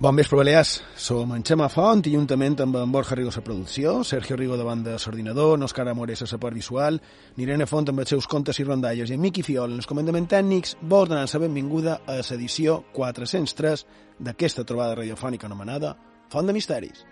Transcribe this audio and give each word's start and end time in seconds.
Bon 0.00 0.16
vespre, 0.16 0.38
Balears. 0.38 0.82
Som 0.96 1.34
en 1.36 1.42
Xema 1.44 1.66
Font 1.68 2.06
i 2.08 2.14
juntament 2.14 2.54
amb 2.64 2.78
en 2.80 2.92
Borja 2.92 3.18
Rigo 3.18 3.34
la 3.34 3.42
producció, 3.44 3.98
Sergio 4.02 4.38
Rigo 4.40 4.56
davant 4.56 4.80
de 4.80 4.94
l'ordinador, 4.94 5.60
Òscar 5.60 5.86
Amores 5.92 6.22
a 6.22 6.30
la 6.30 6.38
part 6.40 6.56
visual, 6.56 6.96
Irene 7.36 7.66
Font 7.66 7.92
amb 7.92 8.00
els 8.00 8.08
seus 8.08 8.26
contes 8.26 8.56
i 8.60 8.64
rondalles 8.64 9.10
i 9.10 9.18
en 9.18 9.20
Miqui 9.20 9.44
Fiol 9.44 9.76
en 9.76 9.84
els 9.84 9.86
comandaments 9.86 10.32
tècnics, 10.32 10.78
vos 10.80 11.06
donant 11.06 11.28
la 11.28 11.44
benvinguda 11.44 12.00
a 12.06 12.16
l'edició 12.16 12.80
403 12.96 13.86
d'aquesta 14.18 14.64
trobada 14.64 15.02
radiofònica 15.04 15.52
anomenada 15.52 15.98
Font 16.32 16.48
de 16.48 16.56
Misteris. 16.56 17.04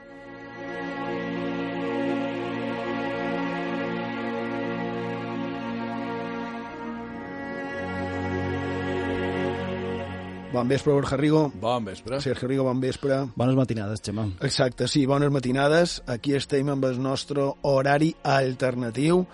Bon 10.51 10.67
vespre, 10.67 10.95
Borja 10.95 11.17
Rigo. 11.17 11.53
Bon 11.61 11.85
vespre. 11.85 12.23
Sergio 12.23 12.49
Rigo, 12.49 12.65
bon 12.65 12.81
vespre. 12.81 13.19
Bones 13.37 13.55
matinades, 13.55 14.01
Xema. 14.01 14.25
Exacte, 14.41 14.89
sí, 14.89 15.05
bones 15.05 15.31
matinades. 15.31 15.99
Aquí 16.09 16.33
estem 16.33 16.71
amb 16.73 16.87
el 16.89 16.97
nostre 17.05 17.45
horari 17.69 18.15
alternatiu, 18.25 19.27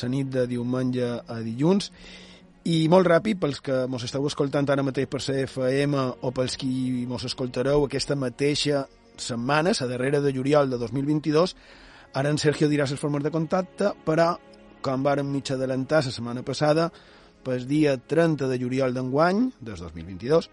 la 0.00 0.08
nit 0.08 0.30
de 0.32 0.46
diumenge 0.48 1.10
a 1.28 1.38
dilluns. 1.44 1.90
I 2.64 2.88
molt 2.88 3.10
ràpid, 3.10 3.36
pels 3.42 3.60
que 3.60 3.82
mos 3.84 4.08
esteu 4.08 4.24
escoltant 4.30 4.70
ara 4.72 4.86
mateix 4.86 5.10
per 5.12 5.20
ser 5.20 5.42
FM 5.44 6.06
o 6.24 6.32
pels 6.32 6.56
qui 6.56 7.04
mos 7.10 7.28
escoltareu 7.28 7.84
aquesta 7.84 8.16
mateixa 8.16 8.86
setmana, 9.20 9.76
la 9.78 9.92
darrera 9.92 10.22
de 10.24 10.32
juliol 10.32 10.70
de 10.70 10.78
2022, 10.80 11.56
ara 12.14 12.30
en 12.32 12.38
Sergio 12.40 12.70
dirà 12.72 12.88
les 12.88 13.00
formes 13.00 13.22
de 13.22 13.34
contacte, 13.34 13.92
però, 14.06 14.38
com 14.80 15.04
vàrem 15.04 15.28
mig 15.28 15.52
adelantar 15.52 16.00
la 16.00 16.14
setmana 16.16 16.42
passada, 16.42 16.88
pel 17.44 17.66
dia 17.68 17.96
30 17.96 18.48
de 18.50 18.58
juliol 18.60 18.94
d'enguany, 18.94 19.48
des 19.60 19.82
2022, 19.82 20.48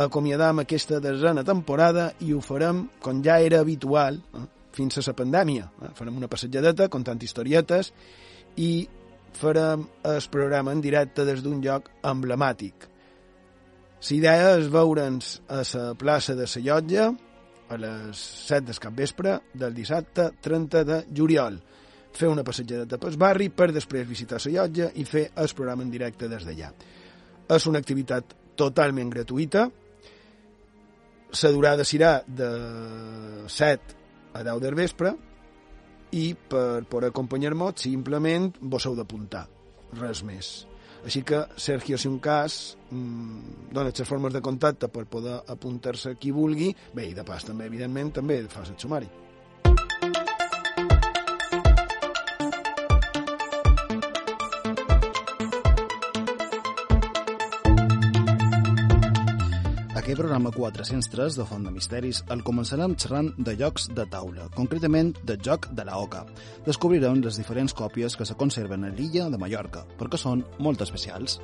acomiadam 0.00 0.62
aquesta 0.62 1.00
desena 1.02 1.44
temporada 1.44 2.10
i 2.22 2.32
ho 2.32 2.40
farem, 2.44 2.86
com 3.02 3.22
ja 3.24 3.40
era 3.42 3.60
habitual, 3.60 4.20
eh, 4.34 4.46
fins 4.72 4.98
a 4.98 5.04
la 5.06 5.16
pandèmia. 5.16 5.70
Eh? 5.82 5.92
Farem 5.94 6.16
una 6.16 6.28
passejadeta 6.30 6.88
contant 6.88 7.20
historietes 7.22 7.92
i 8.56 8.88
farem 9.32 9.86
el 10.04 10.22
programa 10.30 10.72
en 10.72 10.80
directe 10.80 11.24
des 11.24 11.42
d'un 11.42 11.60
lloc 11.62 11.90
emblemàtic. 12.02 12.86
La 14.00 14.16
idea 14.16 14.54
és 14.56 14.70
veure'ns 14.72 15.40
a 15.48 15.62
la 15.62 15.94
plaça 15.94 16.34
de 16.34 16.46
la 16.48 17.10
a 17.70 17.76
les 17.76 18.18
7 18.48 18.66
del 18.66 18.78
capvespre 18.82 19.40
del 19.54 19.74
dissabte 19.74 20.30
30 20.42 20.84
de 20.84 21.04
juliol 21.14 21.60
fer 22.12 22.28
una 22.28 22.44
passejadeta 22.46 22.98
pel 23.00 23.18
barri 23.20 23.48
per 23.50 23.70
després 23.72 24.08
visitar 24.08 24.40
la 24.44 24.52
llotja 24.56 24.90
i 24.94 25.04
fer 25.04 25.30
el 25.36 25.52
programa 25.56 25.86
en 25.86 25.90
directe 25.90 26.28
des 26.28 26.46
d'allà. 26.46 26.72
És 27.50 27.66
una 27.66 27.80
activitat 27.82 28.34
totalment 28.56 29.10
gratuïta, 29.10 29.68
la 31.30 31.50
durada 31.54 31.84
serà 31.86 32.20
de 32.26 32.50
7 33.46 33.98
a 34.34 34.42
10 34.42 34.62
del 34.62 34.74
vespre 34.74 35.14
i 36.18 36.32
per, 36.34 36.82
per 36.90 37.04
acompanyar-nos 37.06 37.78
simplement 37.86 38.50
vos 38.60 38.86
heu 38.86 38.96
d'apuntar, 38.98 39.46
res 40.00 40.24
més. 40.26 40.50
Així 41.06 41.22
que, 41.24 41.44
Sergio, 41.56 41.96
si 41.96 42.10
un 42.10 42.18
cas, 42.20 42.76
mmm, 42.90 43.70
dona 43.72 43.88
les 43.88 44.08
formes 44.08 44.34
de 44.34 44.42
contacte 44.44 44.90
per 44.92 45.06
poder 45.08 45.38
apuntar-se 45.48 46.16
qui 46.20 46.34
vulgui, 46.34 46.74
bé, 46.92 47.08
i 47.08 47.16
de 47.16 47.24
pas 47.24 47.46
també, 47.46 47.70
evidentment, 47.70 48.12
també 48.20 48.42
fas 48.52 48.68
el 48.74 48.78
sumari. 48.78 49.08
Aquest 60.10 60.24
programa 60.24 60.50
403 60.50 61.36
de 61.38 61.44
Font 61.46 61.62
de 61.62 61.70
Misteris 61.70 62.18
el 62.34 62.40
començarem 62.42 62.96
xerrant 62.98 63.28
de 63.46 63.52
llocs 63.54 63.84
de 63.94 64.02
taula, 64.10 64.48
concretament 64.56 65.12
del 65.22 65.38
joc 65.46 65.68
de 65.70 65.84
la 65.86 66.00
Oca. 66.02 66.24
Descobrirem 66.66 67.20
les 67.22 67.38
diferents 67.38 67.70
còpies 67.78 68.18
que 68.18 68.26
se 68.26 68.34
conserven 68.34 68.82
a 68.82 68.90
l'illa 68.90 69.28
de 69.30 69.38
Mallorca, 69.38 69.84
perquè 70.00 70.18
són 70.18 70.42
molt 70.58 70.82
especials. 70.82 71.38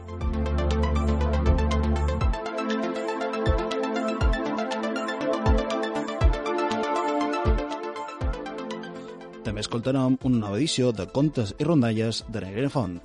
També 9.46 9.62
escoltarem 9.62 10.18
una 10.26 10.42
nova 10.48 10.58
edició 10.58 10.90
de 10.90 11.06
Contes 11.06 11.54
i 11.54 11.70
Rondalles 11.70 12.24
de 12.26 12.42
Negre 12.48 12.72
Font. 12.74 12.98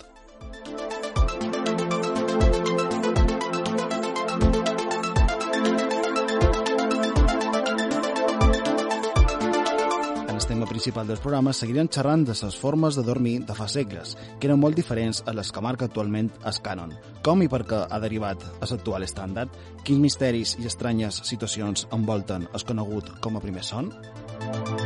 Principal 10.81 11.05
dels 11.05 11.21
programes 11.21 11.59
seguirien 11.61 11.85
xerrant 11.93 12.23
de 12.25 12.33
les 12.33 12.55
formes 12.57 12.95
de 12.97 13.03
dormir 13.05 13.35
de 13.45 13.53
fa 13.53 13.67
segles, 13.69 14.15
que 14.39 14.49
eren 14.49 14.57
molt 14.57 14.73
diferents 14.73 15.21
a 15.29 15.35
les 15.37 15.51
que 15.53 15.61
marca 15.61 15.85
actualment 15.85 16.31
el 16.41 16.57
cànon. 16.65 16.95
Com 17.21 17.45
i 17.45 17.49
per 17.53 17.61
què 17.69 17.83
ha 17.85 18.01
derivat 18.01 18.41
a 18.57 18.65
l'actual 18.65 19.05
estàndard? 19.05 19.53
Quins 19.85 20.01
misteris 20.01 20.57
i 20.57 20.65
estranyes 20.65 21.21
situacions 21.29 21.85
envolten 21.93 22.49
el 22.49 22.65
conegut 22.65 23.13
com 23.21 23.37
a 23.37 23.45
primer 23.45 23.61
son? 23.61 23.93
I 24.41 24.80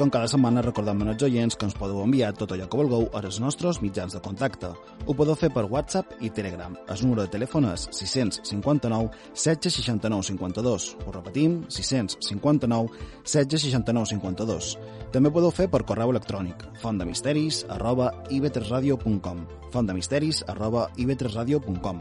com 0.00 0.08
cada 0.08 0.28
setmana 0.32 0.62
recordem 0.64 1.02
als 1.04 1.22
oients 1.26 1.56
que 1.60 1.66
ens 1.68 1.74
podeu 1.76 1.98
enviar 2.00 2.30
tot 2.32 2.54
allò 2.54 2.64
que 2.72 2.78
vulgueu 2.80 3.02
a 3.12 3.20
els 3.20 3.36
nostres 3.42 3.82
mitjans 3.84 4.14
de 4.16 4.20
contacte. 4.24 4.70
Ho 5.04 5.12
podeu 5.12 5.36
fer 5.36 5.50
per 5.52 5.66
WhatsApp 5.68 6.14
i 6.24 6.30
Telegram. 6.30 6.72
El 6.88 7.02
número 7.04 7.26
de 7.26 7.32
telèfon 7.34 7.66
és 7.68 7.84
659 7.92 9.10
769 9.34 10.24
52. 10.30 10.88
Ho 11.04 11.12
repetim, 11.12 11.60
659 11.68 12.88
769 13.24 14.08
52. 14.14 14.72
També 15.12 15.34
podeu 15.36 15.52
fer 15.52 15.68
per 15.68 15.84
correu 15.84 16.14
electrònic 16.16 16.64
fontdemisteris 16.80 17.66
arroba 17.68 18.08
ib3radio.com 18.30 19.44
fontdemisteris 19.70 20.44
arroba 20.48 20.88
ib3radio.com 20.96 22.00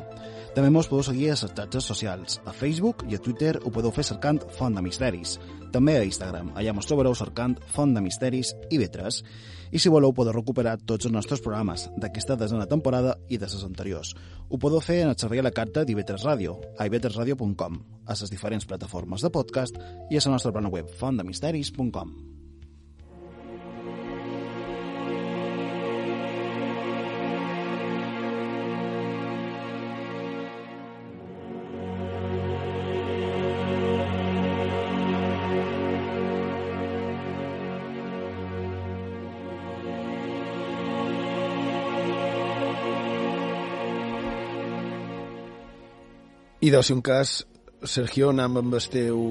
també 0.56 0.72
mos 0.74 0.88
podeu 0.90 1.06
seguir 1.06 1.30
a 1.30 1.36
les 1.36 1.44
xarxes 1.46 1.86
socials. 1.86 2.40
A 2.50 2.54
Facebook 2.56 3.04
i 3.10 3.16
a 3.16 3.22
Twitter 3.22 3.54
ho 3.62 3.72
podeu 3.74 3.94
fer 3.94 4.06
cercant 4.07 4.42
Font 4.57 4.75
de 4.75 4.81
Misteris. 4.81 5.38
També 5.74 5.98
a 6.00 6.06
Instagram. 6.07 6.50
Allà 6.57 6.74
mos 6.74 6.90
trobareu 6.90 7.13
cercant 7.16 7.56
Font 7.74 7.94
de 7.94 8.01
Misteris 8.01 8.56
i 8.74 8.80
Vetres. 8.81 9.22
I 9.69 9.78
si 9.78 9.92
voleu 9.94 10.16
podeu 10.18 10.34
recuperar 10.34 10.80
tots 10.81 11.06
els 11.06 11.13
nostres 11.13 11.44
programes 11.46 11.86
d'aquesta 12.01 12.40
desena 12.40 12.66
temporada 12.66 13.16
i 13.30 13.38
de 13.38 13.46
les 13.46 13.68
anteriors. 13.68 14.16
Ho 14.50 14.57
podeu 14.57 14.81
fer 14.81 15.04
en 15.04 15.13
el 15.13 15.19
servei 15.22 15.44
a 15.44 15.46
la 15.46 15.54
carta 15.54 15.86
d'Ivetres 15.86 16.25
Ràdio, 16.25 16.57
a 16.80 16.90
ivetresradio.com, 16.90 17.80
a 18.10 18.18
les 18.18 18.34
diferents 18.34 18.66
plataformes 18.66 19.22
de 19.22 19.30
podcast 19.30 19.78
i 20.10 20.18
a 20.18 20.25
la 20.25 20.36
nostra 20.36 20.51
plana 20.51 20.74
web 20.74 20.90
fontdemisteris.com. 20.90 22.38
I 46.69 46.71
de 46.71 46.83
si 46.83 46.94
un 46.94 47.00
cas, 47.01 47.31
Sergio, 47.81 48.27
anem 48.30 48.60
amb 48.60 48.75
el 48.77 48.83
teu, 48.94 49.21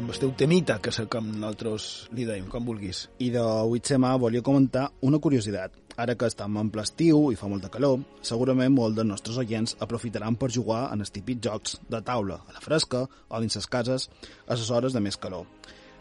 amb 0.00 0.12
el 0.14 0.20
teu 0.22 0.30
temita, 0.40 0.78
que 0.80 0.88
sé 0.94 1.02
com 1.12 1.26
nosaltres 1.28 1.88
li 2.16 2.24
deim, 2.24 2.46
com 2.48 2.64
vulguis. 2.64 3.02
I 3.20 3.28
d'avui 3.34 3.82
tema 3.84 4.14
volia 4.16 4.40
comentar 4.40 4.86
una 5.04 5.20
curiositat. 5.20 5.76
Ara 6.00 6.14
que 6.16 6.30
estem 6.32 6.56
en 6.56 6.70
ple 6.72 6.86
estiu 6.88 7.26
i 7.34 7.36
fa 7.36 7.50
molta 7.52 7.68
calor, 7.74 8.00
segurament 8.24 8.72
molts 8.72 8.96
dels 8.96 9.10
nostres 9.10 9.36
oients 9.44 9.76
aprofitaran 9.84 10.40
per 10.40 10.48
jugar 10.56 10.86
en 10.94 11.04
els 11.04 11.12
típics 11.12 11.44
jocs 11.50 11.76
de 11.92 12.00
taula, 12.00 12.40
a 12.48 12.56
la 12.56 12.64
fresca 12.64 13.04
o 13.04 13.42
dins 13.44 13.60
les 13.60 13.68
cases, 13.76 14.08
a 14.46 14.56
les 14.56 14.70
hores 14.70 14.96
de 14.96 15.04
més 15.04 15.20
calor. 15.20 15.44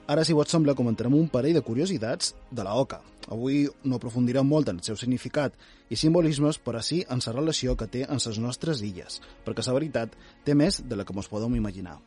Ara, 0.07 0.23
si 0.23 0.31
vos 0.37 0.47
sembla, 0.47 0.77
comentarem 0.79 1.19
un 1.19 1.27
parell 1.27 1.59
de 1.59 1.65
curiositats 1.65 2.37
de 2.55 2.63
la 2.63 2.79
oca. 2.79 3.01
Avui 3.31 3.65
no 3.83 3.97
aprofundirem 3.97 4.45
molt 4.45 4.69
en 4.69 4.81
el 4.81 4.85
seu 4.85 4.97
significat 4.99 5.55
i 5.89 5.97
simbolismes, 5.97 6.59
però 6.61 6.81
sí 6.81 7.03
en 7.09 7.23
la 7.25 7.33
relació 7.33 7.75
que 7.75 7.87
té 7.87 8.03
en 8.05 8.21
les 8.21 8.41
nostres 8.41 8.83
illes, 8.85 9.21
perquè 9.45 9.65
la 9.65 9.77
veritat 9.79 10.19
té 10.45 10.53
més 10.53 10.83
de 10.85 10.95
la 10.95 11.05
que 11.05 11.13
ens 11.15 11.31
podem 11.31 11.55
imaginar. 11.55 11.97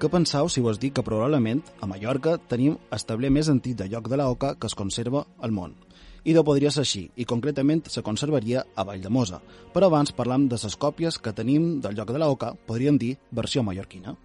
Què 0.00 0.08
penseu 0.08 0.46
si 0.48 0.62
vos 0.64 0.78
dic 0.80 0.94
que 0.96 1.02
probablement 1.04 1.58
a 1.84 1.86
Mallorca 1.90 2.38
tenim 2.48 2.78
establer 2.96 3.28
més 3.28 3.50
antic 3.52 3.74
de 3.76 3.88
lloc 3.92 4.06
de 4.08 4.16
l'oca 4.16 4.54
que 4.56 4.70
es 4.70 4.74
conserva 4.78 5.26
al 5.44 5.52
món? 5.52 5.74
I 6.24 6.34
de 6.36 6.44
podria 6.44 6.70
ser 6.70 6.84
així, 6.86 7.04
i 7.16 7.24
concretament 7.24 7.84
se 7.88 8.02
conservaria 8.06 8.64
a 8.74 8.84
Vall 8.84 9.02
de 9.02 9.10
Mosa. 9.12 9.40
Però 9.74 9.90
abans 9.90 10.12
parlam 10.12 10.48
de 10.48 10.58
les 10.62 10.76
còpies 10.76 11.18
que 11.18 11.32
tenim 11.36 11.78
del 11.80 11.96
lloc 11.96 12.12
de 12.12 12.18
l'Oca, 12.18 12.54
podríem 12.66 12.98
dir 12.98 13.16
versió 13.30 13.62
mallorquina. 13.62 14.16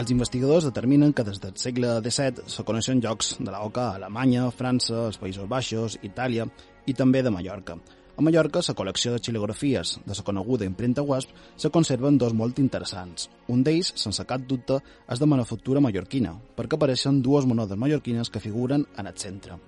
Els 0.00 0.08
investigadors 0.14 0.64
determinen 0.64 1.10
que 1.12 1.24
des 1.26 1.36
del 1.42 1.58
segle 1.60 1.88
XVII 2.00 2.46
se 2.48 2.62
coneixen 2.64 3.02
llocs 3.04 3.34
de 3.36 3.50
l'Oca 3.52 3.82
a 3.82 3.96
Alemanya, 3.98 4.46
França, 4.56 4.94
els 5.10 5.18
Països 5.20 5.48
Baixos, 5.50 5.98
Itàlia 6.08 6.46
i 6.88 6.94
també 6.96 7.20
de 7.20 7.32
Mallorca. 7.34 7.74
A 8.16 8.24
Mallorca, 8.24 8.62
la 8.64 8.76
col·lecció 8.78 9.12
de 9.12 9.20
xilografies 9.20 9.98
de 10.06 10.16
la 10.16 10.24
coneguda 10.24 10.64
impremta 10.64 11.04
Wasp 11.04 11.34
se 11.56 11.68
conserven 11.74 12.16
dos 12.16 12.32
molt 12.32 12.62
interessants. 12.64 13.28
Un 13.52 13.60
d'ells, 13.66 13.92
sense 14.00 14.24
cap 14.24 14.46
dubte, 14.48 14.78
és 15.04 15.20
de 15.20 15.28
manufactura 15.28 15.84
mallorquina, 15.84 16.32
perquè 16.56 16.78
apareixen 16.80 17.20
dues 17.20 17.44
monedes 17.44 17.76
mallorquines 17.76 18.32
que 18.32 18.40
figuren 18.40 18.86
en 18.96 19.10
el 19.10 19.18
centre. 19.20 19.60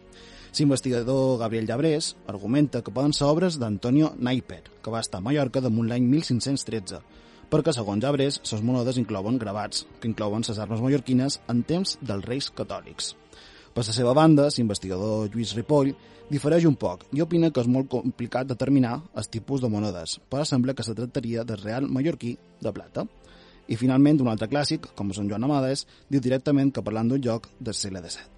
L'investigador 0.56 1.40
Gabriel 1.44 1.68
Llabrés 1.68 2.14
argumenta 2.26 2.80
que 2.80 2.92
poden 2.92 3.12
ser 3.12 3.28
obres 3.28 3.60
d'Antonio 3.60 4.14
Naiper, 4.16 4.62
que 4.80 4.96
va 4.96 5.04
estar 5.04 5.20
a 5.20 5.26
Mallorca 5.28 5.60
damunt 5.60 5.92
l'any 5.92 6.08
1513, 6.08 7.04
perquè, 7.52 7.74
segons 7.76 8.00
Jabres, 8.00 8.38
les 8.48 8.62
monedes 8.64 8.96
inclouen 9.00 9.36
gravats, 9.40 9.84
que 10.00 10.08
inclouen 10.08 10.44
les 10.48 10.60
armes 10.62 10.80
mallorquines 10.80 11.38
en 11.52 11.60
temps 11.68 11.98
dels 12.00 12.24
reis 12.24 12.48
catòlics. 12.56 13.12
Per 13.72 13.84
la 13.84 13.94
seva 13.96 14.14
banda, 14.16 14.48
l'investigador 14.56 15.28
Lluís 15.32 15.52
Ripoll 15.56 15.92
difereix 16.32 16.64
un 16.68 16.76
poc 16.80 17.04
i 17.12 17.20
opina 17.24 17.50
que 17.52 17.60
és 17.60 17.68
molt 17.68 17.90
complicat 17.92 18.48
determinar 18.48 18.98
els 19.12 19.28
tipus 19.28 19.60
de 19.60 19.68
monedes, 19.72 20.18
però 20.32 20.44
sembla 20.48 20.74
que 20.76 20.84
se 20.86 20.96
tractaria 20.96 21.44
del 21.44 21.60
real 21.60 21.88
mallorquí 21.88 22.36
de 22.60 22.72
plata. 22.72 23.06
I 23.68 23.76
finalment, 23.76 24.20
un 24.20 24.32
altre 24.32 24.48
clàssic, 24.48 24.88
com 24.96 25.12
Sant 25.12 25.28
Joan 25.28 25.44
Amades, 25.44 25.86
diu 26.08 26.24
directament 26.24 26.72
que 26.72 26.84
parlant 26.84 27.12
d'un 27.12 27.20
lloc 27.20 27.52
del 27.60 27.76
segle 27.76 28.00
XVII. 28.04 28.31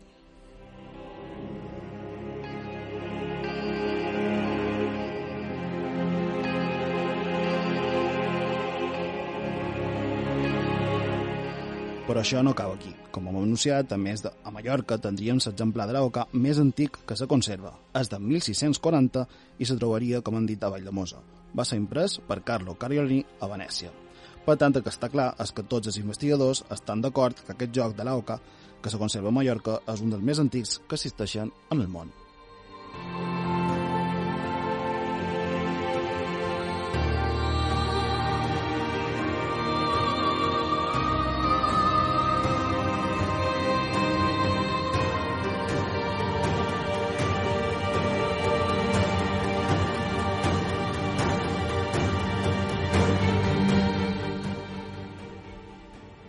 Però 12.05 12.21
això 12.21 12.43
no 12.45 12.53
acaba 12.53 12.75
aquí. 12.77 12.91
Com 13.11 13.31
hem 13.31 13.39
anunciat, 13.41 13.93
a 13.95 13.97
més 13.97 14.21
de 14.21 14.29
a 14.29 14.51
Mallorca 14.53 14.99
tindríem 15.01 15.39
l'exemplar 15.41 15.87
de 15.89 15.95
l'Oca 15.97 16.27
més 16.33 16.59
antic 16.61 16.99
que 17.09 17.17
se 17.17 17.25
conserva. 17.27 17.73
És 17.97 18.11
de 18.13 18.19
1640 18.21 19.23
i 19.57 19.65
se 19.65 19.77
trobaria, 19.81 20.21
com 20.21 20.37
han 20.37 20.45
dit, 20.45 20.61
a 20.61 20.69
Valldemosa. 20.69 21.23
Va 21.57 21.65
ser 21.65 21.79
imprès 21.81 22.19
per 22.29 22.43
Carlo 22.45 22.75
Cariolini 22.77 23.25
a 23.41 23.49
Venècia. 23.49 23.93
Per 24.45 24.59
tant, 24.61 24.77
el 24.77 24.85
que 24.85 24.93
està 24.93 25.09
clar 25.09 25.31
és 25.41 25.55
que 25.57 25.65
tots 25.65 25.89
els 25.89 25.97
investigadors 26.03 26.61
estan 26.77 27.01
d'acord 27.01 27.41
que 27.41 27.57
aquest 27.57 27.73
joc 27.73 27.97
de 27.97 28.05
l'Oca 28.05 28.37
que 28.83 28.93
se 28.93 29.01
conserva 29.01 29.33
a 29.33 29.39
Mallorca 29.39 29.79
és 29.89 30.05
un 30.05 30.13
dels 30.13 30.29
més 30.29 30.43
antics 30.45 30.83
que 30.85 31.01
existeixen 31.01 31.55
en 31.73 31.81
el 31.81 31.89
món. 31.89 32.13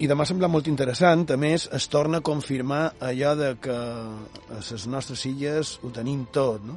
I 0.05 0.09
demà 0.11 0.25
sembla 0.29 0.45
molt 0.51 0.67
interessant, 0.69 1.23
a 1.33 1.35
més, 1.39 1.63
es 1.73 1.87
torna 1.89 2.19
a 2.19 2.23
confirmar 2.25 2.81
allò 3.07 3.31
de 3.39 3.47
que 3.57 3.73
a 3.73 4.57
les 4.59 4.83
nostres 4.91 5.23
illes 5.25 5.71
ho 5.81 5.89
tenim 5.95 6.27
tot, 6.35 6.61
no? 6.61 6.75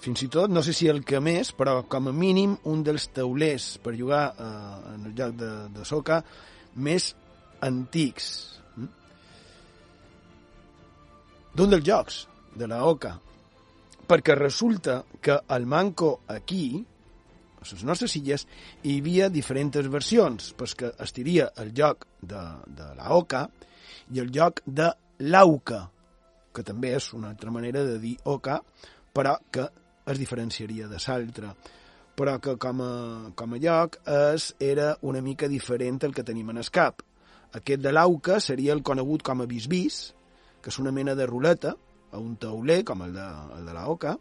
Fins 0.00 0.22
i 0.24 0.28
tot, 0.32 0.48
no 0.48 0.62
sé 0.64 0.72
si 0.72 0.88
el 0.88 1.02
que 1.04 1.20
més, 1.20 1.50
però 1.52 1.82
com 1.92 2.08
a 2.08 2.14
mínim 2.16 2.54
un 2.72 2.80
dels 2.86 3.10
taulers 3.12 3.66
per 3.84 3.92
jugar 3.98 4.22
eh, 4.32 4.48
en 4.94 5.04
el 5.10 5.12
lloc 5.18 5.36
de, 5.42 5.50
de 5.74 5.84
soca 5.84 6.22
més 6.86 7.10
antics. 7.68 8.30
Hm? 8.78 8.88
D'un 11.60 11.76
dels 11.76 11.86
jocs 11.90 12.22
de 12.56 12.70
la 12.72 12.80
Oca. 12.88 13.18
Perquè 14.08 14.38
resulta 14.40 15.02
que 15.20 15.42
el 15.58 15.68
manco 15.68 16.14
aquí, 16.38 16.64
a 17.62 17.76
les 17.78 17.84
nostres 17.86 18.16
illes 18.18 18.46
hi 18.82 18.98
havia 19.00 19.28
diferents 19.32 19.88
versions, 19.92 20.52
perquè 20.58 20.92
es 21.02 21.14
diria 21.16 21.50
el 21.62 21.72
lloc 21.76 22.06
de, 22.20 22.42
de 22.66 22.88
la 22.98 23.12
oca 23.14 23.46
i 24.12 24.20
el 24.20 24.32
lloc 24.34 24.64
de 24.66 24.90
l'auca, 25.22 25.84
que 26.52 26.64
també 26.66 26.96
és 26.96 27.12
una 27.16 27.30
altra 27.30 27.54
manera 27.54 27.84
de 27.86 27.98
dir 28.02 28.16
oca, 28.24 28.58
però 29.14 29.36
que 29.52 29.68
es 30.06 30.18
diferenciaria 30.18 30.88
de 30.90 30.98
l'altra 30.98 31.54
però 32.16 32.36
que 32.44 32.56
com 32.60 32.80
a, 32.84 32.92
com 33.34 33.54
a 33.54 33.58
lloc 33.60 33.96
és, 34.04 34.50
era 34.60 34.92
una 35.08 35.22
mica 35.24 35.48
diferent 35.48 36.02
el 36.04 36.12
que 36.14 36.24
tenim 36.24 36.50
en 36.52 36.60
el 36.60 36.68
cap. 36.70 37.00
Aquest 37.56 37.80
de 37.84 37.92
l'auca 37.92 38.38
seria 38.40 38.74
el 38.76 38.82
conegut 38.82 39.24
com 39.24 39.42
a 39.42 39.46
bisbis, 39.48 40.12
que 40.62 40.70
és 40.72 40.78
una 40.78 40.92
mena 40.92 41.14
de 41.16 41.26
ruleta, 41.26 41.74
a 42.12 42.20
un 42.20 42.36
tauler, 42.36 42.82
com 42.84 43.02
el 43.06 43.16
de, 43.16 43.26
el 43.56 43.64
de 43.66 43.74
la 43.74 43.86
oca, 43.88 44.16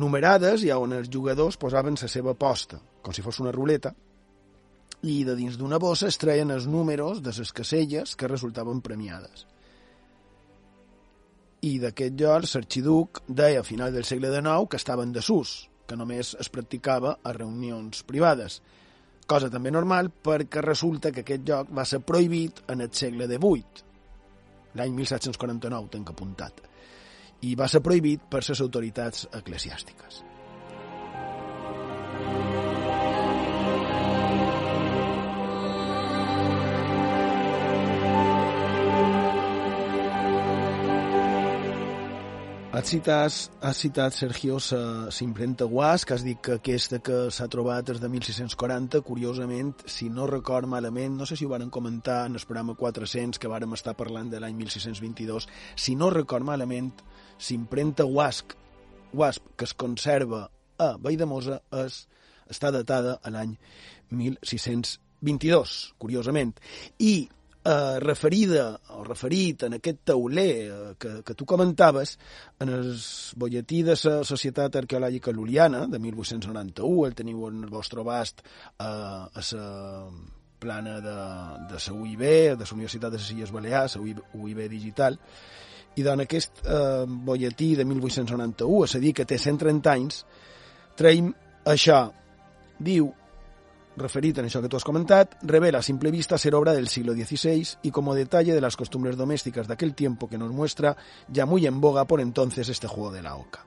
numerades 0.00 0.64
i 0.64 0.72
on 0.74 0.96
els 0.96 1.10
jugadors 1.12 1.58
posaven 1.60 1.96
la 2.00 2.10
seva 2.10 2.34
aposta, 2.34 2.80
com 3.02 3.14
si 3.14 3.22
fos 3.22 3.40
una 3.42 3.52
ruleta, 3.54 3.94
i 5.04 5.22
de 5.24 5.34
dins 5.36 5.58
d'una 5.60 5.78
bossa 5.78 6.08
es 6.08 6.18
treien 6.18 6.50
els 6.50 6.66
números 6.66 7.20
de 7.22 7.32
les 7.36 7.52
caselles 7.52 8.14
que 8.16 8.30
resultaven 8.30 8.80
premiades. 8.80 9.46
I 11.64 11.78
d'aquest 11.80 12.16
lloc, 12.20 12.48
l'arxiduc 12.54 13.22
deia 13.28 13.60
a 13.60 13.66
final 13.66 13.92
del 13.92 14.04
segle 14.04 14.32
XIX 14.32 14.68
que 14.68 14.80
estaven 14.80 15.08
en 15.08 15.14
desús, 15.16 15.68
que 15.86 15.96
només 15.96 16.34
es 16.40 16.48
practicava 16.48 17.18
a 17.22 17.32
reunions 17.32 18.02
privades, 18.08 18.60
cosa 19.26 19.48
també 19.52 19.70
normal 19.72 20.10
perquè 20.10 20.60
resulta 20.64 21.12
que 21.12 21.24
aquest 21.24 21.48
lloc 21.48 21.72
va 21.72 21.84
ser 21.88 22.00
prohibit 22.04 22.64
en 22.68 22.84
el 22.84 22.92
segle 22.92 23.28
XVIII, 23.28 23.84
l'any 24.80 24.96
1749, 24.96 25.90
tenc 25.92 26.10
apuntat, 26.10 26.60
i 27.44 27.54
va 27.58 27.68
ser 27.68 27.82
prohibit 27.84 28.28
per 28.30 28.44
les 28.46 28.62
autoritats 28.64 29.26
eclesiàstiques. 29.42 30.22
Has 42.74 42.88
citat, 42.90 43.34
has 43.62 43.78
citat 43.78 44.16
Sergio, 44.16 44.56
s'imprenta 44.58 45.64
Guas, 45.70 46.02
que 46.04 46.16
has 46.16 46.24
dit 46.26 46.40
que 46.42 46.56
aquesta 46.58 46.98
que 46.98 47.18
s'ha 47.30 47.46
trobat 47.46 47.92
és 47.94 48.00
de 48.02 48.08
1640, 48.10 48.98
curiosament, 49.06 49.70
si 49.86 50.08
no 50.10 50.26
record 50.26 50.66
malament, 50.66 51.14
no 51.14 51.28
sé 51.30 51.38
si 51.38 51.46
ho 51.46 51.52
varen 51.52 51.70
comentar 51.70 52.24
en 52.26 52.34
el 52.34 52.42
programa 52.48 52.74
400, 52.74 53.38
que 53.38 53.52
vàrem 53.52 53.78
estar 53.78 53.94
parlant 53.94 54.32
de 54.32 54.42
l'any 54.42 54.58
1622, 54.58 55.46
si 55.78 55.94
no 55.94 56.10
record 56.10 56.42
malament, 56.50 56.90
s'imprenta 57.38 58.04
Guasc, 58.08 58.54
Guasp, 59.12 59.54
que 59.56 59.68
es 59.68 59.74
conserva 59.74 60.48
a 60.78 60.94
Valldemosa, 60.98 61.60
és, 61.84 62.04
està 62.50 62.72
datada 62.74 63.18
a 63.22 63.32
l'any 63.32 63.54
1622, 64.10 65.94
curiosament. 66.02 66.54
I 66.98 67.14
eh, 67.64 68.00
referida 68.00 68.66
o 68.98 69.02
referit 69.04 69.64
en 69.64 69.78
aquest 69.78 70.04
tauler 70.10 70.50
eh, 70.66 70.92
que, 70.98 71.16
que 71.24 71.34
tu 71.34 71.46
comentaves 71.46 72.18
en 72.60 72.68
el 72.68 72.94
bolletí 73.36 73.82
de 73.82 73.96
la 73.96 74.22
Societat 74.24 74.76
Arqueològica 74.82 75.32
Luliana 75.32 75.86
de 75.88 75.98
1891, 75.98 77.06
el 77.08 77.18
teniu 77.18 77.48
en 77.48 77.64
el 77.64 77.72
vostre 77.72 78.04
abast 78.04 78.44
eh, 78.44 78.84
a 78.84 79.44
la 79.52 79.66
plana 80.64 81.00
de, 81.00 81.18
de 81.72 81.80
la 81.80 81.92
UIB, 81.92 82.24
de 82.56 82.64
la 82.64 82.74
Universitat 82.76 83.12
de 83.12 83.20
les 83.20 83.30
Illes 83.32 83.52
Balears, 83.52 83.96
la 83.96 84.22
UIB 84.32 84.68
digital, 84.68 85.18
i 85.96 86.06
en 86.06 86.24
aquest 86.24 86.64
eh, 86.64 87.04
bolletí 87.06 87.74
de 87.76 87.84
1891, 87.84 88.84
és 88.84 88.96
a 88.96 89.02
dir, 89.02 89.12
que 89.14 89.26
té 89.28 89.38
130 89.38 89.92
anys, 89.92 90.24
traiem 90.98 91.32
això. 91.70 92.06
Diu, 92.84 93.12
referit 93.96 94.38
en 94.38 94.48
això 94.48 94.60
que 94.62 94.68
tú 94.68 94.76
has 94.76 94.86
comentat, 94.86 95.36
revela 95.42 95.78
a 95.78 95.86
simple 95.86 96.10
vista 96.10 96.38
ser 96.38 96.54
obra 96.54 96.74
del 96.74 96.88
siglo 96.88 97.12
XVI 97.14 97.78
y 97.82 97.90
como 97.90 98.14
detalle 98.14 98.54
de 98.54 98.60
las 98.60 98.76
costumbres 98.76 99.16
domésticas 99.16 99.68
de 99.68 99.74
aquel 99.74 99.94
tiempo 99.94 100.28
que 100.28 100.38
nos 100.38 100.50
muestra 100.50 100.96
ya 101.28 101.46
muy 101.46 101.66
en 101.66 101.80
boga 101.80 102.04
por 102.04 102.20
entonces 102.20 102.68
este 102.68 102.88
juego 102.88 103.12
de 103.12 103.22
la 103.22 103.36
oca. 103.36 103.64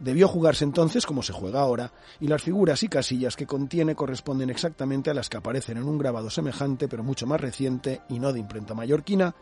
Debió 0.00 0.28
jugarse 0.28 0.64
entonces 0.64 1.04
como 1.04 1.22
se 1.22 1.32
juega 1.32 1.60
ahora, 1.60 1.92
y 2.20 2.28
las 2.28 2.42
figuras 2.42 2.82
y 2.84 2.88
casillas 2.88 3.34
que 3.34 3.46
contiene 3.46 3.96
corresponden 3.96 4.48
exactamente 4.48 5.10
a 5.10 5.14
las 5.14 5.28
que 5.28 5.38
aparecen 5.38 5.76
en 5.76 5.84
un 5.84 5.98
grabado 5.98 6.30
semejante, 6.30 6.86
pero 6.86 7.02
mucho 7.02 7.26
más 7.26 7.40
reciente 7.40 8.02
y 8.08 8.20
no 8.20 8.32
de 8.32 8.38
imprenta 8.38 8.74
mallorquina, 8.74 9.34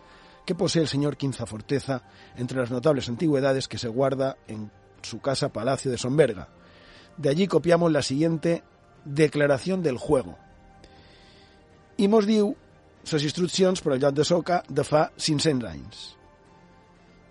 que 0.46 0.54
posee 0.54 0.82
el 0.82 0.88
señor 0.88 1.16
Quinza 1.16 1.44
Forteza 1.44 2.02
entre 2.36 2.60
las 2.60 2.70
notables 2.70 3.08
antigüedades 3.08 3.68
que 3.68 3.78
se 3.78 3.88
guarda 3.88 4.36
en 4.46 4.70
su 5.02 5.20
casa 5.20 5.52
Palacio 5.52 5.90
de 5.90 5.98
Sonberga. 5.98 6.48
De 7.16 7.28
allí 7.28 7.48
copiamos 7.48 7.92
la 7.92 8.02
siguiente 8.02 8.62
declaració 9.04 9.76
del 9.76 9.98
juego. 9.98 10.38
I 11.96 12.08
mos 12.12 12.26
diu 12.28 12.50
les 13.08 13.24
instruccions 13.24 13.80
per 13.80 13.94
al 13.94 14.02
lloc 14.02 14.14
de 14.18 14.24
soca 14.28 14.60
de 14.68 14.84
fa 14.84 15.06
500 15.16 15.68
anys. 15.70 16.02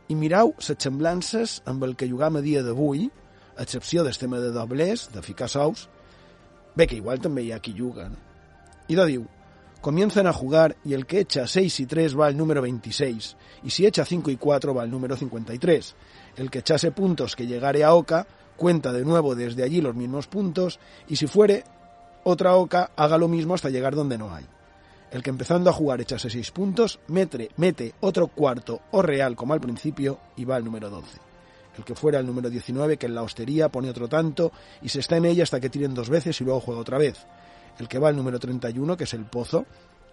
I 0.09 0.15
mirau 0.17 0.55
les 0.57 0.79
semblances 0.81 1.59
amb 1.69 1.83
el 1.85 1.95
que 1.95 2.09
jugam 2.09 2.39
a 2.39 2.41
dia 2.41 2.63
d'avui, 2.65 3.11
excepció 3.57 4.03
del 4.03 4.15
de 4.15 4.51
doblers, 4.51 5.11
de 5.13 5.21
ficar 5.21 5.47
sous, 5.49 5.87
bé 6.75 6.87
que 6.87 6.97
igual 6.97 7.21
també 7.21 7.43
hi 7.43 7.51
ha 7.51 7.59
qui 7.59 7.75
juga? 7.77 8.09
I 8.87 8.95
de 8.95 9.05
diu, 9.05 9.27
comienzan 9.85 10.25
a 10.25 10.33
jugar 10.33 10.77
y 10.83 10.95
el 10.95 11.05
que 11.05 11.19
echa 11.19 11.45
6 11.45 11.81
y 11.81 11.85
3 11.85 12.19
va 12.19 12.25
al 12.25 12.35
número 12.35 12.59
26, 12.63 13.37
y 13.61 13.69
si 13.69 13.85
echa 13.85 14.03
5 14.03 14.31
y 14.31 14.35
4 14.35 14.73
va 14.73 14.81
al 14.81 14.89
número 14.89 15.15
53. 15.15 15.95
El 16.37 16.49
que 16.49 16.57
echase 16.57 16.89
puntos 16.89 17.35
que 17.35 17.45
llegare 17.45 17.83
a 17.83 17.93
Oca 17.93 18.25
cuenta 18.55 18.91
de 18.91 19.05
nuevo 19.05 19.35
desde 19.35 19.61
allí 19.61 19.81
los 19.81 19.93
mismos 19.93 20.25
puntos 20.25 20.79
y 21.07 21.17
si 21.17 21.27
fuere 21.27 21.65
otra 22.23 22.55
oca, 22.55 22.89
haga 22.95 23.19
lo 23.19 23.27
mismo 23.27 23.53
hasta 23.53 23.69
llegar 23.69 23.93
donde 23.93 24.17
no 24.17 24.33
hay. 24.33 24.47
El 25.11 25.21
que 25.21 25.29
empezando 25.29 25.69
a 25.69 25.73
jugar 25.73 26.01
echase 26.01 26.31
seis 26.31 26.49
puntos, 26.49 26.99
mete, 27.05 27.51
mete 27.57 27.93
otro 27.99 28.25
cuarto 28.25 28.81
o 28.89 29.03
real 29.03 29.35
como 29.35 29.53
al 29.53 29.61
principio 29.61 30.17
y 30.35 30.45
va 30.45 30.55
al 30.55 30.65
número 30.65 30.89
12. 30.89 31.19
El 31.77 31.83
que 31.83 31.93
fuera 31.93 32.19
el 32.19 32.25
número 32.25 32.49
19, 32.49 32.97
que 32.97 33.05
en 33.05 33.13
la 33.13 33.21
hostería 33.21 33.69
pone 33.69 33.91
otro 33.91 34.07
tanto 34.07 34.51
y 34.81 34.89
se 34.89 35.01
está 35.01 35.17
en 35.17 35.25
ella 35.25 35.43
hasta 35.43 35.59
que 35.59 35.69
tiren 35.69 35.93
dos 35.93 36.09
veces 36.09 36.41
y 36.41 36.43
luego 36.43 36.59
juega 36.59 36.81
otra 36.81 36.97
vez. 36.97 37.27
El 37.79 37.87
que 37.87 37.99
va 37.99 38.09
al 38.09 38.15
número 38.15 38.39
31, 38.39 38.97
que 38.97 39.03
es 39.03 39.13
el 39.13 39.25
pozo, 39.25 39.65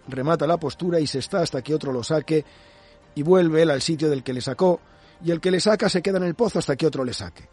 remata 0.09 0.47
la 0.47 0.59
postura 0.59 1.00
y 1.00 1.07
se 1.07 1.19
está 1.19 1.40
hasta 1.40 1.62
que 1.62 1.75
otro 1.75 1.92
lo 1.92 2.02
saque 2.02 2.45
y 3.14 3.23
vuelve 3.23 3.62
él 3.62 3.71
al 3.71 3.83
sitio 3.83 4.11
del 4.11 4.23
que 4.23 4.33
le 4.33 4.40
sacó 4.40 4.81
y 5.25 5.31
el 5.31 5.40
que 5.40 5.50
le 5.50 5.61
saca 5.61 5.88
se 5.88 6.02
queda 6.02 6.19
en 6.19 6.25
el 6.25 6.35
pozo 6.35 6.59
hasta 6.59 6.76
que 6.76 6.87
otro 6.87 7.04
le 7.04 7.12
saque. 7.12 7.49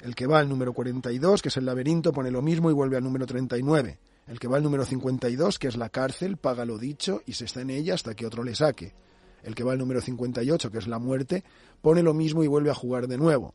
El 0.00 0.14
que 0.14 0.26
va 0.26 0.38
al 0.38 0.48
número 0.48 0.72
42, 0.72 1.42
que 1.42 1.48
es 1.48 1.56
el 1.56 1.64
laberinto, 1.64 2.12
pone 2.12 2.30
lo 2.30 2.42
mismo 2.42 2.70
y 2.70 2.74
vuelve 2.74 2.96
al 2.96 3.04
número 3.04 3.26
39. 3.26 3.98
El 4.26 4.38
que 4.38 4.48
va 4.48 4.56
al 4.56 4.62
número 4.62 4.84
52, 4.84 5.58
que 5.58 5.68
es 5.68 5.76
la 5.76 5.88
cárcel, 5.88 6.36
paga 6.36 6.64
lo 6.64 6.78
dicho 6.78 7.22
y 7.26 7.32
se 7.32 7.44
está 7.44 7.60
en 7.60 7.70
ella 7.70 7.94
hasta 7.94 8.14
que 8.14 8.26
otro 8.26 8.42
le 8.42 8.54
saque. 8.54 8.94
El 9.42 9.54
que 9.54 9.64
va 9.64 9.72
al 9.72 9.78
número 9.78 10.00
58, 10.00 10.70
que 10.70 10.78
es 10.78 10.88
la 10.88 10.98
muerte, 10.98 11.44
pone 11.80 12.02
lo 12.02 12.14
mismo 12.14 12.42
y 12.42 12.46
vuelve 12.46 12.70
a 12.70 12.74
jugar 12.74 13.06
de 13.06 13.18
nuevo. 13.18 13.54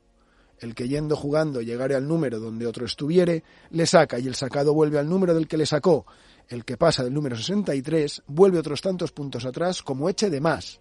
El 0.62 0.74
que 0.74 0.88
yendo 0.88 1.18
jugando 1.18 1.62
llegare 1.62 1.96
al 1.96 2.08
número 2.08 2.40
donde 2.40 2.66
otro 2.66 2.86
estuviere, 2.86 3.44
le 3.72 3.86
saca 3.86 4.18
y 4.18 4.28
el 4.28 4.36
sacado 4.36 4.74
vuelve 4.74 4.98
al 4.98 5.10
número 5.10 5.34
del 5.34 5.50
que 5.50 5.58
le 5.58 5.66
sacó. 5.66 6.06
El 6.48 6.64
que 6.64 6.78
pasa 6.78 7.04
del 7.04 7.14
número 7.14 7.36
63 7.36 8.24
vuelve 8.28 8.60
otros 8.60 8.82
tantos 8.82 9.12
puntos 9.12 9.44
atrás 9.44 9.82
como 9.82 10.08
eche 10.08 10.30
de 10.30 10.40
más. 10.40 10.80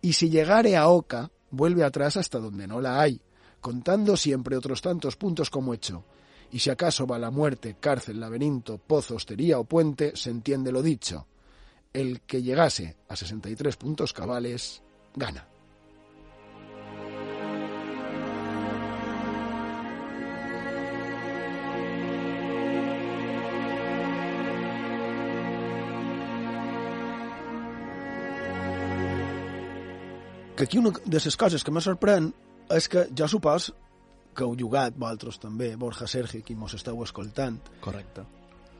Y 0.00 0.14
si 0.14 0.30
llegare 0.30 0.76
a 0.76 0.88
Oca, 0.88 1.30
vuelve 1.50 1.84
atrás 1.84 2.16
hasta 2.16 2.40
donde 2.40 2.66
no 2.66 2.80
la 2.80 3.00
hay 3.00 3.20
contando 3.62 4.16
siempre 4.16 4.56
otros 4.56 4.82
tantos 4.82 5.16
puntos 5.16 5.48
como 5.48 5.72
hecho. 5.72 6.04
Y 6.50 6.58
si 6.58 6.68
acaso 6.68 7.06
va 7.06 7.18
la 7.18 7.30
muerte, 7.30 7.76
cárcel, 7.80 8.20
laberinto, 8.20 8.76
pozo, 8.76 9.14
hostería 9.14 9.58
o 9.58 9.64
puente, 9.64 10.14
se 10.14 10.28
entiende 10.28 10.70
lo 10.70 10.82
dicho. 10.82 11.26
El 11.94 12.20
que 12.22 12.42
llegase 12.42 12.96
a 13.08 13.16
63 13.16 13.76
puntos 13.76 14.12
cabales, 14.12 14.82
gana. 15.14 15.51
Que 30.56 30.64
aquí 30.64 30.78
una 30.78 30.92
de 31.04 31.20
les 31.24 31.36
coses 31.36 31.64
que 31.64 31.72
me 31.72 31.80
sorprèn 31.84 32.30
és 32.72 32.88
que 32.88 33.06
jo 33.16 33.28
supos 33.28 33.70
que 34.32 34.44
heu 34.44 34.54
jugat, 34.58 34.96
vosaltres 34.96 35.38
també, 35.40 35.74
Borja 35.76 36.06
Sergi, 36.08 36.40
qui 36.42 36.56
mos 36.56 36.72
esteu 36.76 37.02
escoltant. 37.04 37.58
Correcte. 37.84 38.24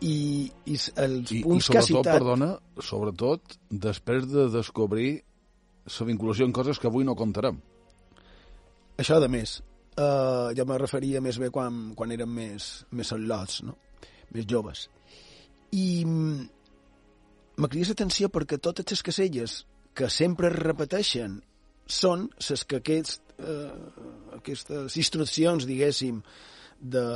I, 0.02 0.48
i 0.66 0.78
els 0.98 1.32
I, 1.32 1.42
punts 1.44 1.68
i 1.68 1.74
que 1.74 1.78
ha 1.78 1.84
sobretot, 1.84 2.06
citat... 2.06 2.14
perdona, 2.16 2.48
sobretot 2.80 3.58
després 3.84 4.26
de 4.30 4.48
descobrir 4.52 5.10
la 5.92 6.08
vinculació 6.08 6.48
en 6.48 6.56
coses 6.56 6.80
que 6.80 6.88
avui 6.88 7.04
no 7.04 7.18
contarem. 7.18 7.60
Això 8.98 9.20
de 9.22 9.28
més. 9.28 9.60
Uh, 9.92 10.54
jo 10.56 10.64
me 10.64 10.78
referia 10.80 11.20
més 11.20 11.36
bé 11.38 11.50
quan, 11.52 11.92
quan 11.96 12.12
érem 12.14 12.32
més, 12.32 12.72
més 12.96 13.12
al·lots, 13.12 13.60
no? 13.68 13.76
més 14.32 14.48
joves. 14.48 14.86
I 15.76 16.04
mm, 16.06 16.46
me 17.60 17.68
l'atenció 17.68 18.30
perquè 18.32 18.58
totes 18.58 18.88
les 18.88 19.02
caselles 19.04 19.56
que 19.92 20.08
sempre 20.08 20.48
es 20.48 20.56
repeteixen 20.56 21.42
són 21.86 22.28
les 22.48 22.64
que 22.64 22.80
aquest, 22.82 23.20
eh, 23.38 23.70
aquestes 24.38 24.96
instruccions, 24.96 25.66
diguéssim, 25.68 26.22
de, 26.80 27.06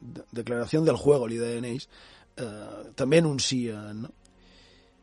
de 0.00 0.24
declaració 0.32 0.82
del 0.82 0.98
juego, 0.98 1.26
li 1.26 1.38
deien 1.40 1.66
ells, 1.68 1.88
eh, 2.36 2.92
també 2.98 3.22
anuncien, 3.22 4.02
no? 4.06 4.12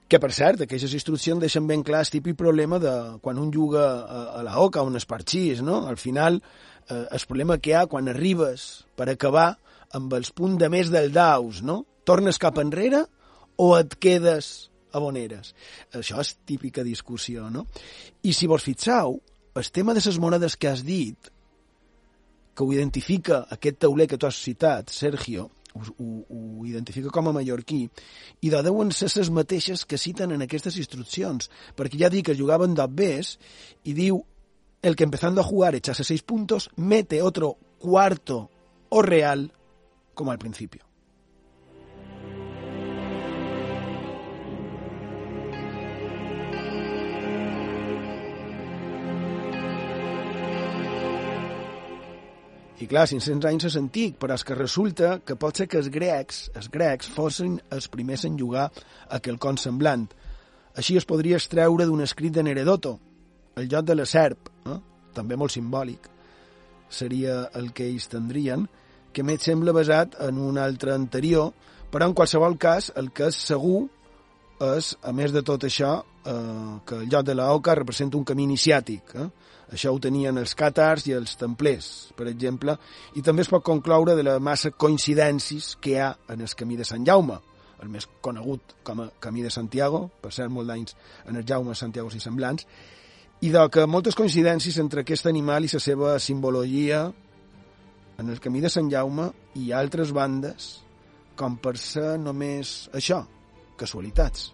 Que, 0.10 0.18
per 0.18 0.32
cert, 0.34 0.63
aquestes 0.65 0.96
instruccions 0.98 1.44
deixen 1.44 1.68
ben 1.70 1.84
clar 1.86 2.00
el 2.01 2.10
típic 2.10 2.34
problema 2.38 2.79
de 2.82 2.94
quan 3.22 3.38
un 3.38 3.51
juga 3.53 3.84
a, 4.01 4.22
a 4.39 4.44
la 4.44 4.56
oca, 4.58 4.82
on 4.82 4.98
es 4.98 5.06
parxís, 5.06 5.62
no? 5.62 5.84
Al 5.88 6.00
final, 6.01 6.41
eh, 6.89 7.06
el 7.12 7.25
problema 7.29 7.60
que 7.60 7.70
hi 7.70 7.75
ha 7.77 7.86
quan 7.86 8.10
arribes 8.10 8.88
per 8.98 9.06
acabar 9.12 9.51
amb 9.94 10.13
els 10.18 10.32
punts 10.34 10.58
de 10.58 10.70
més 10.70 10.89
del 10.89 11.13
daus, 11.13 11.62
no? 11.62 11.84
Tornes 12.10 12.41
cap 12.41 12.58
enrere 12.58 13.03
o 13.62 13.75
et 13.77 13.94
quedes 14.01 14.69
a 14.91 15.01
Boneres. 15.01 15.53
Això 15.96 16.19
és 16.22 16.36
típica 16.48 16.86
discussió, 16.86 17.50
no? 17.50 17.65
I 18.24 18.34
si 18.34 18.48
vos 18.48 18.65
fixau, 18.65 19.19
el 19.55 19.72
tema 19.72 19.93
de 19.93 20.01
les 20.05 20.19
monedes 20.19 20.55
que 20.58 20.69
has 20.69 20.84
dit, 20.86 21.31
que 22.55 22.65
ho 22.65 22.74
identifica, 22.74 23.46
aquest 23.55 23.79
tauler 23.86 24.08
que 24.08 24.17
tu 24.17 24.27
has 24.27 24.39
citat, 24.39 24.89
Sergio, 24.91 25.50
ho, 25.74 25.81
ho, 25.81 26.08
ho 26.29 26.65
identifica 26.67 27.12
com 27.13 27.29
a 27.29 27.36
mallorquí, 27.36 27.86
i 28.41 28.51
de 28.51 28.63
deuen 28.65 28.91
ser 28.96 29.12
les 29.15 29.29
mateixes 29.31 29.86
que 29.86 30.01
citen 30.01 30.34
en 30.36 30.43
aquestes 30.43 30.77
instruccions, 30.81 31.50
perquè 31.77 32.01
ja 32.01 32.12
dic 32.12 32.29
que 32.29 32.38
jugaven 32.38 32.75
d'obvés, 32.75 33.38
i 33.86 33.96
diu, 33.96 34.19
el 34.81 34.96
que 34.96 35.08
empezando 35.08 35.41
a 35.41 35.48
jugar 35.48 35.75
echase 35.75 36.03
seis 36.03 36.24
puntos, 36.24 36.69
mete 36.75 37.22
otro 37.22 37.58
cuarto 37.79 38.50
o 38.89 39.01
real 39.01 39.51
como 40.13 40.31
al 40.31 40.39
principio. 40.39 40.88
I 52.79 52.88
clar, 52.88 53.09
500 53.12 53.43
anys 53.50 53.65
és 53.67 53.75
antic, 53.75 54.15
però 54.21 54.38
és 54.39 54.45
que 54.48 54.55
resulta 54.55 55.17
que 55.27 55.36
pot 55.36 55.57
ser 55.57 55.65
que 55.67 55.81
els 55.81 55.89
grecs, 55.91 56.45
els 56.55 56.69
grecs 56.71 57.09
fossin 57.12 57.57
els 57.75 57.89
primers 57.91 58.24
en 58.29 58.38
jugar 58.39 58.69
a 59.12 59.19
quelcom 59.19 59.59
semblant. 59.59 60.05
Així 60.79 60.95
es 60.95 61.07
podria 61.09 61.36
extreure 61.41 61.88
d'un 61.89 62.05
escrit 62.05 62.38
de 62.38 62.45
Neredoto, 62.48 62.95
el 63.59 63.67
joc 63.67 63.83
de 63.89 63.98
la 64.00 64.05
serp, 64.07 64.48
eh? 64.63 64.77
també 65.13 65.36
molt 65.36 65.51
simbòlic, 65.51 66.07
seria 66.88 67.41
el 67.59 67.74
que 67.75 67.89
ells 67.89 68.07
tindrien, 68.13 68.63
que 69.12 69.25
més 69.27 69.43
sembla 69.43 69.75
basat 69.75 70.15
en 70.24 70.39
un 70.39 70.62
altre 70.62 70.95
anterior, 70.95 71.51
però 71.91 72.07
en 72.07 72.15
qualsevol 72.15 72.55
cas 72.62 72.93
el 72.95 73.12
que 73.12 73.27
és 73.27 73.43
segur 73.50 73.89
és, 74.77 74.93
a 75.03 75.12
més 75.15 75.36
de 75.36 75.43
tot 75.43 75.67
això, 75.67 75.98
eh, 76.24 76.79
que 76.86 77.03
el 77.03 77.12
lloc 77.12 77.27
de 77.27 77.36
l'Oca 77.36 77.75
representa 77.75 78.17
un 78.19 78.25
camí 78.27 78.48
iniciàtic. 78.48 79.15
Eh? 79.15 79.29
Això 79.70 79.92
ho 79.94 80.00
tenien 80.02 80.38
els 80.42 80.56
càtars 80.58 81.06
i 81.06 81.14
els 81.14 81.36
templers, 81.38 82.10
per 82.18 82.26
exemple, 82.32 82.74
i 83.16 83.22
també 83.26 83.44
es 83.46 83.52
pot 83.52 83.64
concloure 83.66 84.16
de 84.18 84.26
la 84.26 84.40
massa 84.42 84.72
coincidències 84.72 85.76
que 85.82 85.94
hi 85.94 86.00
ha 86.02 86.10
en 86.34 86.42
el 86.42 86.56
camí 86.58 86.80
de 86.80 86.88
Sant 86.90 87.06
Jaume, 87.06 87.38
el 87.84 87.92
més 87.94 88.08
conegut 88.22 88.76
com 88.84 89.06
a 89.06 89.10
Camí 89.22 89.44
de 89.46 89.52
Santiago, 89.54 90.08
per 90.22 90.34
cert, 90.36 90.52
molt 90.52 90.68
d'anys 90.68 90.96
en 91.30 91.40
el 91.40 91.46
Jaume 91.48 91.76
Santiago 91.78 92.12
i 92.12 92.20
semblants, 92.20 92.66
i 93.46 93.54
de 93.54 93.64
que 93.72 93.86
moltes 93.88 94.18
coincidències 94.20 94.82
entre 94.82 95.06
aquest 95.06 95.30
animal 95.32 95.64
i 95.64 95.72
la 95.72 95.80
seva 95.80 96.18
simbologia 96.20 97.06
en 98.20 98.30
el 98.30 98.42
camí 98.44 98.60
de 98.60 98.72
Sant 98.74 98.90
Jaume 98.92 99.30
i 99.56 99.72
altres 99.72 100.12
bandes, 100.12 100.70
com 101.40 101.56
per 101.64 101.78
ser 101.80 102.18
només 102.20 102.90
això, 102.92 103.24
casualitats. 103.80 104.50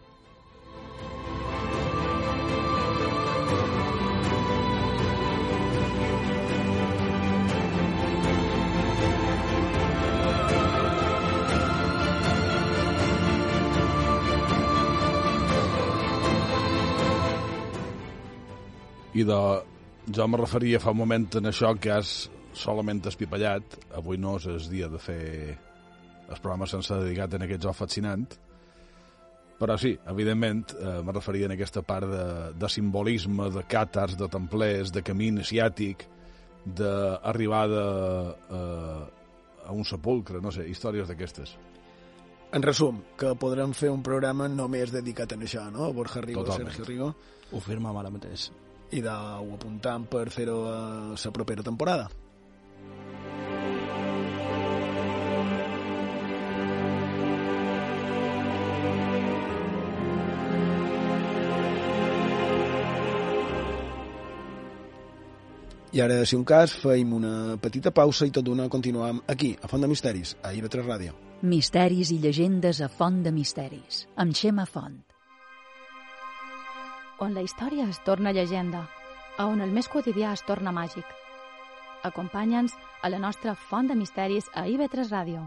I 19.16 19.24
de... 19.24 19.42
jo 20.12 20.28
me 20.28 20.38
referia 20.38 20.80
fa 20.80 20.92
un 20.94 21.00
moment 21.00 21.28
en 21.40 21.50
això 21.50 21.72
que 21.80 21.94
has 21.96 22.30
solament 22.56 23.02
espipallat. 23.10 23.78
Avui 23.98 24.20
no 24.22 24.36
és 24.40 24.48
el 24.52 24.66
dia 24.70 24.90
de 24.92 25.00
fer 25.02 25.22
el 26.26 26.42
programa 26.42 26.68
sense 26.68 26.94
dedicat 27.00 27.34
en 27.34 27.46
aquest 27.46 27.64
joc 27.64 27.78
fascinant. 27.80 28.28
Però 29.56 29.78
sí, 29.80 29.94
evidentment, 30.12 30.74
eh, 30.76 30.98
me 31.06 31.14
referia 31.16 31.48
en 31.48 31.54
aquesta 31.56 31.82
part 31.82 32.10
de, 32.12 32.26
de 32.60 32.70
simbolisme, 32.70 33.48
de 33.56 33.64
càtars, 33.72 34.18
de 34.20 34.28
templers, 34.28 34.92
de 34.92 35.04
camí 35.06 35.30
iniciàtic, 35.32 36.04
d'arribada 36.66 37.86
eh, 38.50 39.06
a 39.66 39.72
un 39.72 39.88
sepulcre, 39.88 40.42
no 40.44 40.52
sé, 40.52 40.68
històries 40.68 41.08
d'aquestes. 41.08 41.56
En 42.56 42.64
resum, 42.64 43.00
que 43.20 43.32
podrem 43.40 43.72
fer 43.76 43.94
un 43.94 44.04
programa 44.04 44.50
només 44.52 44.92
dedicat 44.92 45.34
a 45.34 45.40
això, 45.40 45.70
no? 45.72 45.88
Borja 45.96 46.22
Rigo, 46.24 46.44
Totalment. 46.44 46.76
Sergio 46.76 46.92
Rigo, 46.92 47.10
Ho 47.54 47.60
firmem 47.62 47.96
ara 47.96 48.10
mateix. 48.10 48.50
I 48.92 49.02
de, 49.02 49.16
ho 49.16 49.58
per 50.10 50.30
fer-ho 50.30 50.60
a 50.70 50.78
la 51.16 51.32
propera 51.32 51.64
temporada. 51.64 52.10
I 65.96 66.02
ara, 66.02 66.26
si 66.28 66.36
un 66.36 66.44
cas, 66.44 66.74
feim 66.76 67.14
una 67.16 67.56
petita 67.56 67.94
pausa 67.96 68.28
i 68.28 68.32
tot 68.36 68.44
d'una 68.44 68.68
continuam 68.68 69.22
aquí, 69.32 69.54
a 69.56 69.70
Font 69.72 69.80
de 69.80 69.88
Misteris, 69.88 70.36
a 70.44 70.52
IB3 70.52 70.84
Ràdio. 70.84 71.16
Misteris 71.48 72.12
i 72.12 72.20
llegendes 72.20 72.82
a 72.84 72.90
Font 72.92 73.24
de 73.24 73.32
Misteris, 73.32 74.04
amb 74.20 74.36
Xema 74.36 74.68
Font. 74.68 75.15
On 77.20 77.34
la 77.34 77.44
història 77.46 77.88
es 77.90 78.00
torna 78.04 78.34
llegenda, 78.36 78.86
a 79.38 79.46
on 79.48 79.62
el 79.62 79.72
més 79.72 79.88
quotidià 79.92 80.34
es 80.36 80.44
torna 80.48 80.74
màgic. 80.76 81.06
Acompanya'ns 82.04 82.76
a 83.02 83.10
la 83.10 83.20
nostra 83.20 83.56
font 83.56 83.88
de 83.88 83.96
misteris 83.96 84.50
a 84.54 84.66
IB3 84.68 85.10
Ràdio. 85.12 85.46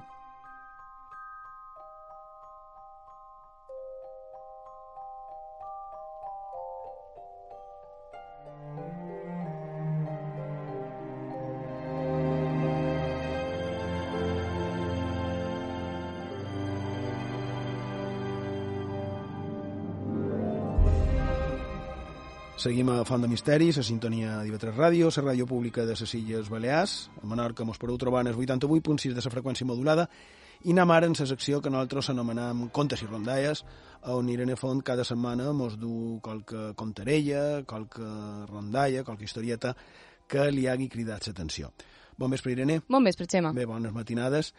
Seguim 22.59 22.89
a 22.91 23.05
Font 23.07 23.23
de 23.23 23.29
Misteris, 23.31 23.77
a 23.79 23.85
sintonia 23.87 24.41
d'IV3 24.43 24.73
Ràdio, 24.75 25.13
la 25.15 25.23
ràdio 25.29 25.45
pública 25.47 25.85
de 25.87 25.95
les 25.95 26.15
Illes 26.19 26.49
Balears. 26.51 27.09
A 27.23 27.27
Menorca 27.31 27.63
mos 27.63 27.79
podeu 27.79 27.97
trobar 27.97 28.25
en 28.25 28.33
el 28.33 28.35
88.6 28.35 29.13
de 29.15 29.23
la 29.23 29.31
freqüència 29.31 29.65
modulada 29.65 30.09
i 30.65 30.73
anem 30.75 30.91
ara 30.91 31.07
en 31.07 31.15
la 31.15 31.27
secció 31.31 31.61
que 31.63 31.71
nosaltres 31.71 32.11
anomenem 32.11 32.65
Contes 32.75 33.05
i 33.05 33.07
Rondalles, 33.07 33.63
on 34.11 34.29
Irene 34.29 34.57
Font 34.59 34.83
cada 34.83 35.05
setmana 35.07 35.53
mos 35.53 35.77
du 35.79 36.19
qualque 36.21 36.75
contarella, 36.75 37.63
qualque 37.63 38.03
rondalla, 38.51 39.05
qualque 39.05 39.23
historieta 39.23 39.77
que 40.27 40.51
li 40.51 40.67
hagi 40.67 40.89
cridat 40.89 41.29
l'atenció. 41.29 41.71
Bon 42.19 42.29
vespre, 42.29 42.57
Irene. 42.57 42.81
Bon 42.89 43.05
vespre, 43.05 43.29
Xema. 43.31 43.53
Bé, 43.55 43.69
bones 43.71 43.95
matinades. 43.95 44.51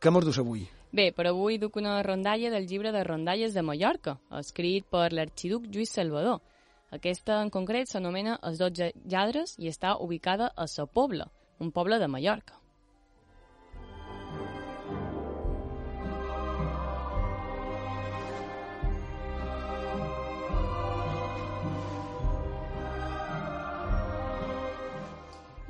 Què 0.00 0.10
mos 0.10 0.24
dus 0.24 0.40
avui? 0.40 0.64
Bé, 0.92 1.10
per 1.12 1.28
avui 1.28 1.60
duc 1.60 1.76
una 1.76 1.98
rondalla 2.02 2.48
del 2.48 2.64
llibre 2.66 2.90
de 2.90 3.04
rondalles 3.04 3.52
de 3.52 3.60
Mallorca, 3.60 4.16
escrit 4.40 4.88
per 4.88 5.12
l'arxiduc 5.12 5.68
Lluís 5.68 5.92
Salvador. 5.92 6.40
Aquesta, 6.92 7.38
en 7.40 7.48
concret, 7.48 7.88
s'anomena 7.88 8.34
Els 8.44 8.58
dotze 8.60 8.90
lladres 9.08 9.54
i 9.56 9.70
està 9.70 9.94
ubicada 10.04 10.50
a 10.52 10.66
Sa 10.68 10.84
Pobla, 10.84 11.30
un 11.58 11.70
poble 11.72 11.96
de 11.98 12.08
Mallorca. 12.08 12.58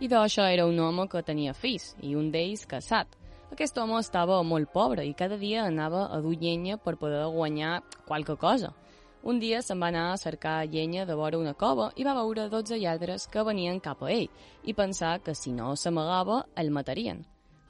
I 0.03 0.09
d'això 0.11 0.49
era 0.51 0.67
un 0.67 0.81
home 0.83 1.07
que 1.07 1.23
tenia 1.23 1.55
fills, 1.55 1.93
i 2.03 2.17
un 2.19 2.33
d'ells 2.35 2.67
casat. 2.67 3.15
Aquest 3.55 3.79
home 3.79 4.01
estava 4.03 4.43
molt 4.43 4.73
pobre 4.75 5.07
i 5.07 5.15
cada 5.15 5.39
dia 5.39 5.69
anava 5.69 6.09
a 6.11 6.19
dur 6.25 6.35
llenya 6.35 6.83
per 6.83 6.99
poder 6.99 7.29
guanyar 7.31 7.77
qualque 8.09 8.35
cosa. 8.35 8.75
Un 9.23 9.39
dia 9.39 9.61
se'n 9.63 9.79
va 9.79 9.93
anar 9.93 10.09
a 10.11 10.17
cercar 10.19 10.67
llenya 10.67 11.05
de 11.07 11.15
vora 11.15 11.39
una 11.39 11.55
cova 11.55 11.93
i 11.95 12.03
va 12.03 12.15
veure 12.17 12.49
12 12.51 12.79
lladres 12.83 13.29
que 13.31 13.45
venien 13.47 13.79
cap 13.81 14.01
a 14.03 14.09
ell 14.11 14.27
i 14.67 14.75
pensar 14.75 15.21
que 15.23 15.35
si 15.39 15.53
no 15.53 15.77
s'amagava 15.77 16.41
el 16.57 16.73
matarien. 16.75 17.21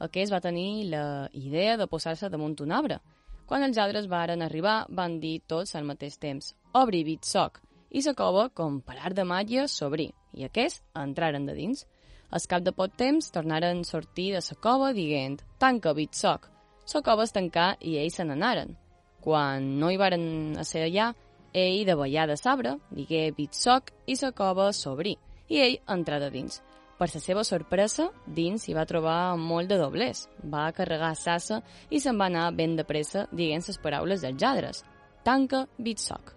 Aquest 0.01 0.33
va 0.33 0.41
tenir 0.41 0.89
la 0.89 1.29
idea 1.33 1.77
de 1.77 1.87
posar-se 1.87 2.31
damunt 2.33 2.57
un 2.65 2.73
arbre. 2.73 2.99
Quan 3.47 3.67
els 3.67 3.77
lladres 3.77 4.09
varen 4.09 4.41
arribar, 4.41 4.87
van 4.89 5.19
dir 5.21 5.43
tots 5.47 5.75
al 5.77 5.85
mateix 5.85 6.17
temps 6.17 6.55
«Obri, 6.73 7.05
bit 7.05 7.29
soc!» 7.29 7.61
i 7.91 8.01
la 8.01 8.15
cova, 8.17 8.49
com 8.49 8.81
per 8.81 8.97
art 8.97 9.15
de 9.15 9.25
màgia, 9.29 9.67
s'obrí 9.69 10.09
i 10.33 10.47
aquests 10.47 10.81
entraren 10.97 11.45
de 11.45 11.53
dins. 11.53 11.85
Al 12.33 12.41
cap 12.49 12.65
de 12.65 12.73
poc 12.73 12.97
temps 12.97 13.29
tornaren 13.31 13.85
a 13.85 13.85
sortir 13.85 14.31
de 14.33 14.41
la 14.41 14.57
cova 14.57 14.95
dient 14.97 15.43
«Tanca, 15.59 15.93
bit 15.93 16.15
soc!» 16.17 16.49
La 16.95 17.03
cova 17.05 17.29
es 17.29 17.37
tancà 17.37 17.77
i 17.81 17.99
ells 18.01 18.17
se 18.17 18.25
n'anaren. 18.25 18.73
Quan 19.21 19.79
no 19.79 19.91
hi 19.93 20.01
varen 20.01 20.57
a 20.59 20.65
ser 20.65 20.87
allà, 20.89 21.13
ell, 21.53 21.85
de 21.87 21.95
ballar 21.95 22.27
de 22.29 22.37
sabre, 22.37 22.77
digué 22.91 23.31
bitsoc 23.37 23.93
i 24.07 24.17
la 24.21 24.33
cova 24.33 24.73
s'obrí, 24.73 25.17
i 25.49 25.61
ell 25.61 25.79
entrà 25.87 26.21
de 26.23 26.31
dins. 26.31 26.63
Per 26.99 27.09
la 27.11 27.21
seva 27.21 27.43
sorpresa, 27.43 28.11
dins 28.27 28.69
hi 28.69 28.77
va 28.77 28.87
trobar 28.87 29.35
molt 29.37 29.73
de 29.73 29.79
doblers. 29.81 30.29
Va 30.45 30.69
carregar 30.77 31.17
sassa 31.19 31.59
i 31.91 31.99
se'n 31.99 32.21
va 32.21 32.29
anar 32.31 32.53
ben 32.55 32.77
de 32.79 32.87
pressa 32.87 33.27
dient 33.33 33.65
les 33.67 33.83
paraules 33.83 34.23
dels 34.23 34.39
lladres. 34.39 34.85
Tanca 35.27 35.67
bitsoc. 35.79 36.37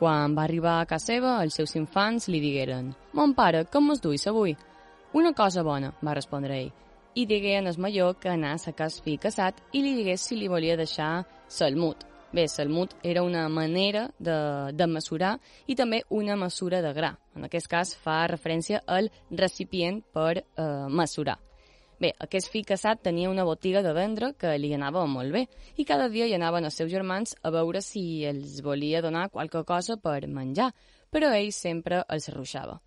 Quan 0.00 0.32
va 0.32 0.46
arribar 0.46 0.78
a 0.80 0.86
casa 0.88 1.10
seva, 1.10 1.30
els 1.44 1.58
seus 1.58 1.74
infants 1.76 2.30
li 2.32 2.38
digueren 2.40 2.86
«Mon 3.12 3.34
pare, 3.36 3.66
com 3.68 3.84
mos 3.84 4.00
duis 4.00 4.22
avui?» 4.30 4.54
«Una 5.12 5.34
cosa 5.36 5.60
bona», 5.60 5.90
va 6.00 6.14
respondre 6.16 6.56
ell, 6.56 6.70
i 7.20 7.26
digué 7.28 7.58
en 7.58 7.68
el 7.68 7.76
major 7.76 8.14
que 8.16 8.30
anàs 8.32 8.64
a 8.64 8.72
cas 8.72 8.96
fill 9.04 9.18
casat 9.20 9.60
i 9.76 9.82
li 9.84 9.92
digués 9.98 10.24
si 10.24 10.38
li 10.40 10.48
volia 10.48 10.78
deixar 10.80 11.26
salmut. 11.52 12.06
Bé, 12.32 12.46
salmut 12.48 12.94
era 13.02 13.26
una 13.26 13.44
manera 13.52 14.06
de, 14.16 14.38
de 14.72 14.86
mesurar 14.86 15.34
i 15.66 15.76
també 15.76 16.00
una 16.08 16.38
mesura 16.46 16.80
de 16.80 16.94
gra. 16.96 17.12
En 17.36 17.44
aquest 17.44 17.68
cas 17.68 17.92
fa 17.92 18.22
referència 18.32 18.80
al 18.86 19.12
recipient 19.30 20.00
per 20.14 20.38
eh, 20.38 20.44
mesurar. 20.88 21.36
Bé, 22.00 22.14
aquest 22.24 22.48
fill 22.48 22.64
casat 22.64 23.02
tenia 23.04 23.28
una 23.28 23.44
botiga 23.44 23.82
de 23.84 23.90
vendre 23.92 24.30
que 24.40 24.54
li 24.56 24.70
anava 24.72 25.02
molt 25.04 25.34
bé 25.34 25.42
i 25.76 25.84
cada 25.84 26.06
dia 26.08 26.24
hi 26.24 26.32
anaven 26.32 26.64
els 26.64 26.78
seus 26.80 26.88
germans 26.88 27.34
a 27.44 27.50
veure 27.52 27.82
si 27.84 28.24
els 28.24 28.62
volia 28.64 29.02
donar 29.04 29.26
qualque 29.28 29.60
cosa 29.68 29.98
per 30.00 30.24
menjar, 30.26 30.70
però 31.12 31.28
ell 31.36 31.50
sempre 31.52 31.98
els 32.08 32.30
arruixava. 32.30 32.78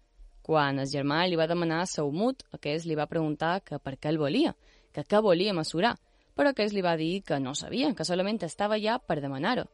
Quan 0.41 0.81
el 0.81 0.89
germà 0.89 1.19
li 1.27 1.37
va 1.37 1.45
demanar 1.47 1.83
saumut, 1.87 2.41
aquest 2.57 2.87
li 2.89 2.97
va 2.97 3.05
preguntar 3.11 3.59
que 3.61 3.77
per 3.77 3.99
què 4.01 4.09
el 4.09 4.17
volia, 4.17 4.55
que 4.91 5.03
què 5.05 5.21
volia 5.21 5.53
mesurar, 5.53 5.93
però 6.33 6.49
aquest 6.49 6.73
li 6.73 6.81
va 6.81 6.95
dir 6.97 7.21
que 7.21 7.37
no 7.39 7.53
sabia, 7.53 7.91
que 7.93 8.07
solament 8.09 8.41
estava 8.41 8.79
allà 8.79 8.97
per 8.97 9.19
demanar-ho. 9.21 9.67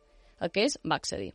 Aquest 0.43 0.83
va 0.83 0.97
accedir. 0.99 1.31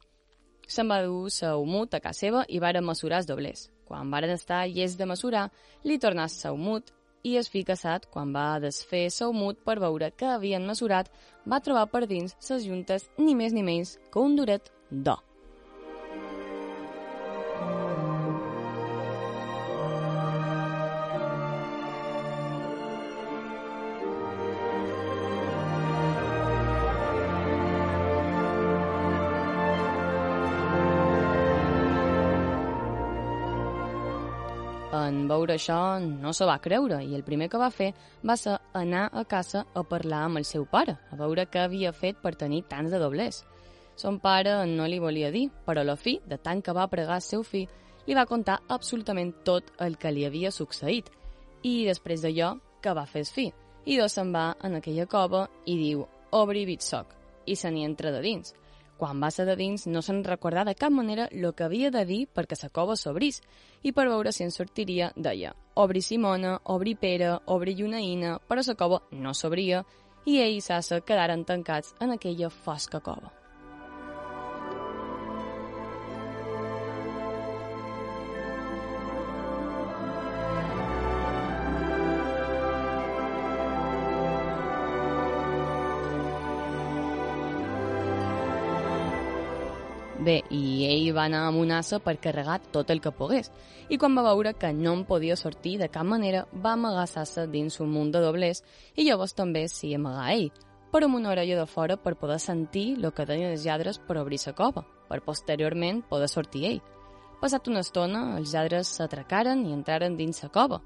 Se'n 0.68 0.92
va 0.92 1.00
dur 1.04 1.32
saumut 1.32 1.96
a 1.96 2.02
casa 2.04 2.26
seva 2.26 2.44
i 2.48 2.60
varen 2.60 2.84
mesurar 2.84 3.22
els 3.22 3.30
doblers. 3.32 3.70
Quan 3.88 4.12
varen 4.12 4.36
estar 4.36 4.66
llest 4.68 5.00
de 5.00 5.08
mesurar, 5.08 5.48
li 5.84 5.98
tornà 6.00 6.28
saumut 6.28 6.92
i 7.24 7.36
es 7.40 7.50
fill 7.50 7.66
casat, 7.66 8.06
quan 8.12 8.32
va 8.36 8.60
desfer 8.62 9.08
saumut 9.10 9.60
per 9.64 9.80
veure 9.82 10.12
que 10.14 10.28
havien 10.36 10.66
mesurat, 10.68 11.10
va 11.48 11.62
trobar 11.64 11.88
per 11.90 12.06
dins 12.06 12.36
ses 12.38 12.68
juntes 12.68 13.08
ni 13.18 13.34
més 13.34 13.56
ni 13.56 13.64
menys 13.66 13.96
que 14.12 14.20
un 14.20 14.36
duret 14.36 14.70
d'or. 14.90 15.33
En 35.04 35.24
veure 35.28 35.54
això 35.54 35.78
no 36.00 36.32
se 36.32 36.46
va 36.48 36.60
creure 36.64 37.00
i 37.04 37.14
el 37.16 37.24
primer 37.26 37.48
que 37.52 37.60
va 37.60 37.70
fer 37.70 37.92
va 38.26 38.36
ser 38.40 38.56
anar 38.72 39.08
a 39.12 39.24
casa 39.28 39.64
a 39.74 39.82
parlar 39.84 40.24
amb 40.26 40.40
el 40.40 40.46
seu 40.48 40.64
pare, 40.70 40.96
a 41.12 41.16
veure 41.20 41.46
què 41.46 41.64
havia 41.64 41.92
fet 41.92 42.20
per 42.22 42.34
tenir 42.40 42.64
tants 42.70 42.92
de 42.92 43.00
doblers. 43.02 43.42
Son 43.96 44.18
pare 44.18 44.56
no 44.66 44.86
li 44.90 44.98
volia 44.98 45.30
dir, 45.30 45.48
però 45.66 45.84
la 45.84 45.96
fi, 45.96 46.18
de 46.26 46.38
tant 46.38 46.62
que 46.62 46.74
va 46.74 46.88
pregar 46.90 47.20
el 47.20 47.26
seu 47.26 47.44
fill, 47.46 47.68
li 48.06 48.16
va 48.16 48.26
contar 48.26 48.60
absolutament 48.68 49.32
tot 49.44 49.70
el 49.80 49.96
que 49.96 50.12
li 50.12 50.26
havia 50.26 50.50
succeït. 50.52 51.10
I 51.62 51.84
després 51.88 52.24
d'allò, 52.24 52.54
que 52.82 52.92
va 52.92 53.06
fer 53.06 53.24
el? 53.24 53.46
I 53.86 53.96
dos 54.00 54.16
se'n 54.16 54.32
va 54.34 54.50
en 54.64 54.76
aquella 54.80 55.06
cova 55.06 55.46
i 55.66 55.76
diu, 55.78 56.04
obri 56.32 56.64
bitsoc, 56.68 57.14
i 57.46 57.56
se 57.56 57.70
n'hi 57.70 57.84
entra 57.84 58.12
de 58.12 58.20
dins. 58.24 58.54
Quan 58.98 59.20
va 59.20 59.30
ser 59.34 59.44
de 59.48 59.56
dins 59.58 59.86
no 59.90 60.02
se'n 60.02 60.22
recordà 60.24 60.64
de 60.64 60.76
cap 60.78 60.92
manera 60.94 61.26
el 61.32 61.48
que 61.52 61.66
havia 61.66 61.90
de 61.90 62.04
dir 62.06 62.20
perquè 62.30 62.58
la 62.62 62.70
cova 62.70 62.96
s'obrís 62.96 63.40
i 63.82 63.92
per 63.92 64.06
veure 64.08 64.32
si 64.32 64.44
en 64.44 64.54
sortiria 64.54 65.10
deia 65.16 65.52
«Obri 65.74 66.00
Simona, 66.00 66.60
obri 66.64 66.94
Pere, 66.94 67.32
obri 67.46 67.74
Llunaïna», 67.74 68.38
però 68.48 68.62
la 68.66 68.74
cova 68.74 69.02
no 69.10 69.34
s'obria 69.34 69.84
i 70.26 70.38
ell 70.38 70.56
i 70.56 70.60
Sassa 70.60 71.00
quedaren 71.00 71.44
tancats 71.44 71.94
en 72.00 72.14
aquella 72.14 72.50
fosca 72.50 73.00
cova. 73.00 73.43
Bé, 90.24 90.38
i 90.56 90.86
ell 90.88 91.10
va 91.12 91.26
anar 91.28 91.42
amb 91.50 91.60
una 91.60 91.82
assa 91.82 91.98
per 92.00 92.14
carregar 92.22 92.54
tot 92.72 92.88
el 92.92 93.00
que 93.04 93.10
pogués, 93.12 93.50
i 93.92 93.98
quan 94.00 94.14
va 94.16 94.22
veure 94.24 94.54
que 94.56 94.70
no 94.72 94.94
en 94.96 95.02
podia 95.04 95.34
sortir 95.36 95.74
de 95.82 95.90
cap 95.92 96.06
manera, 96.08 96.46
va 96.64 96.72
amagar 96.78 97.02
l'assa 97.10 97.44
dins 97.50 97.76
un 97.84 97.90
munt 97.92 98.12
de 98.14 98.22
doblers 98.24 98.62
i 98.96 99.04
llavors 99.04 99.36
també 99.36 99.66
s'hi 99.68 99.90
amagà 99.98 100.30
ell, 100.32 100.46
però 100.94 101.10
amb 101.10 101.18
una 101.18 101.32
orella 101.34 101.58
de 101.58 101.66
fora 101.68 101.98
per 102.00 102.14
poder 102.22 102.38
sentir 102.40 102.86
el 102.94 103.10
que 103.12 103.26
deien 103.28 103.52
els 103.52 103.66
lladres 103.66 103.98
per 103.98 104.16
obrir 104.22 104.40
la 104.46 104.54
cova, 104.62 104.86
per 105.10 105.20
posteriorment 105.28 106.00
poder 106.08 106.30
sortir 106.32 106.64
ell. 106.70 106.80
Passat 107.42 107.68
una 107.68 107.84
estona, 107.84 108.24
els 108.38 108.54
lladres 108.54 108.94
s'atracaren 108.96 109.66
i 109.66 109.76
entraren 109.76 110.16
dins 110.16 110.40
la 110.42 110.48
cova. 110.48 110.80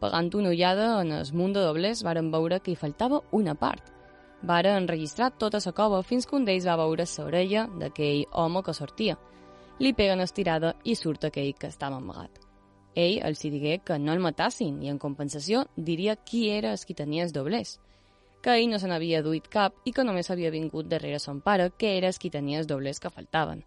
Pagant 0.00 0.34
una 0.34 0.50
ullada 0.50 0.90
en 1.04 1.12
el 1.12 1.32
munt 1.32 1.54
de 1.54 1.62
doblers, 1.62 2.02
varen 2.02 2.32
veure 2.34 2.58
que 2.58 2.72
hi 2.72 2.82
faltava 2.82 3.22
una 3.30 3.54
part– 3.54 3.94
Varen 4.42 4.76
enregistrar 4.82 5.30
tota 5.36 5.60
la 5.64 5.72
cova 5.72 6.02
fins 6.02 6.26
que 6.26 6.36
un 6.36 6.44
d'ells 6.44 6.66
va 6.66 6.76
veure 6.80 7.04
l'orella 7.18 7.66
d'aquell 7.80 8.26
home 8.32 8.62
que 8.62 8.74
sortia. 8.74 9.16
Li 9.78 9.92
peguen 9.92 10.20
estirada 10.20 10.74
i 10.84 10.94
surt 10.94 11.24
aquell 11.24 11.54
que 11.54 11.68
estava 11.68 11.96
amagat. 11.96 12.40
Ell 12.94 13.20
els 13.24 13.40
digué 13.40 13.78
que 13.84 13.98
no 13.98 14.12
el 14.12 14.20
matassin 14.20 14.82
i 14.82 14.88
en 14.88 14.98
compensació 14.98 15.64
diria 15.76 16.16
qui 16.16 16.48
era 16.50 16.72
el 16.72 16.84
qui 16.86 16.94
tenia 16.94 17.24
els 17.24 17.32
doblers, 17.32 17.78
que 18.42 18.56
ell 18.56 18.70
no 18.70 18.78
se 18.78 18.88
n'havia 18.88 19.22
duit 19.22 19.48
cap 19.48 19.74
i 19.84 19.92
que 19.92 20.04
només 20.04 20.30
havia 20.30 20.50
vingut 20.50 20.88
darrere 20.88 21.18
son 21.18 21.40
pare, 21.40 21.70
que 21.76 21.96
era 21.98 22.08
el 22.08 22.18
qui 22.18 22.30
tenia 22.30 22.58
els 22.58 22.66
doblers 22.66 22.98
que 23.00 23.10
faltaven 23.10 23.64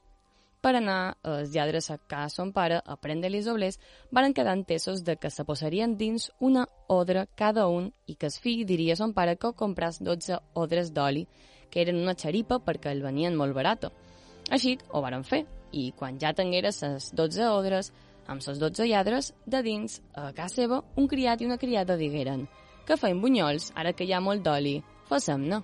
per 0.63 0.77
anar 0.79 1.17
els 1.27 1.51
lladres 1.51 1.89
a 1.91 1.97
casa 1.99 2.37
son 2.39 2.53
pare 2.55 2.79
a 2.79 2.95
prendre-li 2.95 3.41
els 3.41 3.49
doblers, 3.49 3.79
varen 4.15 4.33
quedar 4.33 4.55
entesos 4.55 5.03
de 5.03 5.17
que 5.19 5.29
se 5.29 5.43
posarien 5.43 5.97
dins 5.99 6.29
una 6.39 6.63
odra 6.87 7.25
cada 7.35 7.67
un 7.67 7.91
i 8.07 8.15
que 8.15 8.31
el 8.31 8.39
fill 8.45 8.63
diria 8.69 8.95
a 8.95 9.01
son 9.01 9.13
pare 9.13 9.35
que 9.35 9.51
compràs 9.59 9.99
12 9.99 10.39
odres 10.63 10.93
d'oli, 10.95 11.27
que 11.69 11.83
eren 11.83 11.99
una 11.99 12.15
xaripa 12.15 12.61
perquè 12.63 12.95
el 12.95 13.03
venien 13.03 13.35
molt 13.35 13.53
barato. 13.53 13.91
Així 14.49 14.77
ho 14.89 15.03
varen 15.03 15.27
fer, 15.27 15.43
i 15.71 15.91
quan 15.97 16.19
ja 16.19 16.33
tingueres 16.33 16.81
les 16.83 17.11
12 17.11 17.51
odres, 17.51 17.91
amb 18.27 18.41
les 18.47 18.59
12 18.59 18.87
lladres, 18.87 19.33
de 19.45 19.61
dins, 19.61 20.01
a 20.15 20.31
casa 20.31 20.63
seva, 20.63 20.83
un 20.95 21.07
criat 21.11 21.41
i 21.41 21.49
una 21.49 21.59
criada 21.59 21.99
digueren 21.99 22.47
que 22.85 22.97
feim 22.99 23.21
bunyols, 23.23 23.71
ara 23.79 23.93
que 23.95 24.05
hi 24.05 24.13
ha 24.13 24.21
molt 24.23 24.43
d'oli, 24.43 24.77
fassem-ne. 25.07 25.61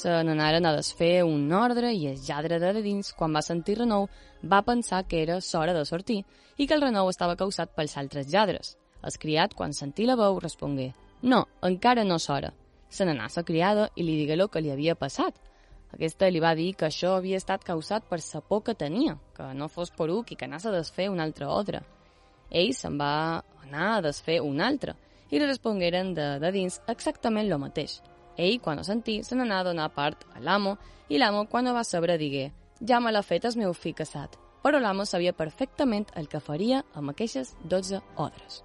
Se 0.00 0.08
n'anaren 0.24 0.64
a 0.64 0.70
desfer 0.72 1.24
un 1.28 1.50
ordre 1.52 1.90
i 1.92 2.06
el 2.08 2.20
lladre 2.24 2.56
de 2.62 2.70
dins, 2.80 3.10
quan 3.12 3.34
va 3.36 3.42
sentir 3.44 3.74
renou, 3.82 4.06
va 4.52 4.62
pensar 4.64 5.02
que 5.04 5.18
era 5.20 5.34
l'hora 5.36 5.74
de 5.76 5.82
sortir 5.84 6.22
i 6.56 6.66
que 6.66 6.72
el 6.72 6.84
renou 6.86 7.10
estava 7.10 7.36
causat 7.36 7.74
pels 7.76 7.98
altres 8.00 8.30
lladres. 8.32 8.78
El 9.04 9.18
criat, 9.20 9.52
quan 9.58 9.74
sentí 9.76 10.06
la 10.08 10.16
veu, 10.16 10.38
respongué 10.40 10.94
«No, 11.20 11.42
encara 11.68 12.04
no 12.04 12.16
és 12.16 12.28
hora». 12.30 12.52
Se 12.88 13.04
n'anà 13.04 13.28
la 13.34 13.44
criada 13.44 13.90
i 13.94 14.06
li 14.06 14.14
digué 14.16 14.38
el 14.38 14.48
que 14.48 14.62
li 14.64 14.70
havia 14.72 14.94
passat. 14.94 15.34
Aquesta 15.92 16.30
li 16.30 16.40
va 16.40 16.54
dir 16.54 16.72
que 16.76 16.86
això 16.88 17.16
havia 17.18 17.36
estat 17.36 17.64
causat 17.64 18.08
per 18.08 18.20
la 18.22 18.40
por 18.40 18.62
que 18.62 18.74
tenia, 18.74 19.18
que 19.36 19.52
no 19.52 19.68
fos 19.68 19.90
poruc 19.90 20.32
i 20.32 20.36
que 20.36 20.46
anàs 20.48 20.64
a 20.64 20.72
desfer 20.72 21.10
un 21.10 21.20
altre 21.20 21.44
ordre. 21.44 21.82
Ell 22.48 22.72
se'n 22.72 22.96
va 22.96 23.44
anar 23.66 23.98
a 23.98 24.00
desfer 24.08 24.40
un 24.40 24.60
altre 24.60 24.96
i 25.30 25.38
li 25.38 25.44
respongueren 25.44 26.14
de, 26.14 26.38
de 26.40 26.50
dins 26.52 26.80
exactament 26.88 27.52
el 27.52 27.58
mateix. 27.58 28.00
Ell, 28.36 28.60
quan 28.60 28.78
ho 28.78 28.84
sentí, 28.86 29.20
se 29.24 29.36
n'anà 29.36 29.60
a 29.60 29.68
donar 29.70 29.90
part 29.94 30.24
a 30.34 30.40
l'amo, 30.40 30.76
i 31.08 31.18
l'amo, 31.18 31.46
quan 31.50 31.66
ho 31.66 31.74
va 31.74 31.84
saber, 31.84 32.18
digué 32.18 32.50
«Ja 32.80 33.00
me 33.00 33.12
l'ha 33.12 33.22
fet 33.22 33.44
el 33.44 33.58
meu 33.60 33.74
fill 33.74 33.94
casat». 33.94 34.38
Però 34.62 34.78
l'amo 34.78 35.06
sabia 35.08 35.32
perfectament 35.32 36.10
el 36.20 36.28
que 36.28 36.40
faria 36.40 36.84
amb 36.94 37.10
aquestes 37.10 37.54
12 37.64 38.02
odres. 38.16 38.62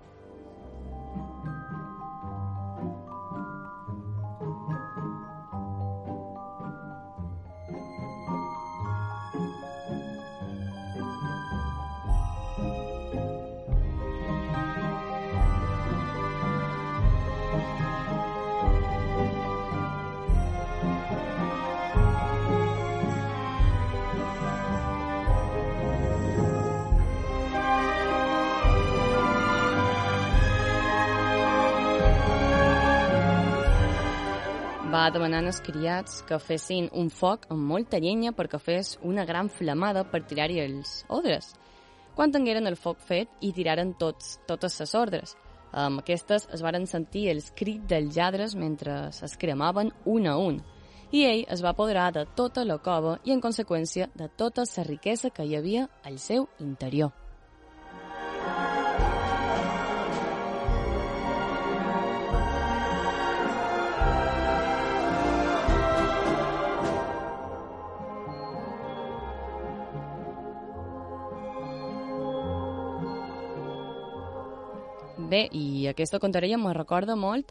Va 35.06 35.12
demanar 35.14 35.44
als 35.46 35.60
criats 35.62 36.24
que 36.26 36.38
fessin 36.42 36.88
un 36.98 37.12
foc 37.14 37.44
amb 37.54 37.62
molta 37.70 38.00
llenya 38.02 38.32
perquè 38.34 38.58
fes 38.58 38.96
una 39.06 39.26
gran 39.30 39.52
flamada 39.54 40.02
per 40.10 40.24
tirar-hi 40.26 40.64
els 40.64 40.94
odres. 41.14 41.52
Quan 42.16 42.32
tingueren 42.34 42.66
el 42.66 42.78
foc 42.80 43.04
fet, 43.06 43.30
hi 43.42 43.52
tiraren 43.54 43.92
tots, 44.00 44.40
totes 44.50 44.80
les 44.82 44.94
ordres. 44.98 45.36
Amb 45.72 46.02
aquestes 46.02 46.48
es 46.58 46.64
varen 46.66 46.88
sentir 46.90 47.28
els 47.30 47.52
crits 47.60 47.86
dels 47.92 48.18
lladres 48.18 48.56
mentre 48.58 48.96
es 49.28 49.38
cremaven 49.38 49.92
un 50.06 50.26
a 50.26 50.38
un. 50.42 50.58
I 51.12 51.22
ell 51.28 51.44
es 51.54 51.62
va 51.62 51.76
apoderar 51.76 52.08
de 52.16 52.26
tota 52.26 52.66
la 52.66 52.80
cova 52.80 53.20
i, 53.26 53.36
en 53.36 53.44
conseqüència, 53.46 54.10
de 54.16 54.32
tota 54.42 54.66
la 54.66 54.88
riquesa 54.90 55.30
que 55.30 55.46
hi 55.46 55.54
havia 55.60 55.86
al 56.04 56.18
seu 56.18 56.50
interior. 56.58 57.25
Bé, 75.36 75.48
i 75.52 75.88
aquesta 75.92 76.22
contarella 76.24 76.58
me 76.62 76.72
recorda 76.76 77.16
molt 77.20 77.50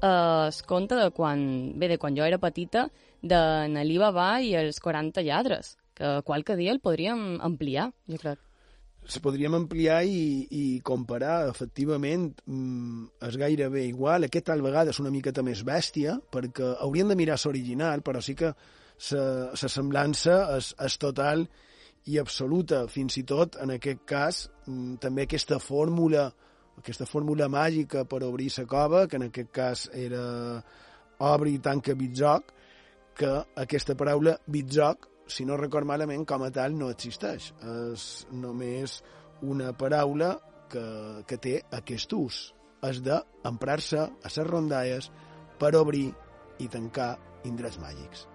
eh, 0.00 0.48
es 0.48 0.62
conte 0.64 0.96
de 0.96 1.10
quan, 1.12 1.40
bé, 1.76 1.90
de 1.92 1.98
quan 2.00 2.16
jo 2.16 2.24
era 2.24 2.40
petita, 2.40 2.86
de 3.20 3.40
Nalí 3.72 3.98
Babà 4.00 4.28
i 4.44 4.54
els 4.56 4.80
40 4.80 5.24
lladres, 5.26 5.74
que 5.96 6.20
qualque 6.24 6.56
dia 6.56 6.72
el 6.72 6.80
podríem 6.80 7.36
ampliar, 7.44 7.90
jo 8.08 8.20
crec. 8.22 8.40
Se 9.06 9.20
podríem 9.22 9.54
ampliar 9.54 10.00
i, 10.08 10.46
i 10.50 10.62
comparar, 10.86 11.50
efectivament, 11.50 12.30
mm, 12.46 13.04
és 13.28 13.36
gairebé 13.38 13.84
igual. 13.86 14.26
Aquest 14.26 14.48
tal 14.48 14.64
vegada 14.64 14.90
és 14.90 14.98
una 15.02 15.12
miqueta 15.14 15.44
més 15.46 15.62
bèstia, 15.66 16.16
perquè 16.32 16.72
hauríem 16.82 17.12
de 17.12 17.18
mirar 17.20 17.36
l'original, 17.44 18.02
però 18.02 18.24
sí 18.24 18.34
que 18.34 18.50
la 19.12 19.70
semblança 19.70 20.40
és, 20.56 20.72
és 20.88 20.98
total 20.98 21.44
i 22.10 22.18
absoluta. 22.18 22.86
Fins 22.90 23.20
i 23.20 23.22
tot, 23.28 23.60
en 23.62 23.76
aquest 23.76 24.02
cas, 24.08 24.42
mm, 24.66 24.98
també 25.04 25.28
aquesta 25.28 25.60
fórmula 25.62 26.30
aquesta 26.78 27.06
fórmula 27.08 27.48
màgica 27.48 28.04
per 28.04 28.22
obrir 28.26 28.50
la 28.56 28.66
cova, 28.66 29.06
que 29.06 29.16
en 29.16 29.28
aquest 29.28 29.52
cas 29.52 29.86
era 29.94 30.62
obri 31.18 31.56
i 31.56 31.62
tanca 31.64 31.94
bitzoc, 31.94 32.52
que 33.16 33.32
aquesta 33.56 33.96
paraula 33.96 34.36
bitzoc, 34.46 35.08
si 35.26 35.44
no 35.44 35.56
record 35.56 35.88
malament, 35.88 36.26
com 36.28 36.44
a 36.44 36.52
tal 36.54 36.76
no 36.78 36.90
existeix. 36.92 37.52
És 37.94 38.26
només 38.30 39.00
una 39.42 39.72
paraula 39.72 40.36
que, 40.70 40.84
que 41.26 41.40
té 41.40 41.56
aquest 41.80 42.12
ús. 42.12 42.42
És 42.86 43.00
d'emprar-se 43.02 44.04
a 44.04 44.28
les 44.28 44.46
rondalles 44.46 45.10
per 45.58 45.74
obrir 45.80 46.10
i 46.60 46.68
tancar 46.68 47.14
indrets 47.48 47.80
màgics. 47.80 48.26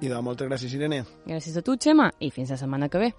I 0.00 0.10
de 0.10 0.18
moltes 0.22 0.46
gràcies, 0.46 0.74
Irene. 0.76 1.02
Gràcies 1.26 1.56
a 1.58 1.62
tu, 1.66 1.74
Xema, 1.74 2.12
i 2.22 2.30
fins 2.30 2.52
la 2.54 2.58
setmana 2.60 2.88
que 2.88 3.02
ve. 3.02 3.10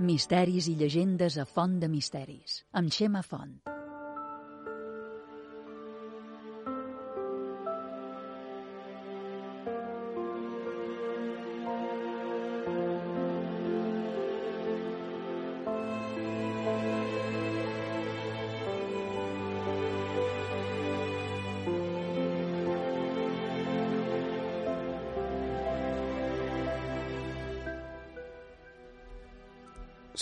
Misteris 0.00 0.70
i 0.70 0.78
llegendes 0.80 1.36
a 1.36 1.44
Font 1.44 1.76
de 1.82 1.90
Misteris, 1.92 2.62
amb 2.72 2.94
Xema 2.94 3.20
Font. 3.26 3.79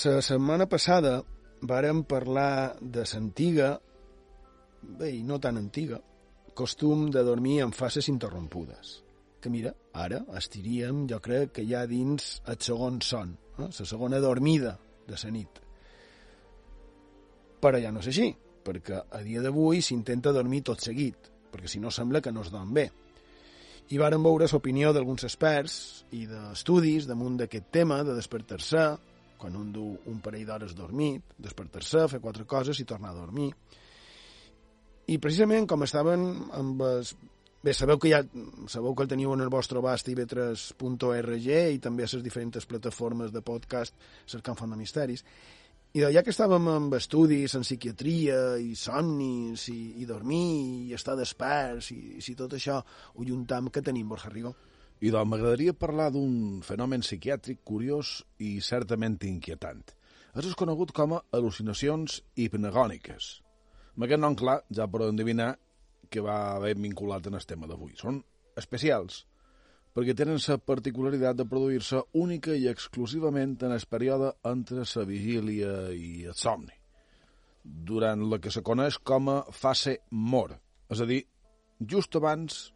La 0.09 0.23
setmana 0.25 0.64
passada 0.71 1.18
vàrem 1.68 1.99
parlar 2.09 2.79
de 2.81 3.03
l'antiga, 3.11 3.75
bé, 5.01 5.11
no 5.27 5.37
tan 5.42 5.59
antiga, 5.61 5.99
costum 6.57 7.11
de 7.12 7.25
dormir 7.27 7.59
en 7.64 7.75
fases 7.77 8.09
interrompudes. 8.09 8.92
Que 9.42 9.51
mira, 9.53 9.75
ara 9.92 10.23
estiríem, 10.38 11.03
jo 11.11 11.18
crec 11.21 11.53
que 11.59 11.64
ja 11.68 11.83
dins 11.90 12.38
el 12.47 12.57
segon 12.64 13.03
son, 13.05 13.35
eh? 13.59 13.66
la 13.66 13.88
segona 13.90 14.23
dormida 14.25 14.79
de 15.07 15.18
la 15.25 15.35
nit. 15.35 15.61
Però 17.61 17.83
ja 17.83 17.92
no 17.92 18.01
és 18.01 18.09
així, 18.14 18.31
perquè 18.64 19.03
a 19.03 19.23
dia 19.27 19.44
d'avui 19.44 19.83
s'intenta 19.83 20.33
dormir 20.33 20.62
tot 20.71 20.81
seguit, 20.88 21.29
perquè 21.53 21.68
si 21.68 21.83
no 21.85 21.92
sembla 21.92 22.23
que 22.25 22.33
no 22.33 22.47
es 22.47 22.55
dorm 22.55 22.73
bé. 22.73 22.88
I 23.92 24.01
varen 24.01 24.25
veure 24.25 24.49
l'opinió 24.49 24.94
d'alguns 24.94 25.29
experts 25.29 25.79
i 26.16 26.25
d'estudis 26.31 27.11
damunt 27.11 27.37
d'aquest 27.42 27.68
tema 27.77 28.01
de 28.05 28.16
despertar-se, 28.16 28.88
quan 29.38 29.57
un 29.57 29.72
du 29.72 29.87
un 30.11 30.20
parell 30.24 30.46
d'hores 30.48 30.74
dormit, 30.77 31.35
despertar-se, 31.38 32.07
fer 32.12 32.20
quatre 32.20 32.46
coses 32.46 32.81
i 32.81 32.87
tornar 32.88 33.14
a 33.14 33.20
dormir. 33.20 33.53
I 35.09 35.16
precisament 35.22 35.68
com 35.70 35.87
estaven 35.87 36.29
amb 36.59 36.85
els... 36.85 37.14
Bé, 37.59 37.72
sabeu 37.74 37.98
que 37.98 38.12
ja 38.12 38.20
sabeu 38.70 38.92
que 38.94 39.03
el 39.03 39.09
teniu 39.11 39.33
en 39.35 39.40
el 39.42 39.48
vostre 39.51 39.81
abast 39.81 40.07
ib3.org 40.12 41.48
i 41.48 41.81
també 41.83 42.05
a 42.05 42.11
les 42.12 42.22
diferents 42.22 42.68
plataformes 42.70 43.33
de 43.35 43.42
podcast 43.42 43.96
cercant 44.31 44.59
font 44.61 44.70
de 44.70 44.79
misteris. 44.79 45.24
I 45.96 46.05
ja 46.12 46.22
que 46.22 46.31
estàvem 46.31 46.68
amb 46.70 46.94
estudis 46.94 47.57
en 47.57 47.64
psiquiatria 47.64 48.38
i 48.61 48.77
somnis 48.77 49.64
i, 49.72 49.79
i 50.03 50.07
dormir 50.07 50.87
i 50.87 50.94
estar 50.94 51.16
desperts 51.18 51.90
i, 51.96 51.98
i 52.20 52.22
si 52.22 52.37
tot 52.38 52.55
això 52.55 52.77
ho 52.79 53.27
juntam, 53.27 53.72
que 53.72 53.83
tenim, 53.83 54.07
Borja 54.12 54.31
Rigó? 54.31 54.53
I 54.98 55.12
doncs 55.14 55.30
m'agradaria 55.30 55.76
parlar 55.78 56.08
d'un 56.11 56.58
fenomen 56.66 57.04
psiquiàtric 57.04 57.61
curiós 57.64 58.18
i 58.42 58.58
certament 58.64 59.18
inquietant. 59.28 59.84
És 60.38 60.54
conegut 60.58 60.90
com 60.94 61.14
a 61.16 61.22
al·lucinacions 61.34 62.20
hipnagòniques. 62.38 63.28
Amb 63.94 64.06
aquest 64.06 64.22
nom 64.22 64.37
clar 64.38 64.61
ja 64.74 64.87
podeu 64.90 65.11
endevinar 65.11 65.56
que 66.11 66.22
va 66.22 66.56
haver 66.56 66.76
vinculat 66.78 67.26
en 67.26 67.34
el 67.38 67.46
tema 67.46 67.66
d'avui. 67.66 67.94
Són 67.98 68.20
especials, 68.58 69.24
perquè 69.94 70.14
tenen 70.14 70.38
la 70.38 70.58
particularitat 70.58 71.38
de 71.38 71.46
produir-se 71.50 72.02
única 72.14 72.54
i 72.54 72.68
exclusivament 72.70 73.56
en 73.66 73.74
el 73.74 73.87
període 73.90 74.32
entre 74.46 74.84
la 74.87 75.04
vigília 75.04 75.72
i 75.94 76.24
el 76.30 76.34
somni, 76.38 76.74
durant 77.64 78.22
la 78.30 78.38
que 78.38 78.50
se 78.54 78.62
coneix 78.62 78.98
com 78.98 79.30
a 79.34 79.38
fase 79.52 79.98
mor, 80.11 80.54
és 80.90 81.02
a 81.02 81.06
dir, 81.06 81.24
just 81.80 82.14
abans 82.14 82.68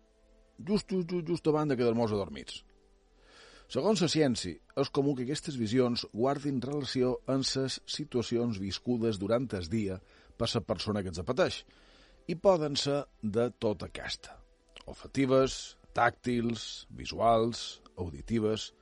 just, 0.58 0.88
just, 0.88 1.08
just, 1.08 1.26
just 1.28 1.48
abans 1.48 1.72
de 1.72 1.78
quedar-nos 1.78 2.12
adormits. 2.12 2.62
Segons 3.72 4.02
la 4.04 4.08
ciència, 4.12 4.58
és 4.76 4.90
comú 4.92 5.14
que 5.16 5.24
aquestes 5.24 5.56
visions 5.56 6.02
guardin 6.12 6.58
relació 6.60 7.14
amb 7.32 7.46
les 7.46 7.78
situacions 7.88 8.58
viscudes 8.60 9.20
durant 9.22 9.46
el 9.56 9.68
dia 9.72 9.96
per 10.36 10.50
la 10.52 10.60
persona 10.60 11.00
que 11.00 11.08
els 11.08 11.22
apeteix, 11.22 11.62
i 12.28 12.36
poden 12.36 12.76
ser 12.76 12.98
de 13.22 13.48
tota 13.58 13.88
aquesta. 13.88 14.36
Olfatives, 14.86 15.78
tàctils, 15.96 16.86
visuals, 16.90 17.80
auditives... 17.96 18.72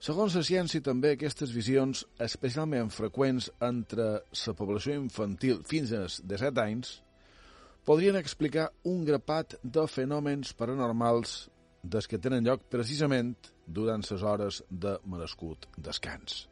Segons 0.00 0.32
la 0.32 0.40
ciència, 0.40 0.80
també 0.80 1.10
aquestes 1.12 1.50
visions, 1.52 2.06
especialment 2.24 2.88
freqüents 2.88 3.50
entre 3.66 4.06
la 4.22 4.54
població 4.56 4.94
infantil 4.96 5.58
fins 5.68 5.92
als 5.92 6.22
17 6.24 6.62
anys, 6.62 6.94
podrien 7.84 8.16
explicar 8.16 8.70
un 8.84 9.04
grapat 9.04 9.56
de 9.62 9.86
fenòmens 9.88 10.52
paranormals 10.58 11.48
des 11.82 12.06
que 12.06 12.20
tenen 12.20 12.44
lloc 12.44 12.66
precisament 12.68 13.34
durant 13.66 14.04
les 14.10 14.22
hores 14.22 14.62
de 14.70 14.98
merescut 15.08 15.66
descans. 15.76 16.46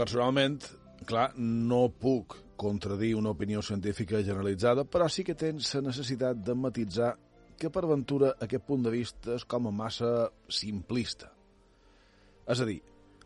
Personalment, 0.00 0.62
clar, 1.04 1.26
no 1.36 1.82
puc 1.92 2.38
contradir 2.60 3.14
una 3.16 3.32
opinió 3.32 3.62
científica 3.64 4.20
generalitzada, 4.20 4.84
però 4.84 5.08
sí 5.08 5.24
que 5.24 5.38
tens 5.38 5.72
la 5.78 5.86
necessitat 5.88 6.42
de 6.44 6.54
matitzar 6.54 7.14
que 7.60 7.70
per 7.72 7.86
ventura 7.88 8.34
aquest 8.40 8.66
punt 8.68 8.84
de 8.84 8.92
vista 8.92 9.34
és 9.36 9.46
com 9.48 9.68
a 9.68 9.72
massa 9.72 10.28
simplista. 10.48 11.30
És 12.50 12.60
a 12.60 12.66
dir, 12.68 12.80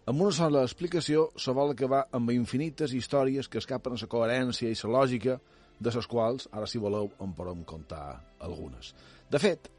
amb 0.06 0.20
una 0.20 0.34
sola 0.36 0.62
explicació 0.66 1.28
se 1.40 1.54
vol 1.56 1.72
acabar 1.72 2.04
amb 2.14 2.30
infinites 2.34 2.94
històries 2.94 3.48
que 3.48 3.62
escapen 3.62 3.94
a 3.96 4.00
la 4.00 4.10
coherència 4.14 4.70
i 4.70 4.78
la 4.82 4.94
lògica, 4.98 5.38
de 5.80 5.90
les 5.90 6.06
quals, 6.06 6.48
ara 6.52 6.66
si 6.70 6.78
voleu, 6.78 7.10
en 7.20 7.32
podem 7.34 7.64
contar 7.66 8.20
algunes. 8.46 8.92
De 9.30 9.40
fet, 9.42 9.70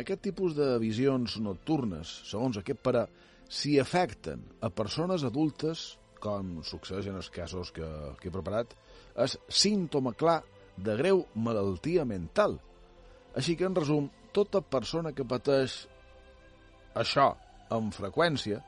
aquest 0.00 0.24
tipus 0.24 0.56
de 0.58 0.72
visions 0.82 1.36
nocturnes, 1.42 2.10
segons 2.26 2.58
aquest 2.58 2.80
pare, 2.82 3.04
si 3.46 3.78
afecten 3.78 4.42
a 4.60 4.70
persones 4.70 5.22
adultes, 5.22 5.92
com 6.18 6.58
succeeix 6.64 7.10
en 7.10 7.20
els 7.20 7.30
casos 7.30 7.70
que, 7.76 7.86
que 8.18 8.30
he 8.30 8.34
preparat, 8.34 8.74
és 9.22 9.36
símptoma 9.48 10.14
clar 10.18 10.40
de 10.76 10.96
greu 10.98 11.24
malaltia 11.34 12.04
mental. 12.04 12.58
Així 13.34 13.54
que, 13.56 13.66
en 13.68 13.76
resum, 13.78 14.08
tota 14.34 14.60
persona 14.62 15.14
que 15.14 15.26
pateix 15.26 15.84
això 16.98 17.30
amb 17.74 17.94
freqüència 17.94 18.60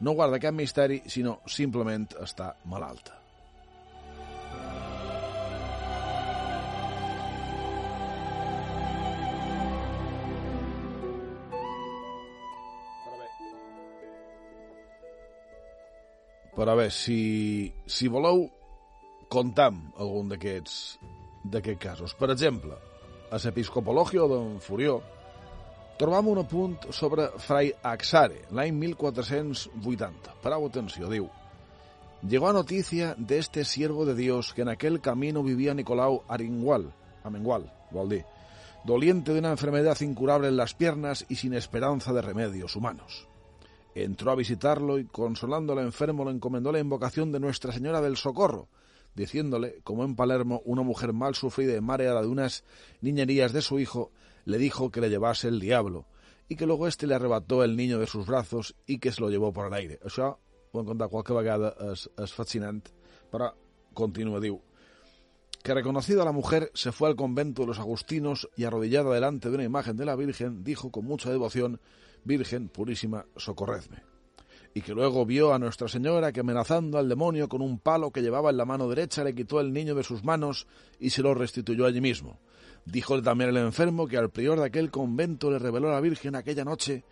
no 0.00 0.16
guarda 0.16 0.40
cap 0.40 0.56
misteri, 0.56 1.02
sinó 1.08 1.38
simplement 1.48 2.08
està 2.20 2.52
malalta. 2.68 3.16
Però 16.56 16.72
bé, 16.72 16.86
si, 16.88 17.68
si 17.84 18.08
voleu, 18.08 18.46
contam 19.28 19.80
algun 19.98 20.28
d'aquests 20.30 20.98
d'aquests 21.46 21.82
casos. 21.82 22.14
Per 22.18 22.30
exemple, 22.30 22.76
a 23.30 23.38
l'Episcopologio 23.42 24.26
d'en 24.30 24.58
Furió 24.62 25.00
trobam 25.98 26.28
un 26.28 26.42
apunt 26.42 26.90
sobre 26.92 27.30
Fray 27.40 27.72
Axare, 27.82 28.44
l'any 28.50 28.74
1480. 28.76 30.36
Parau 30.42 30.66
atenció, 30.66 31.10
diu 31.10 31.28
Llegó 32.22 32.48
a 32.48 32.52
noticia 32.52 33.14
de 33.18 33.38
este 33.38 33.64
siervo 33.64 34.04
de 34.04 34.14
Dios 34.14 34.52
que 34.54 34.62
en 34.62 34.68
aquel 34.68 35.00
camino 35.00 35.42
vivía 35.42 35.74
Nicolau 35.74 36.22
Aringual, 36.28 36.92
Amengual, 37.22 37.70
vol 37.90 38.08
dir, 38.08 38.24
doliente 38.84 39.32
de 39.32 39.38
una 39.38 39.50
enfermedad 39.50 40.00
incurable 40.00 40.48
en 40.48 40.56
las 40.56 40.74
piernas 40.74 41.26
y 41.28 41.36
sin 41.36 41.52
esperanza 41.52 42.12
de 42.12 42.22
remedios 42.22 42.74
humanos. 42.74 43.28
Entró 43.94 44.32
a 44.32 44.34
visitarlo 44.34 44.98
y 44.98 45.04
consolando 45.04 45.72
al 45.72 45.80
enfermo 45.80 46.24
le 46.24 46.32
encomendó 46.32 46.72
la 46.72 46.80
invocación 46.80 47.32
de 47.32 47.40
Nuestra 47.40 47.72
Señora 47.72 48.00
del 48.00 48.16
Socorro, 48.16 48.68
diciéndole, 49.16 49.80
como 49.82 50.04
en 50.04 50.14
Palermo 50.14 50.62
una 50.64 50.82
mujer 50.82 51.12
mal 51.12 51.34
sufrida 51.34 51.74
y 51.74 51.80
mareada 51.80 52.20
de 52.20 52.28
unas 52.28 52.64
niñerías 53.00 53.52
de 53.52 53.62
su 53.62 53.78
hijo, 53.78 54.12
le 54.44 54.58
dijo 54.58 54.90
que 54.90 55.00
le 55.00 55.08
llevase 55.08 55.48
el 55.48 55.58
diablo, 55.58 56.06
y 56.48 56.56
que 56.56 56.66
luego 56.66 56.86
éste 56.86 57.06
le 57.06 57.14
arrebató 57.14 57.64
el 57.64 57.76
niño 57.76 57.98
de 57.98 58.06
sus 58.06 58.26
brazos 58.26 58.76
y 58.86 58.98
que 58.98 59.10
se 59.10 59.20
lo 59.20 59.30
llevó 59.30 59.52
por 59.52 59.66
el 59.66 59.74
aire. 59.74 59.98
Això 60.04 60.36
ho 60.36 60.80
hem 60.80 60.86
contat 60.86 61.10
qualque 61.10 61.34
vegada, 61.34 61.72
és, 61.90 62.06
és 62.20 62.32
fascinant, 62.36 62.84
però 63.32 63.50
diu, 64.40 64.60
que 65.64 65.74
reconocida 65.74 66.24
la 66.24 66.32
mujer 66.32 66.70
se 66.74 66.92
fue 66.92 67.08
al 67.08 67.16
convento 67.16 67.62
de 67.62 67.68
los 67.68 67.80
agustinos 67.80 68.48
y 68.56 68.64
arrodillada 68.64 69.12
delante 69.12 69.48
de 69.48 69.54
una 69.56 69.64
imagen 69.64 69.96
de 69.96 70.04
la 70.04 70.14
Virgen 70.14 70.62
dijo 70.62 70.92
con 70.92 71.06
mucha 71.06 71.30
devoción 71.30 71.80
Virgen 72.24 72.68
purísima, 72.68 73.26
socorredme. 73.36 74.15
Y 74.76 74.82
que 74.82 74.92
luego 74.92 75.24
vio 75.24 75.54
a 75.54 75.58
Nuestra 75.58 75.88
Señora 75.88 76.32
que 76.32 76.40
amenazando 76.40 76.98
al 76.98 77.08
demonio 77.08 77.48
con 77.48 77.62
un 77.62 77.78
palo 77.78 78.10
que 78.10 78.20
llevaba 78.20 78.50
en 78.50 78.58
la 78.58 78.66
mano 78.66 78.86
derecha 78.86 79.24
le 79.24 79.34
quitó 79.34 79.58
el 79.58 79.72
niño 79.72 79.94
de 79.94 80.02
sus 80.02 80.22
manos 80.22 80.66
y 81.00 81.08
se 81.08 81.22
lo 81.22 81.32
restituyó 81.32 81.86
allí 81.86 82.02
mismo. 82.02 82.38
Díjole 82.84 83.22
también 83.22 83.48
el 83.48 83.56
enfermo 83.56 84.06
que 84.06 84.18
al 84.18 84.28
prior 84.28 84.60
de 84.60 84.66
aquel 84.66 84.90
convento 84.90 85.50
le 85.50 85.58
reveló 85.58 85.88
a 85.88 85.92
la 85.92 86.02
Virgen 86.02 86.36
aquella 86.36 86.62
noche 86.62 87.04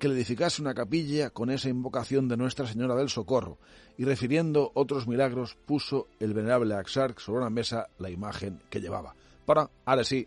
que 0.00 0.08
le 0.08 0.14
edificase 0.14 0.60
una 0.60 0.74
capilla 0.74 1.30
con 1.30 1.50
esa 1.50 1.68
invocación 1.68 2.26
de 2.26 2.36
Nuestra 2.36 2.66
Señora 2.66 2.96
del 2.96 3.08
Socorro, 3.08 3.56
y 3.96 4.04
refiriendo 4.04 4.72
otros 4.74 5.06
milagros 5.06 5.56
puso 5.64 6.08
el 6.18 6.34
venerable 6.34 6.74
Axarc 6.74 7.20
sobre 7.20 7.42
una 7.42 7.50
mesa 7.50 7.86
la 7.98 8.10
imagen 8.10 8.60
que 8.68 8.80
llevaba. 8.80 9.14
Però, 9.46 9.70
ara 9.86 10.02
sí, 10.02 10.26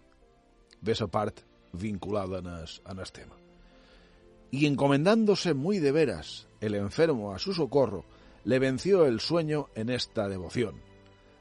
ve 0.79 0.93
esa 0.93 1.07
part 1.07 1.41
vinculada 1.73 2.39
en 2.39 2.99
el 2.99 3.11
tema. 3.11 3.44
Y 4.55 4.67
encomendándose 4.67 5.53
muy 5.53 5.79
de 5.79 5.91
veras 5.91 6.47
el 6.61 6.75
enfermo 6.75 7.33
a 7.33 7.39
su 7.39 7.53
socorro, 7.53 8.05
le 8.45 8.57
venció 8.57 9.05
el 9.05 9.19
sueño 9.19 9.67
en 9.75 9.89
esta 9.89 10.29
devoción. 10.29 10.75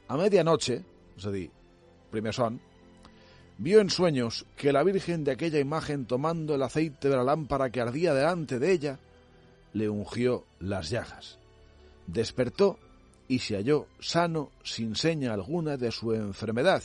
A 0.09 0.17
medianoche, 0.17 0.83
es 1.15 1.23
decir, 1.23 1.49
primer 2.11 2.33
son, 2.33 2.59
vio 3.57 3.79
en 3.79 3.89
sueños 3.89 4.45
que 4.57 4.73
la 4.73 4.83
Virgen 4.83 5.23
de 5.23 5.31
aquella 5.31 5.59
imagen 5.59 6.05
tomando 6.05 6.55
el 6.55 6.63
aceite 6.63 7.07
de 7.07 7.15
la 7.15 7.23
lámpara 7.23 7.69
que 7.69 7.79
ardía 7.79 8.13
delante 8.13 8.59
de 8.59 8.73
ella, 8.73 8.99
le 9.71 9.87
ungió 9.87 10.43
las 10.59 10.89
llagas. 10.89 11.39
Despertó 12.07 12.79
y 13.29 13.39
se 13.39 13.55
halló 13.55 13.87
sano 14.01 14.51
sin 14.61 14.97
seña 14.97 15.33
alguna 15.33 15.77
de 15.77 15.93
su 15.93 16.11
enfermedad, 16.11 16.83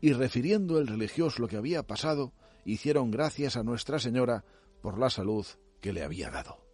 y 0.00 0.14
refiriendo 0.14 0.78
el 0.78 0.86
religioso 0.86 1.42
lo 1.42 1.48
que 1.48 1.58
había 1.58 1.82
pasado, 1.82 2.32
hicieron 2.64 3.10
gracias 3.10 3.58
a 3.58 3.62
Nuestra 3.62 3.98
Señora 3.98 4.42
por 4.80 4.98
la 4.98 5.10
salud 5.10 5.46
que 5.80 5.92
le 5.92 6.02
había 6.02 6.30
dado. 6.30 6.66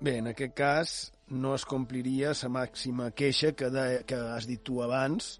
Bé, 0.00 0.16
en 0.16 0.30
aquest 0.30 0.54
cas 0.56 0.90
no 1.28 1.50
es 1.52 1.66
compliria 1.68 2.30
la 2.32 2.48
màxima 2.48 3.10
queixa 3.12 3.50
que, 3.52 3.68
de, 3.68 3.82
que 4.08 4.16
has 4.16 4.46
dit 4.48 4.62
tu 4.64 4.78
abans, 4.80 5.34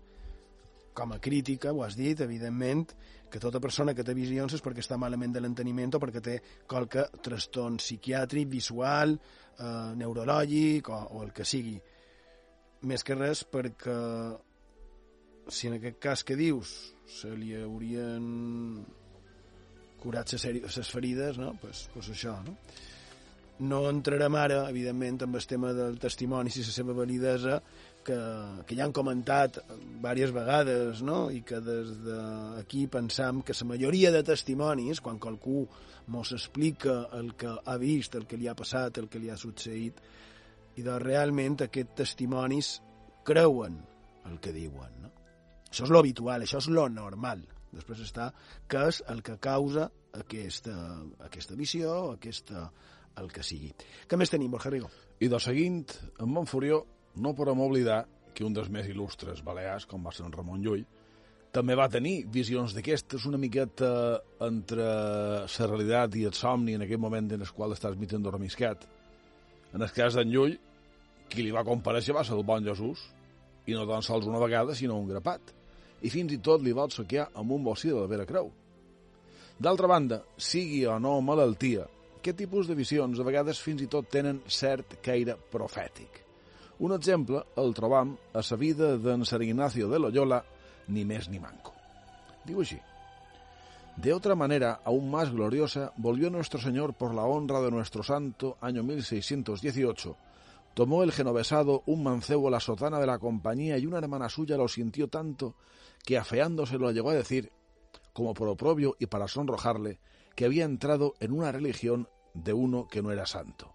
com 0.93 1.15
a 1.15 1.19
crítica, 1.19 1.73
ho 1.73 1.81
has 1.81 1.97
dit, 1.97 2.21
evidentment, 2.21 2.93
que 3.31 3.41
tota 3.43 3.61
persona 3.63 3.95
que 3.95 4.05
té 4.07 4.15
visions 4.17 4.57
és 4.57 4.63
perquè 4.65 4.83
està 4.83 4.99
malament 4.99 5.33
de 5.35 5.43
l'enteniment 5.43 5.95
o 5.97 6.03
perquè 6.03 6.23
té 6.25 6.37
qualque 6.69 7.07
trastorn 7.23 7.79
psiquiàtric, 7.79 8.49
visual, 8.51 9.17
eh, 9.17 9.91
neurològic 9.97 10.91
o, 10.91 11.01
o 11.17 11.25
el 11.25 11.33
que 11.37 11.47
sigui. 11.47 11.79
Més 12.91 13.05
que 13.05 13.15
res 13.15 13.45
perquè 13.45 13.99
si 15.51 15.69
en 15.69 15.77
aquest 15.77 15.99
cas 16.03 16.25
que 16.25 16.37
dius 16.39 16.73
se 17.11 17.31
li 17.37 17.55
haurien 17.59 18.25
curat 20.01 20.33
les 20.33 20.91
ferides, 20.91 21.39
no? 21.39 21.53
pues, 21.61 21.89
pues 21.93 22.09
això, 22.15 22.39
no? 22.47 22.57
No 23.61 23.83
entrarem 23.91 24.37
ara, 24.41 24.63
evidentment, 24.73 25.19
amb 25.27 25.37
el 25.37 25.45
tema 25.45 25.75
del 25.77 25.99
testimoni 26.01 26.49
i 26.49 26.63
la 26.65 26.73
seva 26.73 26.95
validesa, 26.97 27.59
que, 28.05 28.19
que 28.67 28.77
ja 28.77 28.87
han 28.87 28.95
comentat 28.97 29.61
diverses 29.71 30.33
vegades, 30.35 31.03
no? 31.07 31.29
i 31.31 31.43
que 31.47 31.61
des 31.65 31.93
d'aquí 32.05 32.87
pensam 32.93 33.43
que 33.43 33.57
la 33.57 33.69
majoria 33.73 34.13
de 34.15 34.23
testimonis, 34.27 35.01
quan 35.01 35.19
qualcú 35.19 35.67
mos 36.11 36.33
explica 36.33 37.09
el 37.19 37.35
que 37.37 37.53
ha 37.65 37.77
vist, 37.79 38.15
el 38.15 38.27
que 38.27 38.39
li 38.41 38.49
ha 38.49 38.57
passat, 38.59 38.99
el 38.99 39.09
que 39.09 39.21
li 39.21 39.31
ha 39.31 39.39
succeït, 39.39 40.01
i 40.77 40.83
doncs 40.87 41.05
realment 41.05 41.61
aquests 41.67 41.97
testimonis 42.03 42.75
creuen 43.27 43.79
el 44.31 44.39
que 44.41 44.53
diuen. 44.53 45.01
No? 45.03 45.11
Això 45.71 45.87
és 45.87 45.93
lo 45.93 46.01
habitual, 46.03 46.43
això 46.43 46.59
és 46.63 46.71
lo 46.73 46.89
normal. 46.91 47.45
Després 47.71 48.03
està 48.03 48.31
què 48.71 48.87
és 48.91 49.03
el 49.13 49.21
que 49.23 49.37
causa 49.39 49.91
aquesta, 50.19 50.75
aquesta 51.23 51.55
visió, 51.59 51.93
aquesta, 52.17 52.65
el 53.21 53.31
que 53.31 53.45
sigui. 53.47 53.71
Què 54.09 54.19
més 54.19 54.33
tenim, 54.33 54.51
Borja 54.51 54.73
Rigo? 54.73 54.91
I 55.21 55.29
de 55.31 55.39
seguint, 55.43 55.85
en 56.19 56.33
Montfurió, 56.33 56.83
no 57.17 57.35
podem 57.35 57.61
oblidar 57.61 58.05
que 58.35 58.47
un 58.47 58.55
dels 58.55 58.71
més 58.71 58.89
il·lustres 58.89 59.43
balears, 59.45 59.87
com 59.87 60.05
va 60.07 60.13
ser 60.15 60.25
en 60.27 60.33
Ramon 60.33 60.63
Llull, 60.63 60.85
també 61.51 61.75
va 61.75 61.89
tenir 61.91 62.27
visions 62.31 62.77
d'aquestes 62.77 63.25
una 63.27 63.39
miqueta 63.43 63.91
entre 64.47 64.85
la 65.43 65.67
realitat 65.67 66.15
i 66.21 66.27
el 66.29 66.37
somni 66.39 66.77
en 66.79 66.85
aquell 66.87 67.03
moment 67.03 67.33
en 67.35 67.43
el 67.43 67.51
qual 67.57 67.75
estàs 67.75 67.99
mitjant 67.99 68.23
dormiscat. 68.23 68.87
En 69.75 69.83
el 69.83 69.91
cas 69.95 70.15
d'en 70.15 70.31
Llull, 70.31 70.55
qui 71.31 71.43
li 71.43 71.55
va 71.55 71.67
compareixer 71.67 72.15
va 72.15 72.23
ser 72.27 72.37
el 72.39 72.47
bon 72.47 72.63
Jesús, 72.67 73.03
i 73.67 73.75
no 73.75 73.87
tan 73.91 74.07
sols 74.07 74.31
una 74.31 74.39
vegada, 74.43 74.75
sinó 74.79 74.99
un 74.99 75.11
grapat. 75.11 75.53
I 76.03 76.11
fins 76.11 76.33
i 76.33 76.39
tot 76.39 76.63
li 76.63 76.73
va 76.73 76.87
obsequiar 76.89 77.29
amb 77.35 77.53
un 77.59 77.67
bocí 77.67 77.91
de 77.91 77.99
la 77.99 78.09
Vera 78.11 78.27
Creu. 78.31 78.51
D'altra 79.61 79.91
banda, 79.91 80.23
sigui 80.39 80.87
o 80.89 80.97
no 81.03 81.19
malaltia, 81.21 81.85
aquest 82.21 82.39
tipus 82.41 82.71
de 82.71 82.79
visions 82.79 83.21
a 83.21 83.27
vegades 83.27 83.61
fins 83.61 83.83
i 83.83 83.91
tot 83.91 84.09
tenen 84.13 84.41
cert 84.49 85.01
caire 85.05 85.37
profètic. 85.53 86.30
Un 86.81 86.95
exemple 86.97 87.43
el 87.61 87.75
trobam 87.77 88.15
a 88.33 88.41
la 88.41 88.57
vida 88.57 88.95
d'en 88.97 89.25
San 89.29 89.43
Ignacio 89.45 89.89
de 89.91 89.99
Loyola, 90.01 90.41
ni 90.89 91.05
més 91.05 91.29
ni 91.29 91.39
manco. 91.39 91.75
Diu 92.47 92.63
així. 92.63 92.79
De 94.01 94.15
otra 94.15 94.35
manera, 94.35 94.81
aún 94.85 95.11
más 95.11 95.31
gloriosa, 95.31 95.93
volvió 95.99 96.31
nuestro 96.31 96.59
Señor 96.59 96.95
por 96.95 97.13
la 97.15 97.25
honra 97.25 97.61
de 97.61 97.71
nuestro 97.71 98.03
santo, 98.03 98.57
año 98.63 98.83
1618. 98.83 100.17
Tomó 100.73 101.03
el 101.03 101.13
genovesado 101.13 101.83
un 101.85 102.03
mancebo 102.03 102.49
la 102.49 102.61
sotana 102.61 102.99
de 102.99 103.07
la 103.07 103.19
compañía 103.19 103.77
y 103.77 103.85
una 103.85 103.99
hermana 103.99 104.31
suya 104.31 104.57
lo 104.57 104.69
sintió 104.69 105.09
tanto 105.09 105.57
que 106.03 106.17
afeándose 106.17 106.79
lo 106.79 106.93
llegó 106.93 107.11
a 107.11 107.15
decir, 107.15 107.53
como 108.15 108.33
por 108.33 108.49
oprobio 108.49 108.97
y 108.99 109.05
para 109.05 109.29
sonrojarle, 109.29 109.99
que 110.35 110.47
había 110.47 110.65
entrado 110.65 111.13
en 111.21 111.33
una 111.33 111.53
religión 111.53 112.09
de 112.33 112.55
uno 112.55 112.89
que 112.89 113.03
no 113.03 113.13
era 113.13 113.27
santo. 113.27 113.75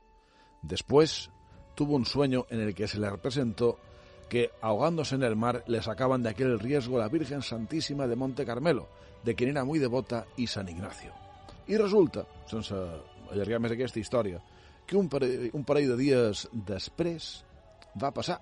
Después 0.64 1.30
tuvo 1.76 1.96
un 1.96 2.06
sueño 2.06 2.46
en 2.50 2.62
el 2.62 2.74
que 2.74 2.88
se 2.88 3.00
le 3.00 3.10
representó 3.10 3.78
que, 4.30 4.52
ahogándose 4.62 5.16
en 5.16 5.24
el 5.24 5.36
mar, 5.36 5.64
le 5.68 5.82
sacaban 5.82 6.24
de 6.24 6.30
aquel 6.30 6.60
riesgo 6.60 6.98
la 6.98 7.10
Virgen 7.10 7.42
Santísima 7.42 8.08
de 8.08 8.16
Monte 8.16 8.46
Carmelo, 8.46 8.88
de 9.24 9.36
quien 9.36 9.52
era 9.52 9.64
muy 9.64 9.80
devota, 9.80 10.26
y 10.38 10.48
San 10.48 10.70
Ignacio. 10.70 11.14
I 11.68 11.78
resulta, 11.78 12.26
sense 12.46 12.78
allargar 13.34 13.58
més 13.58 13.74
aquesta 13.74 13.98
història, 13.98 14.38
que 14.86 14.98
un 15.00 15.08
parell, 15.10 15.48
un 15.58 15.64
parell 15.66 15.90
de 15.90 15.98
dies 15.98 16.44
després 16.54 17.30
va 18.02 18.14
passar. 18.14 18.38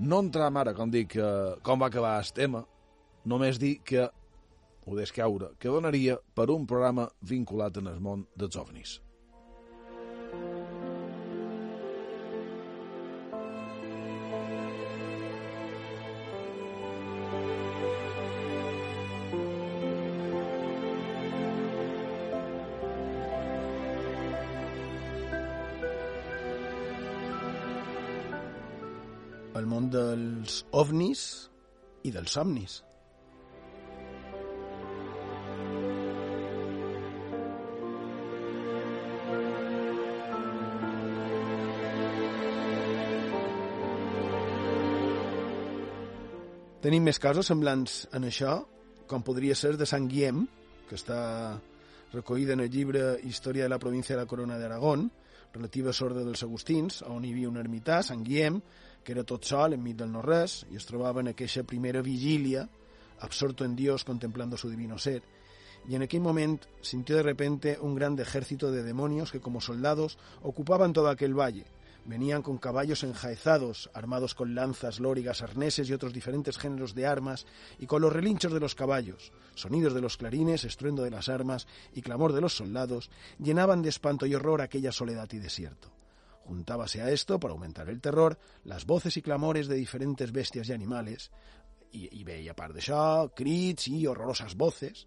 No 0.00 0.22
entram 0.24 0.56
ara, 0.56 0.72
com 0.76 0.92
dic, 0.92 1.18
eh, 1.20 1.56
com 1.62 1.82
va 1.82 1.90
acabar 1.92 2.16
el 2.20 2.32
tema, 2.32 2.64
només 3.28 3.60
dir 3.60 3.78
que, 3.84 4.08
ho 4.86 4.96
descaure, 4.96 5.52
que 5.58 5.68
donaria 5.68 6.16
per 6.34 6.48
un 6.54 6.64
programa 6.64 7.10
vinculat 7.20 7.76
en 7.82 7.90
el 7.92 8.00
món 8.00 8.24
dels 8.38 8.56
ovnis. 8.56 9.00
Dels 30.46 30.62
ovnis 30.70 31.20
i 32.06 32.12
dels 32.14 32.30
somnis. 32.30 32.82
Tenim 46.86 47.02
més 47.02 47.18
casos 47.18 47.48
semblants 47.50 48.04
en 48.14 48.28
això, 48.28 48.60
com 49.10 49.24
podria 49.26 49.56
ser 49.58 49.74
de 49.74 49.86
Sant 49.90 50.06
Guillem, 50.06 50.44
que 50.86 50.94
està 50.94 51.58
recollida 52.12 52.54
en 52.54 52.62
el 52.62 52.70
llibre 52.70 53.16
Història 53.26 53.64
de 53.66 53.72
la 53.72 53.82
província 53.82 54.14
de 54.14 54.22
la 54.22 54.30
Corona 54.30 54.60
d'Aragón, 54.60 55.08
relativa 55.56 55.90
a 55.90 55.96
Sorda 55.96 56.22
dels 56.22 56.44
Agustins, 56.46 57.00
on 57.02 57.24
hi 57.24 57.32
havia 57.34 57.50
un 57.50 57.58
ermità, 57.58 58.04
Sant 58.06 58.22
Guillem, 58.22 58.60
que 59.06 59.12
era 59.12 59.22
tot 59.22 59.44
sol, 59.46 59.76
enmig 59.76 59.94
del 59.94 60.10
no-res, 60.10 60.66
en 60.66 61.28
aquella 61.28 61.62
primera 61.62 62.02
vigília, 62.02 62.68
absorto 63.20 63.64
en 63.64 63.76
Dios, 63.76 64.02
contemplando 64.02 64.56
su 64.56 64.68
divino 64.68 64.98
ser. 64.98 65.22
Y 65.88 65.94
en 65.94 66.02
aquel 66.02 66.20
momento 66.20 66.66
sintió 66.80 67.14
de 67.14 67.22
repente 67.22 67.78
un 67.80 67.94
gran 67.94 68.18
ejército 68.18 68.72
de 68.72 68.82
demonios 68.82 69.30
que 69.30 69.38
como 69.38 69.60
soldados 69.60 70.18
ocupaban 70.42 70.92
todo 70.92 71.08
aquel 71.08 71.38
valle. 71.38 71.66
Venían 72.04 72.42
con 72.42 72.58
caballos 72.58 73.04
enjaezados, 73.04 73.90
armados 73.94 74.34
con 74.34 74.56
lanzas, 74.56 74.98
lórigas, 74.98 75.40
arneses 75.40 75.88
y 75.88 75.92
otros 75.92 76.12
diferentes 76.12 76.58
géneros 76.58 76.92
de 76.96 77.06
armas, 77.06 77.46
y 77.78 77.86
con 77.86 78.02
los 78.02 78.12
relinchos 78.12 78.52
de 78.52 78.60
los 78.60 78.74
caballos, 78.74 79.32
sonidos 79.54 79.94
de 79.94 80.00
los 80.00 80.16
clarines, 80.16 80.64
estruendo 80.64 81.04
de 81.04 81.10
las 81.10 81.28
armas 81.28 81.68
y 81.94 82.02
clamor 82.02 82.32
de 82.32 82.40
los 82.40 82.56
soldados, 82.56 83.08
llenaban 83.38 83.82
de 83.82 83.90
espanto 83.90 84.26
y 84.26 84.34
horror 84.34 84.62
aquella 84.62 84.90
soledad 84.90 85.28
y 85.30 85.38
desierto. 85.38 85.92
Juntábase 86.46 87.02
a 87.02 87.10
esto, 87.10 87.40
para 87.40 87.52
aumentar 87.52 87.88
el 87.88 88.00
terror, 88.00 88.38
las 88.64 88.86
voces 88.86 89.16
y 89.16 89.22
clamores 89.22 89.66
de 89.66 89.74
diferentes 89.74 90.30
bestias 90.32 90.68
y 90.68 90.72
animales, 90.72 91.30
i, 91.92 92.08
i 92.20 92.24
bé, 92.24 92.40
i 92.42 92.48
a 92.48 92.54
part 92.54 92.76
d'això, 92.76 93.30
crits 93.34 93.88
i 93.90 94.06
horroroses 94.06 94.54
voces, 94.54 95.06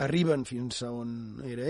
arriben 0.00 0.44
fins 0.48 0.82
a 0.82 0.90
on 0.92 1.42
era 1.44 1.68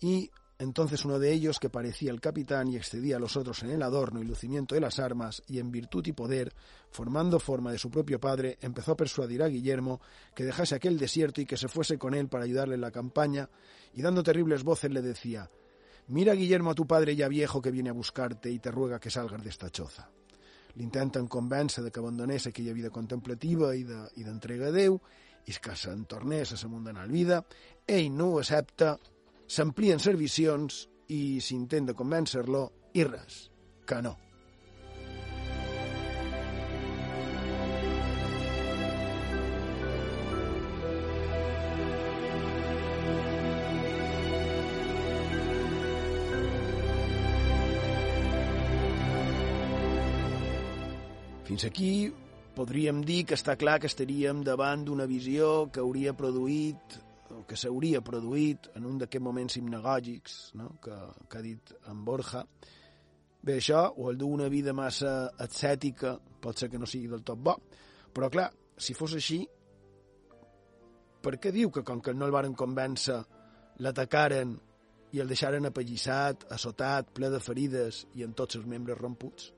y 0.00 0.30
entonces 0.58 1.04
uno 1.04 1.18
de 1.18 1.32
ellos, 1.32 1.58
que 1.58 1.68
parecía 1.68 2.10
el 2.10 2.20
capitán 2.20 2.68
y 2.68 2.76
excedía 2.76 3.16
a 3.16 3.20
los 3.20 3.36
otros 3.36 3.62
en 3.62 3.70
el 3.70 3.82
adorno 3.82 4.22
y 4.22 4.24
lucimiento 4.24 4.74
de 4.74 4.80
las 4.80 4.98
armas, 4.98 5.42
y 5.46 5.58
en 5.58 5.70
virtud 5.70 6.06
y 6.06 6.12
poder, 6.12 6.54
formando 6.90 7.38
forma 7.38 7.72
de 7.72 7.78
su 7.78 7.90
propio 7.90 8.18
padre, 8.18 8.56
empezó 8.62 8.92
a 8.92 8.96
persuadir 8.96 9.42
a 9.42 9.48
Guillermo 9.48 10.00
que 10.34 10.44
dejase 10.44 10.74
aquel 10.74 10.98
desierto 10.98 11.42
y 11.42 11.46
que 11.46 11.58
se 11.58 11.68
fuese 11.68 11.98
con 11.98 12.14
él 12.14 12.28
para 12.28 12.44
ayudarle 12.44 12.76
en 12.76 12.80
la 12.80 12.90
campaña, 12.90 13.50
y 13.92 14.00
dando 14.00 14.22
terribles 14.22 14.62
voces 14.62 14.90
le 14.90 15.02
decía, 15.02 15.50
Mira, 16.08 16.34
Guillermo, 16.34 16.70
a 16.70 16.74
tu 16.74 16.86
padre 16.86 17.16
ya 17.16 17.28
viejo 17.28 17.60
que 17.60 17.70
viene 17.70 17.90
a 17.90 17.92
buscarte 17.92 18.50
y 18.50 18.58
te 18.60 18.70
ruega 18.70 19.00
que 19.00 19.10
salgas 19.10 19.42
de 19.42 19.50
esta 19.50 19.70
choza. 19.70 20.08
L'intenten 20.76 21.26
convèncer 21.26 21.82
de 21.82 21.90
que 21.90 22.00
abandonés 22.00 22.46
aquella 22.46 22.74
vida 22.76 22.92
contemplativa 22.92 23.72
i 23.74 23.82
d'entrega 23.82 24.70
de, 24.70 24.70
i 24.70 24.74
a 24.74 24.76
Déu 24.76 25.00
i 25.46 25.54
que 25.62 25.74
se'n 25.78 26.04
tornés 26.04 26.52
a 26.52 26.58
la 26.60 26.68
mundana 26.68 27.06
vida. 27.06 27.40
Ell 27.86 28.12
no 28.12 28.34
ho 28.34 28.38
accepta, 28.42 28.98
s'amplien 29.48 29.98
servicions 30.02 30.84
i 31.08 31.40
s'intenta 31.40 31.96
convèncer-lo 31.96 32.68
i 32.94 33.08
res, 33.08 33.46
que 33.86 34.02
no. 34.02 34.25
Fins 51.56 51.70
aquí 51.72 52.12
podríem 52.52 52.98
dir 53.00 53.22
que 53.24 53.32
està 53.32 53.54
clar 53.56 53.78
que 53.80 53.88
estaríem 53.88 54.42
davant 54.44 54.82
d'una 54.84 55.06
visió 55.08 55.70
que 55.72 55.80
hauria 55.80 56.12
produït 56.12 56.96
o 57.32 57.38
que 57.48 57.56
s'hauria 57.56 58.02
produït 58.04 58.68
en 58.76 58.84
un 58.84 58.98
d'aquests 59.00 59.24
moments 59.24 59.56
hipnagògics 59.56 60.34
no? 60.60 60.66
que, 60.84 60.98
que 61.24 61.40
ha 61.40 61.42
dit 61.46 61.72
en 61.88 62.04
Borja. 62.04 62.44
Bé, 63.40 63.56
això, 63.56 63.86
o 63.96 64.10
el 64.12 64.20
d'una 64.20 64.50
vida 64.52 64.76
massa 64.76 65.14
ascètica, 65.46 66.12
pot 66.44 66.60
ser 66.60 66.68
que 66.68 66.76
no 66.76 66.84
sigui 66.84 67.08
del 67.08 67.24
tot 67.24 67.40
bo, 67.40 67.56
però 68.12 68.28
clar, 68.28 68.50
si 68.76 68.92
fos 68.92 69.16
així, 69.16 69.40
per 71.24 71.38
què 71.40 71.56
diu 71.56 71.72
que 71.72 71.88
com 71.88 72.04
que 72.04 72.12
no 72.12 72.28
el 72.28 72.36
varen 72.36 72.52
convèncer 72.52 73.22
l'atacaren 73.80 74.58
i 75.16 75.24
el 75.24 75.32
deixaren 75.32 75.72
apallissat, 75.72 76.50
assotat, 76.52 77.16
ple 77.16 77.32
de 77.32 77.40
ferides 77.40 78.04
i 78.12 78.28
amb 78.28 78.36
tots 78.36 78.60
els 78.60 78.68
membres 78.68 79.00
romputs? 79.00 79.54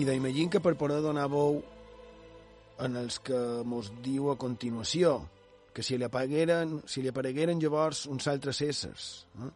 I 0.00 0.04
d'imagina 0.08 0.54
que 0.54 0.62
per 0.64 0.78
poder 0.80 1.02
donar 1.04 1.26
veu 1.28 1.58
en 2.80 2.94
els 2.96 3.18
que 3.20 3.36
mos 3.68 3.90
diu 4.00 4.30
a 4.32 4.38
continuació, 4.40 5.18
que 5.76 5.84
si 5.84 5.98
li 6.00 6.06
aparegueren, 6.06 6.78
si 6.88 7.02
li 7.04 7.10
aparegueren 7.12 7.60
llavors 7.60 8.06
uns 8.08 8.24
altres 8.32 8.62
éssers. 8.64 9.10
Eh? 9.44 9.50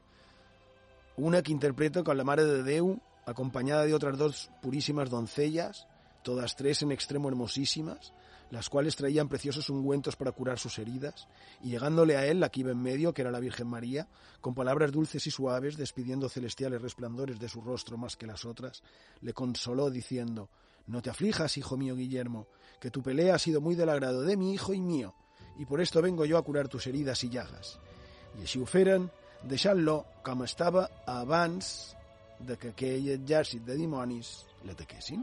Una 1.25 1.41
que 1.41 1.55
interpreta 1.55 2.03
con 2.05 2.19
la 2.19 2.27
Mare 2.29 2.45
de 2.45 2.63
Déu, 2.67 2.93
acompañada 3.25 3.87
de 3.89 3.95
otras 3.95 4.19
dos 4.19 4.51
purísimas 4.61 5.09
doncellas, 5.09 5.87
todas 6.23 6.57
tres 6.57 6.83
en 6.83 6.93
extremo 6.93 7.31
hermosísimas, 7.31 8.13
las 8.51 8.69
cuales 8.69 8.97
traían 8.97 9.29
preciosos 9.29 9.71
ungüentos 9.71 10.17
para 10.17 10.33
curar 10.33 10.59
sus 10.59 10.79
heridas, 10.79 11.29
y 11.63 11.71
llegándole 11.71 12.17
a 12.17 12.27
él, 12.27 12.41
la 12.41 12.51
que 12.51 12.61
iba 12.61 12.71
en 12.71 12.83
medio, 12.83 13.13
que 13.13 13.23
era 13.23 13.31
la 13.31 13.41
Virgen 13.41 13.67
María, 13.67 14.07
con 14.41 14.55
palabras 14.55 14.93
dulces 14.93 15.27
y 15.27 15.31
suaves, 15.31 15.77
despidiendo 15.77 16.29
celestiales 16.29 16.83
resplandores 16.83 17.39
de 17.39 17.49
su 17.49 17.61
rostro 17.61 17.97
más 17.97 18.17
que 18.17 18.27
las 18.27 18.45
otras, 18.45 18.83
le 19.21 19.33
consoló 19.33 19.91
diciendo, 19.91 20.49
No 20.87 21.03
te 21.03 21.11
aflijas, 21.11 21.57
hijo 21.57 21.77
mío 21.77 21.97
Guillermo, 21.97 22.47
que 22.81 22.91
tu 22.91 23.03
pelea 23.03 23.35
ha 23.35 23.39
sido 23.39 23.61
muy 23.61 23.75
del 23.75 23.89
agrado 23.89 24.23
de 24.23 24.37
mi 24.37 24.53
hijo 24.53 24.75
y 24.75 24.81
mío, 24.81 25.15
y 25.59 25.65
por 25.65 25.81
esto 25.81 26.03
vengo 26.03 26.25
yo 26.25 26.39
a 26.39 26.43
curar 26.43 26.69
tus 26.69 26.87
heridas 26.87 27.23
y 27.25 27.31
llagas. 27.31 27.79
I 28.35 28.43
així 28.43 28.59
ho 28.59 28.67
feren, 28.67 29.07
deixant-lo 29.47 30.01
de 32.41 32.57
que 32.59 32.73
aquell 32.75 33.07
de 33.25 33.77
dimonis 33.79 34.45
l'ataquessin. 34.65 35.23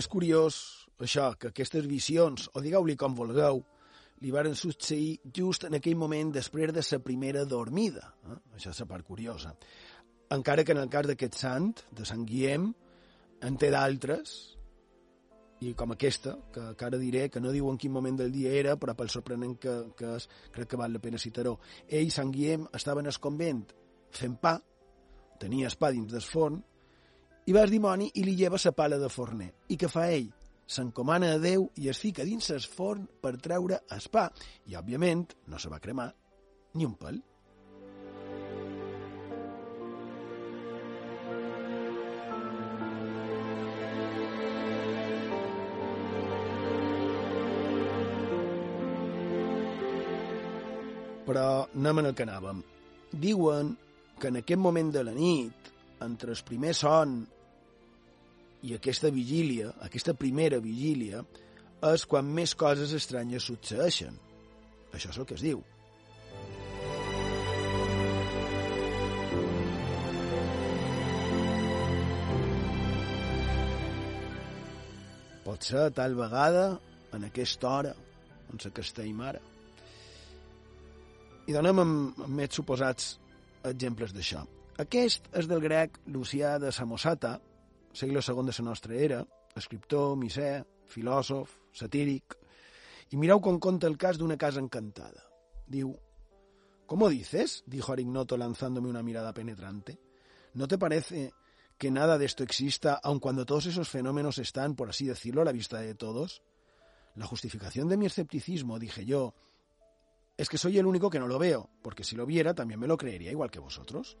És 0.00 0.08
curiós, 0.08 0.56
això, 1.04 1.30
que 1.36 1.50
aquestes 1.50 1.84
visions, 1.88 2.48
o 2.56 2.62
digueu-li 2.64 2.96
com 2.96 3.16
vulgueu, 3.16 3.60
li 4.24 4.30
varen 4.32 4.54
succeir 4.56 5.18
just 5.36 5.66
en 5.68 5.76
aquell 5.76 5.98
moment 6.00 6.30
després 6.32 6.72
de 6.76 6.84
la 6.84 7.00
primera 7.04 7.44
dormida. 7.48 8.14
Eh? 8.28 8.38
Això 8.56 8.72
és 8.72 8.80
la 8.80 8.88
part 8.88 9.04
curiosa. 9.04 9.52
Encara 10.36 10.64
que 10.64 10.72
en 10.72 10.80
el 10.80 10.88
cas 10.92 11.08
d'aquest 11.08 11.36
sant, 11.36 11.72
de 11.96 12.06
Sant 12.08 12.24
Guillem, 12.28 12.70
en 13.44 13.60
té 13.60 13.70
d'altres, 13.72 14.34
i 15.60 15.74
com 15.76 15.92
aquesta, 15.92 16.36
que, 16.54 16.70
que 16.76 16.88
ara 16.88 17.00
diré, 17.00 17.26
que 17.28 17.40
no 17.44 17.52
diu 17.52 17.68
en 17.68 17.76
quin 17.80 17.92
moment 17.92 18.16
del 18.16 18.32
dia 18.32 18.52
era, 18.56 18.78
però 18.80 18.94
pel 18.96 19.12
sorprenent 19.12 19.58
que, 19.60 19.76
que 19.98 20.14
és, 20.16 20.28
crec 20.54 20.72
que 20.72 20.80
val 20.80 20.96
la 20.96 21.02
pena 21.04 21.20
citar-ho. 21.20 21.58
Ell, 21.88 22.08
Sant 22.14 22.32
Guillem, 22.32 22.68
estava 22.76 23.04
en 23.04 23.12
el 23.12 23.20
convent 23.20 23.66
fent 24.16 24.40
pa, 24.40 24.56
tenia 25.40 25.68
pa 25.78 25.92
dins 25.92 26.12
del 26.12 26.24
forn, 26.24 26.62
i 27.50 27.52
va 27.52 27.64
al 27.66 27.72
dimoni 27.72 28.06
i 28.20 28.22
li 28.22 28.36
lleva 28.38 28.58
sa 28.62 28.70
pala 28.70 28.94
de 29.00 29.08
forner. 29.10 29.48
I 29.74 29.76
què 29.80 29.88
fa 29.90 30.04
ell? 30.14 30.28
S'encomana 30.70 31.32
a 31.34 31.38
Déu 31.42 31.64
i 31.82 31.88
es 31.90 31.98
fica 31.98 32.22
dins 32.22 32.46
el 32.54 32.62
forn 32.62 33.08
per 33.18 33.32
treure 33.42 33.80
el 33.90 34.04
pa. 34.12 34.28
I, 34.70 34.76
òbviament, 34.78 35.24
no 35.50 35.58
se 35.58 35.72
va 35.72 35.80
cremar 35.82 36.06
ni 36.78 36.86
un 36.86 36.94
pèl. 36.94 37.18
Però 51.26 51.48
anem 51.66 52.04
en 52.04 52.12
el 52.12 52.14
que 52.14 52.28
anàvem. 52.28 52.62
Diuen 53.26 53.74
que 54.22 54.30
en 54.30 54.38
aquest 54.44 54.62
moment 54.62 54.94
de 54.94 55.02
la 55.10 55.18
nit, 55.18 55.74
entre 56.06 56.30
el 56.38 56.46
primer 56.46 56.78
son 56.78 57.18
i 58.62 58.74
aquesta 58.76 59.10
vigília, 59.12 59.72
aquesta 59.86 60.14
primera 60.14 60.60
vigília, 60.60 61.22
és 61.88 62.04
quan 62.04 62.28
més 62.28 62.54
coses 62.54 62.92
estranyes 62.96 63.46
succeeixen. 63.48 64.16
Això 64.92 65.12
és 65.12 65.18
el 65.20 65.28
que 65.28 65.36
es 65.38 65.44
diu. 65.44 65.62
Pot 75.46 75.66
ser 75.66 75.88
tal 75.96 76.14
vegada 76.18 76.66
en 77.16 77.24
aquesta 77.26 77.70
hora 77.70 77.94
on 78.50 78.60
que 78.60 78.82
estem 78.84 79.20
ara. 79.22 79.40
I 81.48 81.54
donem 81.54 81.80
amb, 81.82 82.18
amb 82.26 82.34
més 82.36 82.54
suposats 82.54 83.14
exemples 83.66 84.12
d'això. 84.14 84.44
Aquest 84.82 85.26
és 85.36 85.48
del 85.50 85.62
grec 85.64 85.98
Lucià 86.06 86.58
de 86.62 86.70
Samosata, 86.72 87.38
segle 87.92 88.20
II 88.26 88.46
de 88.46 88.54
la 88.58 88.64
nostra 88.64 88.94
era, 88.94 89.26
escriptor, 89.56 90.18
satíric, 91.72 92.36
i 93.10 93.16
mireu 93.16 93.40
com 93.40 93.58
conta 93.58 93.86
el 93.86 93.96
cas 93.98 94.18
d'una 94.18 94.36
casa 94.36 94.60
encantada. 94.60 95.26
Diu, 95.66 95.96
¿Cómo 96.90 97.08
dices? 97.08 97.62
dijo 97.66 97.92
Arignoto 97.92 98.36
lanzándome 98.36 98.88
una 98.88 99.04
mirada 99.04 99.32
penetrante. 99.32 100.00
¿No 100.54 100.66
te 100.66 100.76
parece 100.76 101.32
que 101.78 101.88
nada 101.88 102.18
de 102.18 102.24
esto 102.24 102.42
exista, 102.42 102.94
aun 102.94 103.20
cuando 103.20 103.46
todos 103.46 103.66
esos 103.66 103.88
fenómenos 103.88 104.38
están, 104.38 104.74
por 104.74 104.88
así 104.88 105.06
decirlo, 105.06 105.42
a 105.42 105.44
la 105.44 105.52
vista 105.52 105.78
de 105.78 105.94
todos? 105.94 106.42
La 107.14 107.26
justificación 107.26 107.88
de 107.88 107.96
mi 107.96 108.06
escepticismo, 108.06 108.80
dije 108.80 109.04
yo, 109.04 109.34
es 110.36 110.48
que 110.48 110.58
soy 110.58 110.78
el 110.78 110.86
único 110.86 111.10
que 111.10 111.20
no 111.20 111.28
lo 111.28 111.38
veo, 111.38 111.70
porque 111.80 112.02
si 112.02 112.16
lo 112.16 112.26
viera 112.26 112.54
también 112.54 112.80
me 112.80 112.88
lo 112.88 112.96
creería 112.96 113.30
igual 113.30 113.52
que 113.52 113.60
vosotros. 113.60 114.18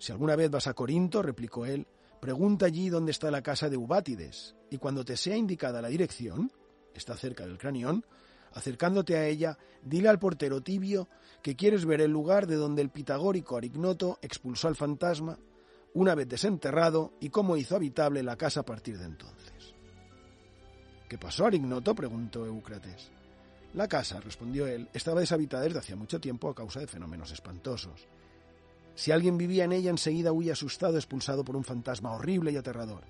Si 0.00 0.10
alguna 0.10 0.34
vez 0.34 0.50
vas 0.50 0.66
a 0.66 0.74
Corinto, 0.74 1.22
replicó 1.22 1.66
él, 1.66 1.86
pregunta 2.20 2.66
allí 2.66 2.88
dónde 2.88 3.12
está 3.12 3.30
la 3.30 3.42
casa 3.42 3.68
de 3.68 3.76
Ubátides, 3.76 4.54
y 4.70 4.78
cuando 4.78 5.04
te 5.04 5.16
sea 5.16 5.36
indicada 5.36 5.82
la 5.82 5.88
dirección, 5.88 6.52
está 6.94 7.16
cerca 7.16 7.46
del 7.46 7.58
cranión, 7.58 8.04
acercándote 8.52 9.16
a 9.16 9.26
ella, 9.26 9.58
dile 9.82 10.08
al 10.08 10.18
portero 10.18 10.60
tibio 10.60 11.08
que 11.42 11.56
quieres 11.56 11.84
ver 11.84 12.00
el 12.00 12.10
lugar 12.10 12.46
de 12.46 12.56
donde 12.56 12.82
el 12.82 12.90
pitagórico 12.90 13.56
Arignoto 13.56 14.18
expulsó 14.22 14.68
al 14.68 14.76
fantasma 14.76 15.38
una 15.94 16.14
vez 16.14 16.28
desenterrado 16.28 17.14
y 17.20 17.30
cómo 17.30 17.56
hizo 17.56 17.76
habitable 17.76 18.22
la 18.22 18.36
casa 18.36 18.60
a 18.60 18.64
partir 18.64 18.98
de 18.98 19.06
entonces. 19.06 19.74
¿Qué 21.08 21.18
pasó, 21.18 21.46
Arignoto? 21.46 21.94
preguntó 21.94 22.46
Eucrates. 22.46 23.10
La 23.74 23.88
casa, 23.88 24.20
respondió 24.20 24.66
él, 24.66 24.88
estaba 24.92 25.20
deshabitada 25.20 25.64
desde 25.64 25.78
hacía 25.78 25.96
mucho 25.96 26.20
tiempo 26.20 26.48
a 26.48 26.54
causa 26.54 26.80
de 26.80 26.86
fenómenos 26.86 27.32
espantosos. 27.32 28.06
Si 29.00 29.12
alguien 29.12 29.38
vivía 29.38 29.64
en 29.64 29.72
ella, 29.72 29.88
enseguida 29.88 30.30
huía 30.30 30.52
asustado, 30.52 30.98
expulsado 30.98 31.42
por 31.42 31.56
un 31.56 31.64
fantasma 31.64 32.12
horrible 32.12 32.52
y 32.52 32.58
aterrador. 32.58 33.00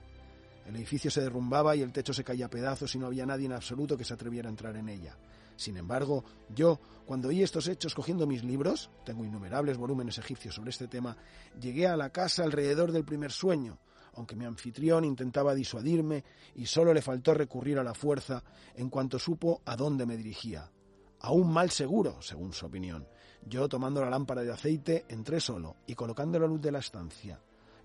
El 0.64 0.76
edificio 0.76 1.10
se 1.10 1.20
derrumbaba 1.20 1.74
y 1.74 1.82
el 1.82 1.90
techo 1.90 2.12
se 2.14 2.22
caía 2.22 2.46
a 2.46 2.48
pedazos 2.48 2.94
y 2.94 2.98
no 3.00 3.06
había 3.06 3.26
nadie 3.26 3.46
en 3.46 3.54
absoluto 3.54 3.96
que 3.96 4.04
se 4.04 4.14
atreviera 4.14 4.48
a 4.48 4.52
entrar 4.52 4.76
en 4.76 4.88
ella. 4.88 5.16
Sin 5.56 5.76
embargo, 5.76 6.22
yo, 6.54 6.78
cuando 7.04 7.26
oí 7.26 7.42
estos 7.42 7.66
hechos 7.66 7.92
cogiendo 7.92 8.24
mis 8.24 8.44
libros, 8.44 8.88
tengo 9.04 9.24
innumerables 9.24 9.78
volúmenes 9.78 10.16
egipcios 10.18 10.54
sobre 10.54 10.70
este 10.70 10.86
tema, 10.86 11.16
llegué 11.60 11.88
a 11.88 11.96
la 11.96 12.10
casa 12.10 12.44
alrededor 12.44 12.92
del 12.92 13.04
primer 13.04 13.32
sueño, 13.32 13.80
aunque 14.14 14.36
mi 14.36 14.44
anfitrión 14.44 15.04
intentaba 15.04 15.56
disuadirme 15.56 16.22
y 16.54 16.66
solo 16.66 16.94
le 16.94 17.02
faltó 17.02 17.34
recurrir 17.34 17.80
a 17.80 17.84
la 17.84 17.94
fuerza 17.94 18.44
en 18.76 18.90
cuanto 18.90 19.18
supo 19.18 19.60
a 19.64 19.74
dónde 19.74 20.06
me 20.06 20.16
dirigía. 20.16 20.70
A 21.18 21.32
un 21.32 21.52
mal 21.52 21.72
seguro, 21.72 22.22
según 22.22 22.52
su 22.52 22.66
opinión. 22.66 23.08
Yo, 23.46 23.68
tomando 23.68 24.02
la 24.02 24.10
lámpara 24.10 24.42
de 24.42 24.52
aceite, 24.52 25.04
entré 25.08 25.40
solo 25.40 25.76
y 25.86 25.94
colocando 25.94 26.38
la 26.38 26.46
luz 26.46 26.60
de 26.60 26.72
la 26.72 26.78
estancia 26.78 27.40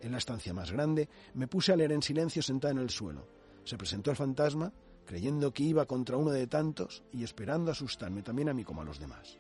en 0.06 0.12
la 0.12 0.18
estancia 0.20 0.54
más 0.54 0.72
grande, 0.72 1.10
me 1.34 1.48
puse 1.48 1.74
a 1.74 1.76
leer 1.76 1.92
en 1.92 2.02
silencio 2.02 2.42
sentada 2.42 2.72
en 2.72 2.80
el 2.80 2.90
suelo. 2.90 3.28
Se 3.64 3.78
presentó 3.78 4.12
el 4.12 4.18
fantasma, 4.18 4.72
creyendo 5.06 5.52
que 5.52 5.64
iba 5.64 5.86
contra 5.86 6.18
uno 6.18 6.32
de 6.32 6.48
tantos 6.48 7.04
y 7.12 7.24
esperando 7.24 7.72
asustarme 7.72 8.22
también 8.22 8.50
a 8.50 8.54
mí 8.54 8.64
como 8.64 8.82
a 8.82 8.86
los 8.86 9.00
demás. 9.00 9.38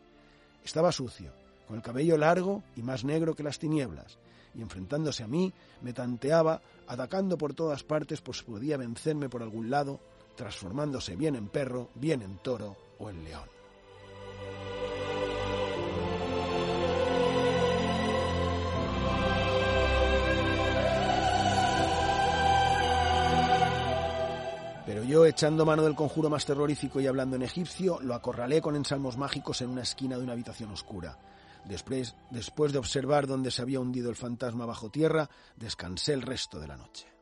Estaba 0.63 0.91
sucio, 0.91 1.31
con 1.67 1.77
el 1.77 1.83
cabello 1.83 2.17
largo 2.17 2.63
y 2.75 2.81
más 2.81 3.03
negro 3.03 3.35
que 3.35 3.43
las 3.43 3.59
tinieblas, 3.59 4.17
y 4.55 4.61
enfrentándose 4.61 5.23
a 5.23 5.27
mí, 5.27 5.53
me 5.81 5.93
tanteaba, 5.93 6.61
atacando 6.87 7.37
por 7.37 7.53
todas 7.53 7.83
partes 7.83 8.21
por 8.21 8.35
si 8.35 8.43
podía 8.43 8.77
vencerme 8.77 9.29
por 9.29 9.43
algún 9.43 9.69
lado, 9.69 9.99
transformándose 10.35 11.15
bien 11.15 11.35
en 11.35 11.49
perro, 11.49 11.89
bien 11.95 12.21
en 12.21 12.37
toro 12.37 12.75
o 12.97 13.09
en 13.09 13.23
león. 13.23 13.54
Yo, 25.15 25.25
echando 25.25 25.65
mano 25.65 25.83
del 25.83 25.95
conjuro 25.95 26.29
más 26.29 26.45
terrorífico 26.45 26.99
y 26.99 27.07
hablando 27.07 27.37
en 27.37 27.43
egipcio, 27.43 28.01
lo 28.01 28.15
acorralé 28.15 28.61
con 28.61 28.75
ensalmos 28.75 29.15
mágicos 29.15 29.61
en 29.61 29.69
una 29.69 29.83
esquina 29.83 30.17
de 30.17 30.23
una 30.23 30.33
habitación 30.33 30.71
oscura. 30.71 31.17
Después, 31.63 32.17
después 32.31 32.73
de 32.73 32.79
observar 32.79 33.25
dónde 33.25 33.49
se 33.49 33.61
había 33.61 33.79
hundido 33.79 34.09
el 34.09 34.17
fantasma 34.17 34.65
bajo 34.65 34.89
tierra, 34.89 35.29
descansé 35.55 36.11
el 36.11 36.21
resto 36.21 36.59
de 36.59 36.67
la 36.67 36.75
noche. 36.75 37.14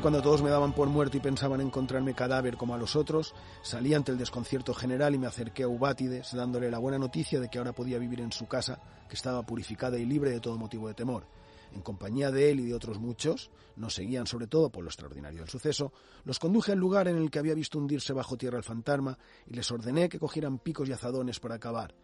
Cuando 0.00 0.22
todos 0.22 0.42
me 0.42 0.50
daban 0.50 0.72
por 0.72 0.88
muerto 0.88 1.18
y 1.18 1.20
pensaban 1.20 1.60
encontrarme 1.60 2.14
cadáver 2.14 2.56
como 2.56 2.74
a 2.74 2.78
los 2.78 2.96
otros, 2.96 3.34
salí 3.62 3.92
ante 3.92 4.12
el 4.12 4.18
desconcierto 4.18 4.72
general 4.72 5.14
y 5.14 5.18
me 5.18 5.26
acerqué 5.26 5.62
a 5.62 5.68
Ubátides, 5.68 6.32
dándole 6.32 6.70
la 6.70 6.78
buena 6.78 6.98
noticia 6.98 7.38
de 7.38 7.48
que 7.48 7.58
ahora 7.58 7.74
podía 7.74 7.98
vivir 7.98 8.20
en 8.20 8.32
su 8.32 8.46
casa, 8.46 8.80
que 9.08 9.14
estaba 9.14 9.44
purificada 9.44 9.98
y 9.98 10.06
libre 10.06 10.30
de 10.30 10.40
todo 10.40 10.56
motivo 10.56 10.88
de 10.88 10.94
temor. 10.94 11.26
En 11.72 11.82
compañía 11.82 12.30
de 12.30 12.50
él 12.50 12.60
y 12.60 12.66
de 12.66 12.74
otros 12.74 12.98
muchos, 12.98 13.50
nos 13.76 13.94
seguían 13.94 14.26
sobre 14.26 14.46
todo 14.46 14.70
por 14.70 14.82
lo 14.82 14.88
extraordinario 14.88 15.40
del 15.40 15.50
suceso, 15.50 15.92
los 16.24 16.38
conduje 16.38 16.72
al 16.72 16.78
lugar 16.78 17.06
en 17.06 17.16
el 17.16 17.30
que 17.30 17.38
había 17.38 17.54
visto 17.54 17.78
hundirse 17.78 18.14
bajo 18.14 18.38
tierra 18.38 18.58
el 18.58 18.64
fantasma 18.64 19.18
y 19.46 19.54
les 19.54 19.70
ordené 19.70 20.08
que 20.08 20.18
cogieran 20.18 20.58
picos 20.58 20.88
y 20.88 20.92
azadones 20.92 21.40
para 21.40 21.56
acabar. 21.56 21.94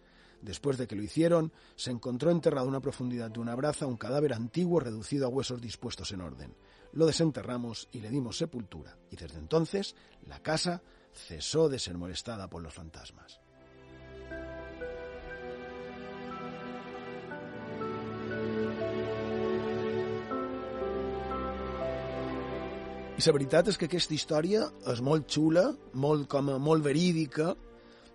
Después 0.43 0.77
de 0.79 0.87
que 0.87 0.97
lo 0.97 1.03
hicieron, 1.03 1.53
se 1.77 1.91
encontró 1.91 2.31
enterrado 2.31 2.67
a 2.67 2.69
una 2.69 2.81
profundidad 2.81 3.31
de 3.31 3.41
una 3.41 3.55
braza 3.55 3.87
un 3.87 3.97
cadáver 3.97 4.35
antiguo 4.35 4.81
reducido 4.81 5.27
a 5.27 5.31
huesos 5.31 5.61
dispuestos 5.61 6.13
en 6.13 6.21
orden 6.21 6.55
lo 6.93 7.07
desenterramos 7.07 7.89
y 7.93 8.01
le 8.01 8.11
dimos 8.11 8.37
sepultura, 8.39 8.97
y 9.11 9.17
desde 9.17 9.39
entonces 9.39 9.95
la 10.27 10.41
casa 10.41 10.83
cesó 11.13 11.69
de 11.69 11.79
ser 11.79 11.97
molestada 11.97 12.49
por 12.49 12.63
los 12.63 12.75
fantasmas. 12.75 13.41
I 23.21 23.23
la 23.27 23.35
veritat 23.37 23.67
és 23.69 23.77
que 23.77 23.85
aquesta 23.85 24.15
història 24.17 24.63
és 24.89 25.01
molt 25.05 25.27
xula, 25.29 25.67
molt, 25.93 26.25
com 26.33 26.47
a, 26.49 26.55
molt 26.57 26.81
verídica. 26.87 27.51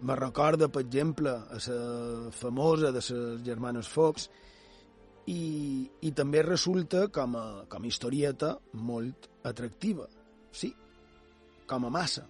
Me 0.02 0.16
recorda, 0.18 0.66
per 0.66 0.82
exemple, 0.82 1.30
a 1.30 1.60
la 1.62 2.32
famosa 2.34 2.90
de 2.90 3.04
les 3.04 3.12
germanes 3.46 3.86
Fox, 3.86 4.32
i, 5.32 5.90
i 6.06 6.12
també 6.14 6.44
resulta 6.46 7.08
com 7.14 7.36
a, 7.40 7.46
com 7.70 7.84
a 7.84 7.90
historieta 7.90 8.56
molt 8.74 9.30
atractiva. 9.46 10.08
Sí, 10.56 10.72
com 11.68 11.86
a 11.86 11.92
massa. 11.92 12.26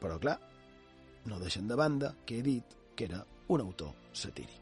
Però, 0.00 0.16
clar, 0.22 0.38
no 1.26 1.40
deixen 1.42 1.68
de 1.68 1.76
banda 1.76 2.14
que 2.24 2.38
he 2.38 2.46
dit 2.46 2.76
que 2.96 3.10
era 3.10 3.24
un 3.48 3.60
autor 3.60 3.92
satíric. 4.12 4.58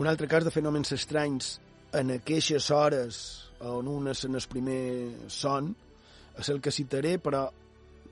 Un 0.00 0.08
altre 0.08 0.24
cas 0.30 0.46
de 0.46 0.52
fenòmens 0.54 0.94
estranys 0.96 1.58
en 1.92 2.10
aquestes 2.14 2.70
hores 2.70 3.20
on 3.60 3.88
un 3.90 4.08
és 4.12 4.24
en 4.24 4.38
el 4.38 4.46
primer 4.48 5.28
son, 5.28 5.72
és 6.38 6.48
el 6.52 6.60
que 6.64 6.72
citaré, 6.72 7.18
però 7.20 7.46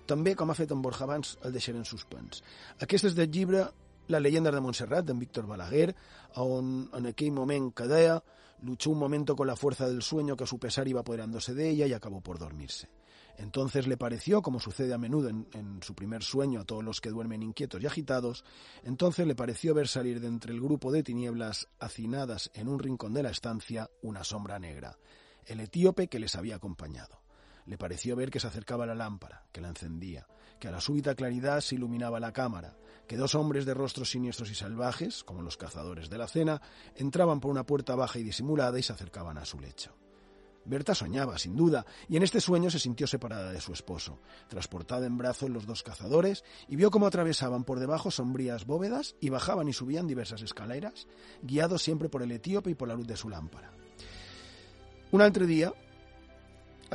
també, 0.08 0.34
com 0.36 0.50
ha 0.50 0.56
fet 0.56 0.72
en 0.72 0.82
Borja 0.82 1.04
abans, 1.06 1.36
el 1.44 1.54
deixaré 1.54 1.78
en 1.80 1.86
suspens. 1.88 2.42
Aquest 2.84 3.10
és 3.10 3.16
del 3.16 3.30
llibre 3.32 3.66
La 4.08 4.20
leyenda 4.20 4.50
de 4.50 4.60
Montserrat, 4.64 5.04
d'en 5.04 5.18
Víctor 5.20 5.44
Balaguer, 5.46 5.92
on 6.40 6.88
en 6.96 7.10
aquell 7.10 7.32
moment 7.36 7.72
que 7.76 7.88
deia 7.88 8.16
luchó 8.62 8.90
un 8.90 8.98
momento 8.98 9.36
con 9.36 9.46
la 9.46 9.56
fuerza 9.56 9.86
del 9.86 10.02
sueño 10.02 10.36
que 10.36 10.44
a 10.44 10.46
su 10.46 10.58
pesar 10.58 10.88
iba 10.88 11.00
apoderándose 11.00 11.54
de 11.54 11.68
ella 11.70 11.86
y 11.86 11.92
acabó 11.92 12.20
por 12.20 12.38
dormirse. 12.38 12.88
Entonces 13.38 13.86
le 13.86 13.96
pareció, 13.96 14.42
como 14.42 14.58
sucede 14.58 14.92
a 14.92 14.98
menudo 14.98 15.28
en, 15.28 15.80
su 15.80 15.94
primer 15.94 16.24
sueño 16.24 16.60
a 16.60 16.64
todos 16.64 16.82
los 16.82 17.00
que 17.00 17.10
duermen 17.10 17.42
inquietos 17.42 17.80
y 17.80 17.86
agitados, 17.86 18.44
entonces 18.82 19.28
le 19.28 19.36
pareció 19.36 19.74
ver 19.74 19.86
salir 19.86 20.20
de 20.20 20.26
entre 20.26 20.52
el 20.52 20.60
grupo 20.60 20.90
de 20.90 21.04
tinieblas 21.04 21.68
hacinadas 21.78 22.50
en 22.54 22.68
un 22.68 22.80
rincón 22.80 23.14
de 23.14 23.22
la 23.22 23.30
estancia 23.30 23.88
una 24.02 24.24
sombra 24.24 24.58
negra, 24.58 24.98
el 25.46 25.60
etíope 25.60 26.08
que 26.08 26.18
les 26.18 26.34
había 26.34 26.56
acompañado. 26.56 27.22
Le 27.64 27.78
pareció 27.78 28.16
ver 28.16 28.30
que 28.30 28.40
se 28.40 28.48
acercaba 28.48 28.86
la 28.86 28.96
lámpara, 28.96 29.46
que 29.52 29.60
la 29.60 29.68
encendía, 29.68 30.26
que 30.58 30.66
a 30.66 30.72
la 30.72 30.80
súbita 30.80 31.14
claridad 31.14 31.60
se 31.60 31.76
iluminaba 31.76 32.18
la 32.18 32.32
cámara, 32.32 32.76
que 33.06 33.16
dos 33.16 33.36
hombres 33.36 33.64
de 33.66 33.74
rostros 33.74 34.10
siniestros 34.10 34.50
y 34.50 34.56
salvajes, 34.56 35.22
como 35.22 35.42
los 35.42 35.56
cazadores 35.56 36.10
de 36.10 36.18
la 36.18 36.26
cena, 36.26 36.60
entraban 36.96 37.38
por 37.38 37.52
una 37.52 37.64
puerta 37.64 37.94
baja 37.94 38.18
y 38.18 38.24
disimulada 38.24 38.80
y 38.80 38.82
se 38.82 38.92
acercaban 38.92 39.38
a 39.38 39.44
su 39.44 39.60
lecho. 39.60 39.94
Berta 40.68 40.94
soñaba, 40.94 41.38
sin 41.38 41.56
duda, 41.56 41.86
y 42.08 42.16
en 42.16 42.22
este 42.22 42.40
sueño 42.40 42.70
se 42.70 42.78
sintió 42.78 43.06
separada 43.06 43.52
de 43.52 43.60
su 43.60 43.72
esposo, 43.72 44.18
transportada 44.48 45.06
en 45.06 45.16
brazos 45.16 45.48
los 45.48 45.66
dos 45.66 45.82
cazadores, 45.82 46.44
y 46.68 46.76
vio 46.76 46.90
cómo 46.90 47.06
atravesaban 47.06 47.64
por 47.64 47.80
debajo 47.80 48.10
sombrías 48.10 48.66
bóvedas 48.66 49.16
y 49.20 49.30
bajaban 49.30 49.68
y 49.68 49.72
subían 49.72 50.06
diversas 50.06 50.42
escaleras, 50.42 51.06
guiados 51.42 51.82
siempre 51.82 52.08
por 52.08 52.22
el 52.22 52.32
etíope 52.32 52.70
y 52.70 52.74
por 52.74 52.88
la 52.88 52.94
luz 52.94 53.06
de 53.06 53.16
su 53.16 53.30
lámpara. 53.30 53.72
Un 55.10 55.22
altre 55.22 55.46
dia, 55.46 55.72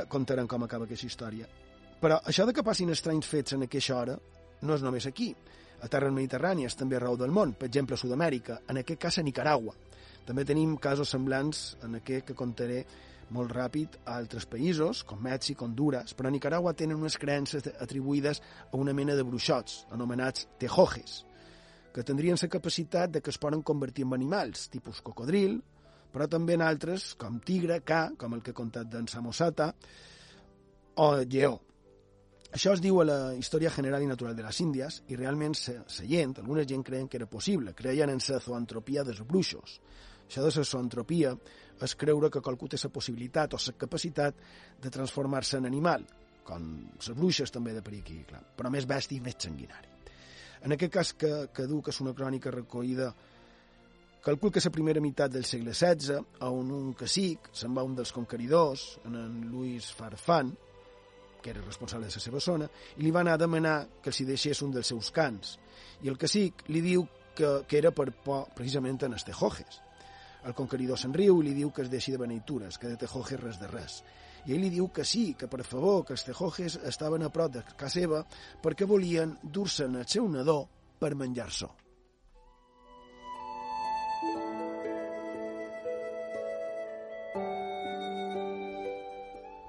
contaran 0.08 0.46
com 0.46 0.62
acaba 0.62 0.86
aquesta 0.86 1.06
història, 1.06 1.48
però 1.98 2.20
això 2.22 2.46
de 2.46 2.54
que 2.54 2.62
passin 2.66 2.90
estranys 2.94 3.26
fets 3.26 3.54
en 3.56 3.66
aquesta 3.66 3.96
hora 3.98 4.14
no 4.62 4.74
és 4.74 4.82
només 4.82 5.06
aquí. 5.10 5.32
A 5.82 5.88
terres 5.90 6.14
mediterrànies, 6.14 6.76
també 6.78 6.96
arreu 6.96 7.18
del 7.18 7.34
món, 7.34 7.56
per 7.58 7.66
exemple 7.68 7.98
a 7.98 8.00
Sud-amèrica, 8.00 8.60
en 8.70 8.80
aquest 8.80 9.00
cas 9.02 9.18
a 9.18 9.24
Nicaragua. 9.26 9.74
També 10.24 10.44
tenim 10.48 10.78
casos 10.80 11.10
semblants 11.12 11.74
en 11.84 11.98
aquest 11.98 12.30
que 12.30 12.36
contaré 12.38 12.84
molt 13.32 13.52
ràpid 13.54 13.98
a 14.04 14.16
altres 14.18 14.46
països, 14.50 15.02
com 15.08 15.22
Mèxic, 15.24 15.62
Honduras, 15.62 16.14
però 16.14 16.28
a 16.28 16.34
Nicaragua 16.34 16.74
tenen 16.76 17.00
unes 17.00 17.16
creences 17.20 17.68
atribuïdes 17.78 18.42
a 18.70 18.76
una 18.76 18.92
mena 18.92 19.14
de 19.16 19.24
bruixots, 19.24 19.84
anomenats 19.94 20.48
tejojes, 20.60 21.22
que 21.94 22.02
tindrien 22.02 22.36
la 22.40 22.50
capacitat 22.50 23.10
de 23.10 23.22
que 23.22 23.30
es 23.30 23.38
poden 23.38 23.62
convertir 23.62 24.04
en 24.04 24.14
animals, 24.14 24.68
tipus 24.68 25.00
cocodril, 25.00 25.60
però 26.14 26.26
també 26.30 26.54
en 26.54 26.62
altres, 26.62 27.14
com 27.18 27.40
tigre, 27.40 27.80
ca, 27.82 28.10
com 28.18 28.34
el 28.34 28.42
que 28.42 28.52
he 28.52 28.58
contat 28.58 28.90
d'en 28.90 29.06
Samosata, 29.10 29.72
o 31.02 31.08
lleó. 31.22 31.56
Això 32.54 32.70
es 32.76 32.80
diu 32.82 33.00
a 33.02 33.04
la 33.08 33.18
Història 33.34 33.70
General 33.74 34.02
i 34.04 34.06
Natural 34.06 34.36
de 34.38 34.44
les 34.46 34.60
Índies 34.62 35.00
i 35.10 35.16
realment 35.18 35.56
se, 35.58 35.80
se 35.90 36.06
gent, 36.06 36.36
alguna 36.38 36.62
gent 36.62 36.84
creien 36.86 37.08
que 37.10 37.18
era 37.18 37.26
possible, 37.26 37.74
creien 37.74 38.12
en 38.12 38.22
la 38.22 38.38
zoantropia 38.38 39.02
dels 39.02 39.24
bruixos. 39.26 39.80
Això 40.26 40.44
de 40.44 40.52
la 40.54 40.64
zoantropia 40.64 41.34
és 41.84 41.96
creure 42.00 42.30
que 42.30 42.42
qualcú 42.44 42.68
té 42.70 42.78
la 42.82 42.92
possibilitat 42.92 43.54
o 43.54 43.60
la 43.60 43.78
capacitat 43.78 44.38
de 44.80 44.90
transformar-se 44.90 45.58
en 45.58 45.66
animal, 45.66 46.06
com 46.44 46.70
les 46.96 47.10
bruixes 47.16 47.50
també 47.50 47.74
de 47.74 47.82
per 47.82 47.94
aquí, 47.98 48.22
clar, 48.28 48.42
però 48.56 48.70
més 48.70 48.86
bèstia 48.86 49.18
i 49.18 49.24
més 49.24 49.36
sanguinari. 49.38 49.92
En 50.64 50.72
aquest 50.72 50.92
cas 50.92 51.12
que, 51.12 51.32
que 51.52 51.66
du 51.68 51.82
que 51.82 51.92
és 51.92 52.00
una 52.00 52.14
crònica 52.16 52.50
recollida 52.50 53.12
Calcul 54.24 54.50
que 54.50 54.60
la 54.64 54.70
primera 54.72 55.00
meitat 55.04 55.32
del 55.34 55.44
segle 55.44 55.74
XVI, 55.76 56.14
on 56.48 56.70
un 56.72 56.94
cacic 56.96 57.50
se'n 57.52 57.74
va 57.76 57.82
un 57.84 57.92
dels 57.98 58.08
conqueridors, 58.16 58.84
en, 59.04 59.18
en 59.20 59.34
Luis 59.50 59.90
Farfán, 59.92 60.54
que 61.42 61.50
era 61.52 61.60
responsable 61.60 62.08
de 62.08 62.16
la 62.16 62.22
seva 62.24 62.40
zona, 62.40 62.70
i 62.96 63.04
li 63.04 63.12
va 63.12 63.20
anar 63.20 63.34
a 63.36 63.42
demanar 63.42 63.74
que 64.00 64.08
els 64.08 64.22
hi 64.22 64.24
deixés 64.30 64.62
un 64.64 64.72
dels 64.72 64.88
seus 64.94 65.12
cants. 65.12 65.58
I 66.00 66.08
el 66.08 66.16
cacic 66.16 66.64
li 66.72 66.80
diu 66.80 67.04
que, 67.36 67.50
que 67.68 67.76
era 67.76 67.92
per 67.92 68.14
por 68.24 68.46
precisament 68.56 69.04
en 69.04 69.18
els 69.18 69.28
tejojes. 69.28 69.83
El 70.44 70.52
conqueridor 70.52 70.98
se'n 71.00 71.14
riu 71.16 71.38
i 71.40 71.46
li 71.46 71.54
diu 71.56 71.70
que 71.72 71.84
es 71.86 71.90
deixi 71.92 72.12
de 72.12 72.20
beneitures, 72.20 72.76
que 72.78 72.90
de 72.90 72.98
tejojes 73.00 73.40
res 73.40 73.60
de 73.60 73.68
res. 73.70 74.02
I 74.44 74.52
ell 74.52 74.60
li 74.60 74.68
diu 74.74 74.90
que 74.92 75.06
sí, 75.08 75.32
que 75.40 75.48
per 75.48 75.62
favor, 75.64 76.02
que 76.04 76.12
els 76.12 76.24
tejojes 76.26 76.76
estaven 76.84 77.24
a 77.24 77.30
prop 77.32 77.54
de 77.54 77.62
casa 77.70 77.94
seva 78.00 78.20
perquè 78.60 78.84
volien 78.84 79.38
dur-se'n 79.42 79.96
el 79.96 80.04
seu 80.04 80.28
nadó 80.28 80.58
per 81.00 81.14
menjar-s'ho. 81.16 81.70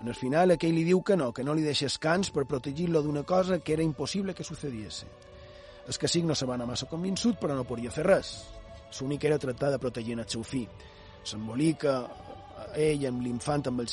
En 0.06 0.12
el 0.12 0.20
final, 0.20 0.52
aquell 0.54 0.76
li 0.78 0.84
diu 0.86 1.00
que 1.02 1.16
no, 1.18 1.32
que 1.34 1.44
no 1.44 1.56
li 1.58 1.64
deixés 1.66 1.96
cans 1.98 2.30
per 2.30 2.44
protegir-lo 2.46 3.02
d'una 3.02 3.24
cosa 3.24 3.58
que 3.58 3.74
era 3.74 3.82
impossible 3.82 4.36
que 4.36 4.44
sucediese. 4.44 5.08
El 5.88 5.98
cacic 5.98 6.28
no 6.28 6.36
se 6.36 6.46
va 6.46 6.60
anar 6.60 6.68
massa 6.70 6.86
convençut, 6.92 7.40
però 7.42 7.56
no 7.58 7.66
podia 7.66 7.94
fer 7.96 8.06
res. 8.06 8.36
L'únic 9.02 9.26
era 9.26 9.40
tractar 9.40 9.72
de 9.72 9.80
protegir 9.80 10.20
el 10.20 10.30
seu 10.30 10.44
fill. 10.44 10.70
S'embolica 11.26 11.98
ell 12.76 13.06
amb 13.08 13.22
l'infant 13.24 13.68
amb 13.68 13.82
el 13.82 13.90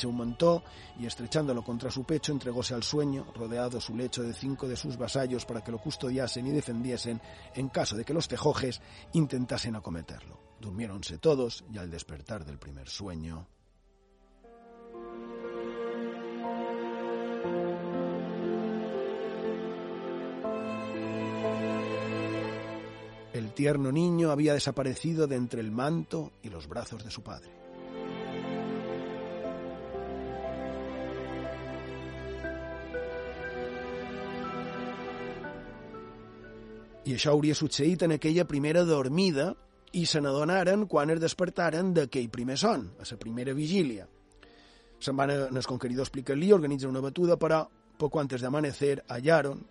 y 0.99 1.05
estrechándolo 1.05 1.63
contra 1.63 1.89
su 1.89 2.03
pecho 2.03 2.31
entregóse 2.31 2.73
al 2.73 2.83
sueño, 2.83 3.25
rodeado 3.35 3.79
su 3.79 3.95
lecho 3.95 4.23
de 4.23 4.33
cinco 4.33 4.67
de 4.67 4.75
sus 4.75 4.97
vasallos 4.97 5.45
para 5.45 5.63
que 5.63 5.71
lo 5.71 5.79
custodiasen 5.79 6.47
y 6.47 6.51
defendiesen 6.51 7.21
en 7.55 7.69
caso 7.69 7.95
de 7.95 8.05
que 8.05 8.13
los 8.13 8.27
tejojes 8.27 8.81
intentasen 9.13 9.75
acometerlo. 9.75 10.39
Durmiéronse 10.59 11.17
todos 11.17 11.63
y 11.71 11.77
al 11.77 11.89
despertar 11.89 12.45
del 12.45 12.59
primer 12.59 12.87
sueño... 12.89 13.47
El 23.33 23.51
tierno 23.53 23.91
niño 23.91 24.29
había 24.29 24.53
desaparecido 24.53 25.25
de 25.25 25.35
entre 25.35 25.59
el 25.59 25.71
manto 25.71 26.33
y 26.43 26.49
los 26.49 26.67
brazos 26.67 27.03
de 27.03 27.09
su 27.09 27.23
padre. 27.23 27.49
I 37.03 37.17
això 37.17 37.33
hauria 37.33 37.55
succeït 37.57 38.05
en 38.05 38.13
aquella 38.15 38.45
primera 38.47 38.85
dormida 38.87 39.49
i 39.91 40.05
se 40.07 40.21
n'adonaren 40.21 40.85
quan 40.87 41.11
es 41.11 41.19
despertaren 41.19 41.91
d'aquell 41.97 42.29
primer 42.31 42.55
son, 42.61 42.85
a 43.01 43.17
primera 43.19 43.51
vigília. 43.53 44.07
Se'n 45.03 45.17
van 45.17 45.33
els 45.33 45.67
conqueridors 45.67 46.07
explicar-li, 46.07 46.53
organitzen 46.53 46.93
una 46.93 47.03
batuda, 47.03 47.35
però 47.35 47.65
poco 47.97 48.21
antes 48.21 48.41
de 48.41 48.47
amanecer 48.47 49.03
hallaron 49.09 49.65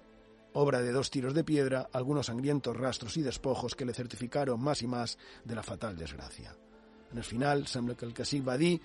obra 0.55 0.80
de 0.80 0.92
dos 0.92 1.11
tiros 1.11 1.34
de 1.34 1.44
piedra, 1.44 1.88
algunos 1.92 2.26
sangrientos 2.26 2.76
rastros 2.76 3.16
y 3.16 3.22
despojos 3.22 3.74
que 3.74 3.84
le 3.84 3.94
certificaron 3.94 4.61
más 4.61 4.82
y 4.82 4.86
más 4.86 5.18
de 5.44 5.55
la 5.55 5.62
fatal 5.62 5.96
desgracia. 5.96 6.55
En 7.11 7.18
el 7.18 7.24
final, 7.24 7.66
sembla 7.66 7.94
que 7.94 8.07
el 8.07 8.48
va 8.48 8.57
dir 8.57 8.80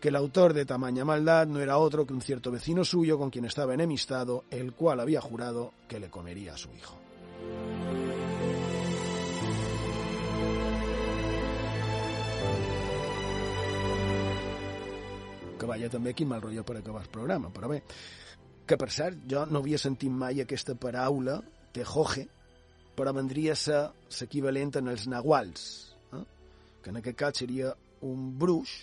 que 0.00 0.08
el 0.08 0.16
autor 0.16 0.54
de 0.54 0.64
tamaña 0.64 1.04
maldad 1.04 1.46
no 1.46 1.60
era 1.60 1.76
otro 1.76 2.06
que 2.06 2.14
un 2.14 2.22
cierto 2.22 2.50
vecino 2.50 2.84
suyo 2.84 3.18
con 3.18 3.30
quien 3.30 3.44
estaba 3.44 3.74
enemistado, 3.74 4.44
el 4.50 4.72
cual 4.72 5.00
había 5.00 5.20
jurado 5.20 5.74
que 5.88 6.00
le 6.00 6.08
comería 6.08 6.54
a 6.54 6.56
su 6.56 6.70
hijo. 6.72 6.98
Que 15.60 15.66
vaya 15.68 15.90
també 15.92 16.14
quin 16.16 16.24
mal 16.24 16.40
acabar 16.40 17.02
el 17.02 17.10
programa, 17.12 17.50
però 17.52 17.68
bé, 17.68 17.82
que 18.70 18.78
per 18.78 18.90
cert, 18.94 19.24
jo 19.26 19.42
no 19.50 19.64
havia 19.64 19.80
sentit 19.82 20.12
mai 20.14 20.38
aquesta 20.38 20.76
paraula, 20.78 21.40
tejoje, 21.74 22.22
però 22.94 23.10
vendria 23.16 23.56
a 23.56 23.58
ser 23.58 23.80
l'equivalent 24.20 24.76
en 24.78 24.92
els 24.92 25.08
nahuals, 25.10 25.64
eh? 26.14 26.22
que 26.78 26.94
en 26.94 27.00
aquest 27.00 27.18
cas 27.18 27.42
seria 27.42 27.74
un 28.06 28.30
bruix 28.38 28.76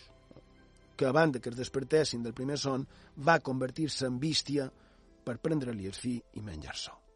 que 0.98 1.08
abans 1.08 1.40
que 1.40 1.54
es 1.54 1.56
despertessin 1.56 2.26
del 2.26 2.36
primer 2.36 2.60
son 2.60 2.84
va 3.24 3.40
convertir-se 3.40 4.10
en 4.12 4.20
bístia 4.20 4.68
per 5.24 5.40
prendre-li 5.40 5.88
el 5.88 5.96
fill 5.96 6.20
i 6.36 6.44
menjar-se. 6.44 7.07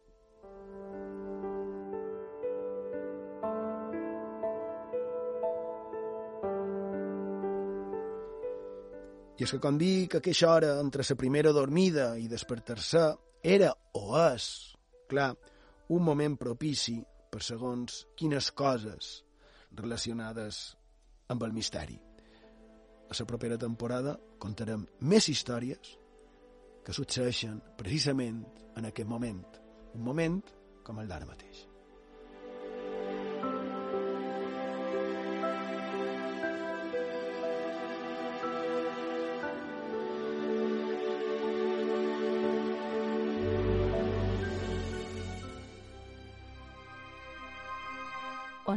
És 9.42 9.50
que 9.50 9.58
quan 9.58 9.74
dic 9.74 10.12
que 10.12 10.20
aquesta 10.20 10.52
hora 10.52 10.76
entre 10.78 11.02
la 11.02 11.16
primera 11.18 11.50
dormida 11.50 12.12
i 12.18 12.28
despertar-se 12.30 13.00
era 13.42 13.72
o 13.98 14.04
és, 14.20 14.44
clar, 15.10 15.32
un 15.90 16.04
moment 16.06 16.36
propici 16.38 17.00
per 17.32 17.42
segons 17.42 18.04
quines 18.14 18.52
coses 18.54 19.10
relacionades 19.74 20.60
amb 21.34 21.42
el 21.42 21.56
misteri. 21.56 21.98
A 23.10 23.18
la 23.18 23.26
propera 23.26 23.58
temporada 23.58 24.14
contarem 24.38 24.86
més 25.10 25.28
històries 25.28 25.96
que 26.86 26.94
succeeixen 26.94 27.58
precisament 27.82 28.44
en 28.78 28.88
aquest 28.92 29.10
moment, 29.10 29.42
un 29.98 30.06
moment 30.06 30.38
com 30.86 31.02
el 31.02 31.10
d'ara 31.10 31.26
mateix. 31.26 31.71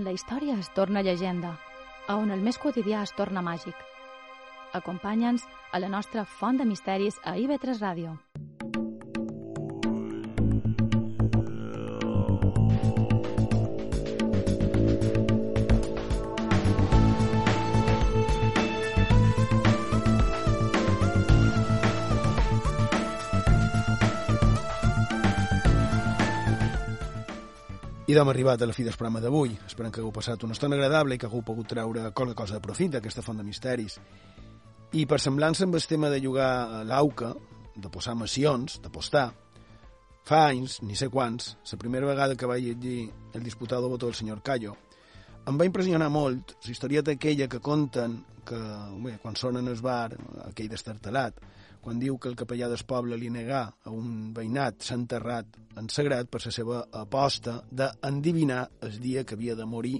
La 0.05 0.13
història 0.13 0.55
es 0.61 0.69
torna 0.77 1.01
llegenda, 1.01 1.55
a 2.07 2.17
on 2.21 2.29
el 2.35 2.43
més 2.45 2.59
quotidià 2.61 3.01
es 3.07 3.13
torna 3.17 3.41
màgic. 3.41 3.73
Acompanya'ns 4.77 5.47
a 5.73 5.81
la 5.81 5.89
nostra 5.89 6.27
font 6.37 6.61
de 6.61 6.69
misteris 6.69 7.17
a 7.23 7.33
IB3 7.41 7.81
Ràdio. 7.81 8.13
I 28.05 28.13
d'hem 28.13 28.29
arribat 28.29 28.61
a 28.61 28.67
la 28.69 28.73
fi 28.77 28.83
del 28.85 28.93
programa 28.93 29.17
d'avui. 29.17 29.55
Esperem 29.65 29.89
que 29.89 29.97
hagueu 29.97 30.11
passat 30.13 30.43
una 30.45 30.53
estona 30.53 30.77
agradable 30.77 31.15
i 31.15 31.17
que 31.17 31.25
hagueu 31.25 31.41
pogut 31.41 31.71
treure 31.71 32.11
qualque 32.13 32.35
cosa 32.37 32.59
de 32.59 32.61
profit 32.61 32.91
d'aquesta 32.93 33.23
font 33.25 33.39
de 33.41 33.45
misteris. 33.47 33.95
I 34.93 35.07
per 35.09 35.17
semblança 35.23 35.65
amb 35.65 35.73
el 35.73 35.87
tema 35.89 36.11
de 36.13 36.19
jugar 36.21 36.51
a 36.69 36.83
l'auca, 36.85 37.31
de 37.75 37.89
posar 37.89 38.13
missions, 38.15 38.77
d'apostar, 38.83 39.31
fa 40.29 40.43
anys, 40.51 40.83
ni 40.85 40.93
sé 40.93 41.09
quants, 41.09 41.55
la 41.71 41.79
primera 41.81 42.05
vegada 42.05 42.37
que 42.37 42.45
vaig 42.45 42.67
llegir 42.67 43.09
el 43.33 43.43
disputado 43.43 43.89
voto 43.89 44.05
del 44.05 44.15
senyor 44.15 44.43
Callo, 44.45 44.77
em 45.49 45.57
va 45.57 45.65
impressionar 45.65 46.11
molt 46.13 46.55
la 46.61 46.71
historieta 46.71 47.17
aquella 47.17 47.49
que 47.49 47.59
conten 47.59 48.19
que 48.45 48.61
bé, 49.01 49.17
quan 49.17 49.35
sonen 49.35 49.67
el 49.67 49.81
bar, 49.81 50.13
aquell 50.45 50.69
destartalat, 50.69 51.41
quan 51.85 51.99
diu 52.01 52.15
que 52.17 52.31
el 52.31 52.37
capellà 52.39 52.65
del 52.71 52.81
poble 52.89 53.17
li 53.21 53.27
negà 53.29 53.59
a 53.85 53.91
un 53.93 54.31
veïnat 54.33 54.81
s'ha 54.81 54.95
enterrat 54.97 55.59
en 55.77 55.85
sagrat 55.93 56.31
per 56.33 56.41
la 56.41 56.53
seva 56.55 56.79
aposta 56.97 57.59
d'endivinar 57.69 58.63
el 58.87 58.97
dia 59.03 59.21
que 59.23 59.37
havia 59.37 59.53
de 59.53 59.67
morir 59.69 59.99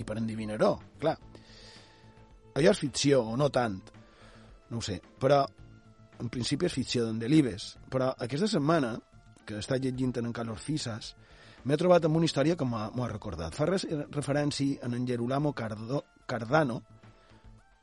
i 0.00 0.04
per 0.04 0.16
endivinar-ho, 0.16 0.72
clar. 0.96 1.12
Allò 2.56 2.72
és 2.72 2.80
ficció, 2.80 3.20
o 3.20 3.36
no 3.36 3.50
tant, 3.52 3.76
no 4.70 4.80
ho 4.80 4.86
sé, 4.88 4.96
però 5.20 5.42
en 6.24 6.32
principi 6.32 6.70
és 6.70 6.72
ficció 6.72 7.04
d'en 7.04 7.20
Delibes, 7.20 7.74
però 7.92 8.14
aquesta 8.16 8.48
setmana, 8.48 8.94
que 9.44 9.60
estat 9.60 9.84
llegint 9.84 10.16
en 10.22 10.32
Carlos 10.32 10.64
Fisas, 10.64 11.12
m'he 11.68 11.76
trobat 11.76 12.08
amb 12.08 12.16
una 12.16 12.24
història 12.24 12.56
que 12.56 12.64
m'ho 12.64 13.04
ha 13.04 13.12
recordat. 13.12 13.52
Fa 13.52 13.68
referència 13.68 14.80
a 14.80 14.88
en 14.88 15.04
Gerolamo 15.04 15.52
Cardo, 15.52 16.06
Cardano, 16.24 16.80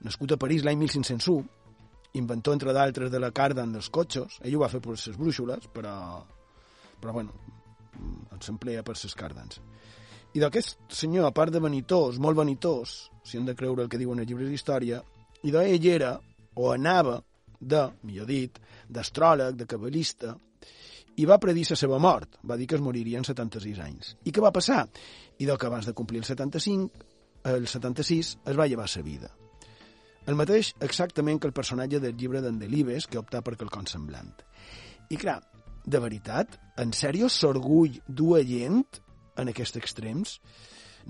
nascut 0.02 0.34
a 0.34 0.42
París 0.42 0.66
l'any 0.66 0.82
1501, 0.82 1.63
inventor, 2.20 2.54
entre 2.58 2.74
d'altres, 2.74 3.12
de 3.12 3.20
la 3.20 3.32
cardan 3.32 3.74
dels 3.74 3.90
cotxos. 3.94 4.40
Ell 4.44 4.58
ho 4.58 4.64
va 4.64 4.72
fer 4.72 4.82
per 4.84 4.94
les 4.94 5.18
brúixoles, 5.18 5.68
però, 5.74 5.96
però 7.02 7.16
bueno, 7.16 7.34
s'emplea 8.40 8.84
per 8.86 8.96
les 9.00 9.16
cardans. 9.18 9.60
I 10.34 10.42
d'aquest 10.42 10.80
senyor, 10.90 11.28
a 11.28 11.36
part 11.36 11.54
de 11.54 11.62
vanitós, 11.62 12.18
molt 12.22 12.38
vanitós, 12.38 13.12
si 13.24 13.38
hem 13.38 13.46
de 13.46 13.56
creure 13.56 13.86
el 13.86 13.90
que 13.90 14.02
diuen 14.02 14.22
els 14.22 14.30
llibres 14.30 14.50
d'història, 14.50 15.04
i 15.44 15.54
d'ell 15.54 15.86
era, 15.92 16.16
o 16.56 16.72
anava, 16.72 17.20
de, 17.60 17.84
millor 18.04 18.28
dit, 18.28 18.58
d'astròleg, 18.90 19.56
de 19.60 19.68
cabalista, 19.70 20.34
i 21.18 21.28
va 21.30 21.38
predir 21.38 21.68
la 21.70 21.78
seva 21.78 22.00
mort. 22.02 22.40
Va 22.50 22.58
dir 22.58 22.68
que 22.68 22.80
es 22.80 22.82
moriria 22.82 23.22
en 23.22 23.28
76 23.28 23.80
anys. 23.86 24.16
I 24.26 24.34
què 24.34 24.42
va 24.42 24.54
passar? 24.56 24.88
I 25.38 25.46
que 25.46 25.70
abans 25.70 25.86
de 25.86 25.94
complir 25.94 26.24
el 26.24 26.26
75, 26.26 27.06
el 27.54 27.68
76, 27.68 28.38
es 28.46 28.58
va 28.58 28.68
llevar 28.68 28.90
sa 28.90 29.02
vida. 29.06 29.30
El 30.24 30.38
mateix 30.40 30.72
exactament 30.80 31.42
que 31.42 31.50
el 31.50 31.56
personatge 31.56 32.00
del 32.00 32.16
llibre 32.16 32.42
d'en 32.44 32.60
Delibes, 32.62 33.08
que 33.12 33.20
opta 33.20 33.42
per 33.44 33.58
quelcom 33.60 33.88
semblant. 33.90 34.32
I 35.12 35.18
clar, 35.20 35.42
de 35.84 36.00
veritat, 36.00 36.56
en 36.80 36.94
sèrio 36.96 37.28
s'orgull 37.28 38.00
dur 38.08 38.40
gent 38.48 38.86
en 39.36 39.52
aquests 39.52 39.82
extrems? 39.82 40.38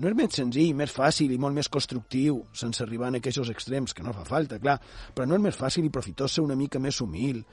No 0.02 0.10
és 0.10 0.16
més 0.18 0.34
senzill, 0.34 0.74
més 0.74 0.90
fàcil 0.90 1.30
i 1.30 1.38
molt 1.38 1.54
més 1.54 1.70
constructiu, 1.70 2.40
sense 2.58 2.82
arribar 2.82 3.12
a 3.12 3.20
aquests 3.20 3.52
extrems, 3.52 3.94
que 3.94 4.02
no 4.02 4.16
fa 4.16 4.24
falta, 4.26 4.58
clar, 4.58 4.80
però 5.14 5.28
no 5.30 5.38
és 5.38 5.44
més 5.44 5.58
fàcil 5.58 5.86
i 5.86 5.94
profitós 5.94 6.34
ser 6.34 6.42
una 6.42 6.58
mica 6.58 6.82
més 6.82 6.98
humil, 7.00 7.44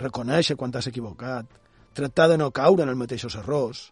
reconèixer 0.00 0.56
quan 0.56 0.72
t'has 0.72 0.88
equivocat, 0.88 1.52
tractar 1.92 2.30
de 2.30 2.38
no 2.40 2.48
caure 2.50 2.86
en 2.86 2.94
els 2.94 2.98
mateixos 2.98 3.36
errors. 3.36 3.90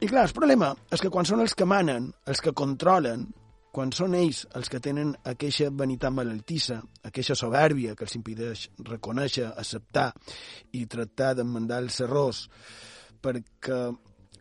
I 0.00 0.08
clar, 0.08 0.26
el 0.26 0.34
problema 0.34 0.72
és 0.90 1.04
que 1.04 1.12
quan 1.12 1.28
són 1.28 1.44
els 1.44 1.54
que 1.54 1.68
manen, 1.68 2.10
els 2.26 2.42
que 2.42 2.56
controlen, 2.56 3.28
quan 3.70 3.92
són 3.94 4.16
ells 4.18 4.44
els 4.58 4.68
que 4.70 4.80
tenen 4.82 5.12
aquesta 5.30 5.70
vanitat 5.70 6.12
malaltissa, 6.14 6.80
aquesta 7.06 7.36
soberbia 7.38 7.94
que 7.94 8.06
els 8.06 8.16
impedeix 8.18 8.66
reconèixer, 8.88 9.46
acceptar 9.50 10.10
i 10.76 10.86
tractar 10.90 11.34
d'emmendar 11.38 11.78
els 11.84 12.00
errors, 12.02 12.44
perquè, 13.22 13.78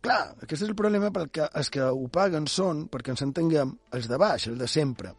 clar, 0.02 0.22
aquest 0.42 0.64
és 0.64 0.68
el 0.72 0.78
problema 0.80 1.12
perquè 1.14 1.50
els 1.62 1.70
que 1.74 1.86
ho 1.86 2.08
paguen 2.14 2.48
són, 2.50 2.88
perquè 2.90 3.14
ens 3.14 3.26
entenguem, 3.28 3.76
els 3.94 4.10
de 4.10 4.18
baix, 4.22 4.48
els 4.50 4.60
de 4.62 4.70
sempre. 4.72 5.14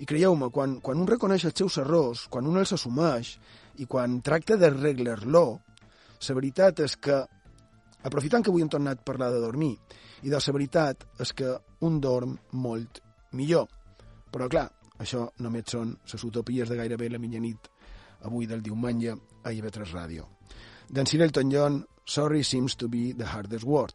I 0.00 0.08
creieu-me, 0.08 0.48
quan, 0.54 0.78
quan 0.80 1.02
un 1.02 1.10
reconeix 1.10 1.44
els 1.50 1.58
seus 1.60 1.76
errors, 1.82 2.24
quan 2.32 2.48
un 2.48 2.56
els 2.62 2.72
assumeix 2.72 3.34
i 3.82 3.88
quan 3.90 4.22
tracta 4.24 4.56
d'arreglar-lo, 4.56 5.44
la 6.20 6.36
veritat 6.36 6.80
és 6.84 6.96
que, 6.96 7.20
aprofitant 8.08 8.44
que 8.44 8.52
avui 8.52 8.64
hem 8.64 8.72
tornat 8.72 9.02
a 9.02 9.04
parlar 9.04 9.30
de 9.34 9.44
dormir, 9.44 9.74
i 10.24 10.32
de 10.32 10.40
la 10.40 10.52
veritat 10.56 11.04
és 11.20 11.32
que 11.36 11.52
un 11.84 12.00
dorm 12.00 12.36
molt 12.52 13.00
millor. 13.38 13.68
Però, 14.30 14.48
clar, 14.48 14.68
això 15.00 15.26
només 15.44 15.70
són 15.72 15.94
les 16.12 16.24
utopies 16.24 16.68
de 16.70 16.78
gairebé 16.78 17.08
la 17.10 17.22
mitjanit 17.22 17.70
avui 18.28 18.46
del 18.46 18.62
diumenge 18.62 19.14
a 19.14 19.52
IB3 19.52 19.94
Ràdio. 19.94 20.28
D'en 20.90 21.06
Cyril 21.06 21.28
Elton 21.28 21.50
John, 21.52 21.80
Sorry 22.04 22.42
seems 22.42 22.74
to 22.76 22.88
be 22.88 23.12
the 23.12 23.24
hardest 23.24 23.64
word. 23.64 23.94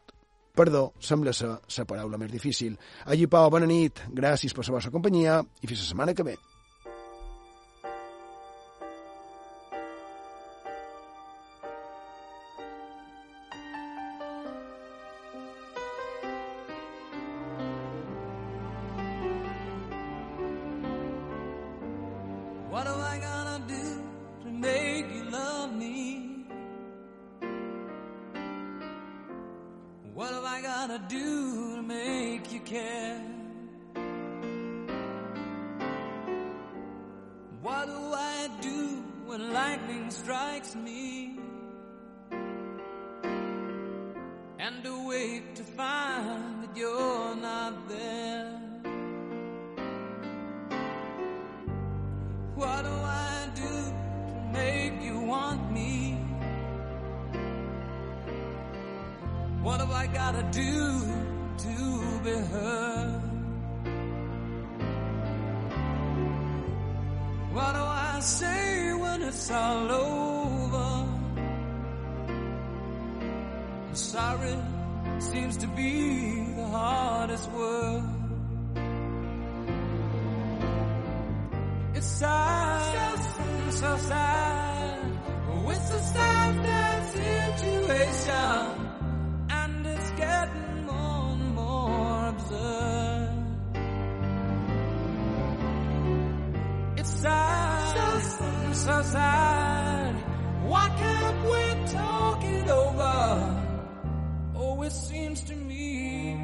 Perdó, 0.56 0.94
sembla 1.04 1.34
ser 1.36 1.50
la 1.52 1.86
paraula 1.86 2.18
més 2.18 2.32
difícil. 2.32 2.78
Allí, 3.12 3.28
Pau, 3.28 3.50
bona 3.52 3.68
nit, 3.68 4.00
gràcies 4.16 4.56
per 4.56 4.64
la 4.64 4.78
vostra 4.78 4.92
companyia 4.94 5.42
i 5.62 5.68
fins 5.68 5.82
la 5.84 5.90
setmana 5.90 6.16
que 6.16 6.24
ve. 6.24 6.38
when 39.38 39.52
lightning 39.52 40.10
strikes 40.10 40.76
me 40.76 41.38
and 44.60 44.86
awake 44.86 45.56
to 45.56 45.64
find 45.64 46.64
that 46.64 46.78
you're 46.78 47.36
not 47.36 47.90
there. 47.90 48.62
What 52.56 52.84
do 52.84 52.92
I 52.92 53.50
do 53.56 53.74
to 54.30 54.36
make 54.54 55.02
you 55.02 55.20
want 55.20 55.70
me? 55.74 56.18
What 59.64 59.80
do 59.82 59.88
I 59.92 60.08
gotta 60.08 60.44
do 60.52 61.02
to 61.66 62.20
be 62.24 62.38
heard? 62.54 63.22
What 67.52 67.74
do 67.74 67.82
I 67.82 68.20
say? 68.22 68.55
it's 69.36 69.52
all 69.52 69.92
over. 69.92 70.88
I'm 73.88 73.96
sorry 73.96 74.58
seems 75.20 75.58
to 75.58 75.68
be 75.68 76.54
the 76.56 76.68
hardest 76.68 77.52
word. 77.52 78.04
It's 81.96 82.08
sad, 82.08 83.18
so 83.18 83.24
sad, 83.24 83.74
so 83.74 83.98
sad. 84.08 85.00
With 85.68 85.84
the 85.92 86.00
sad, 86.14 86.56
sad 86.66 87.10
situation. 87.10 88.85
so. 98.86 100.16
Why 100.70 100.88
can't 100.98 101.42
we 101.52 101.92
talk 101.92 102.44
it 102.44 102.70
over? 102.70 103.64
Oh, 104.56 104.82
it 104.84 104.92
seems 104.92 105.42
to 105.42 105.56
me 105.56 106.38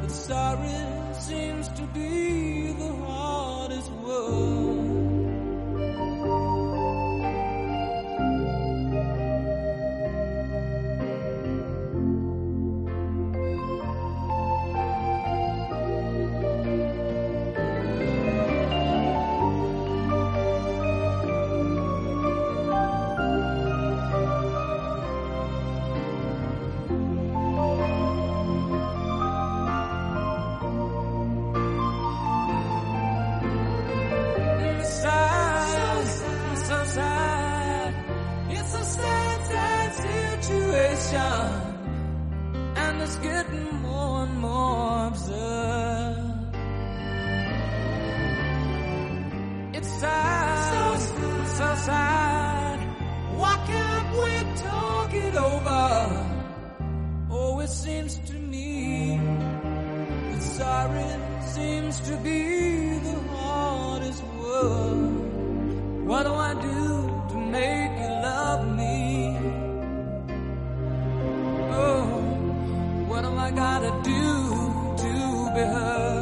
that 0.00 0.10
sorry 0.10 1.14
seems 1.14 1.68
to 1.68 1.82
be 1.94 2.72
the 2.72 2.92
hardest 3.06 3.90
word. 3.92 4.61
Attention, 41.02 42.74
and 42.76 43.02
it's 43.02 43.16
getting 43.16 43.74
more 43.82 44.24
and 44.24 44.38
more 44.38 45.06
absurd. 45.08 46.18
It's 49.74 49.88
sad, 49.88 51.00
so, 51.00 51.14
so 51.58 51.74
sad. 51.86 52.78
Why 53.36 53.54
can't 53.66 54.10
we 54.22 54.32
talk 54.62 55.14
it 55.14 55.34
over? 55.34 56.26
Oh, 57.30 57.60
it 57.60 57.70
seems 57.70 58.18
to 58.18 58.34
me 58.34 59.18
that 60.30 60.42
sorry 60.42 61.42
seems 61.42 62.00
to 62.00 62.16
be 62.18 62.98
the 62.98 63.20
hardest 63.30 64.22
word. 64.40 66.06
What 66.06 66.22
do 66.24 66.32
I 66.32 66.54
do 66.54 67.24
to 67.30 67.36
make 67.38 67.91
to 75.54 76.21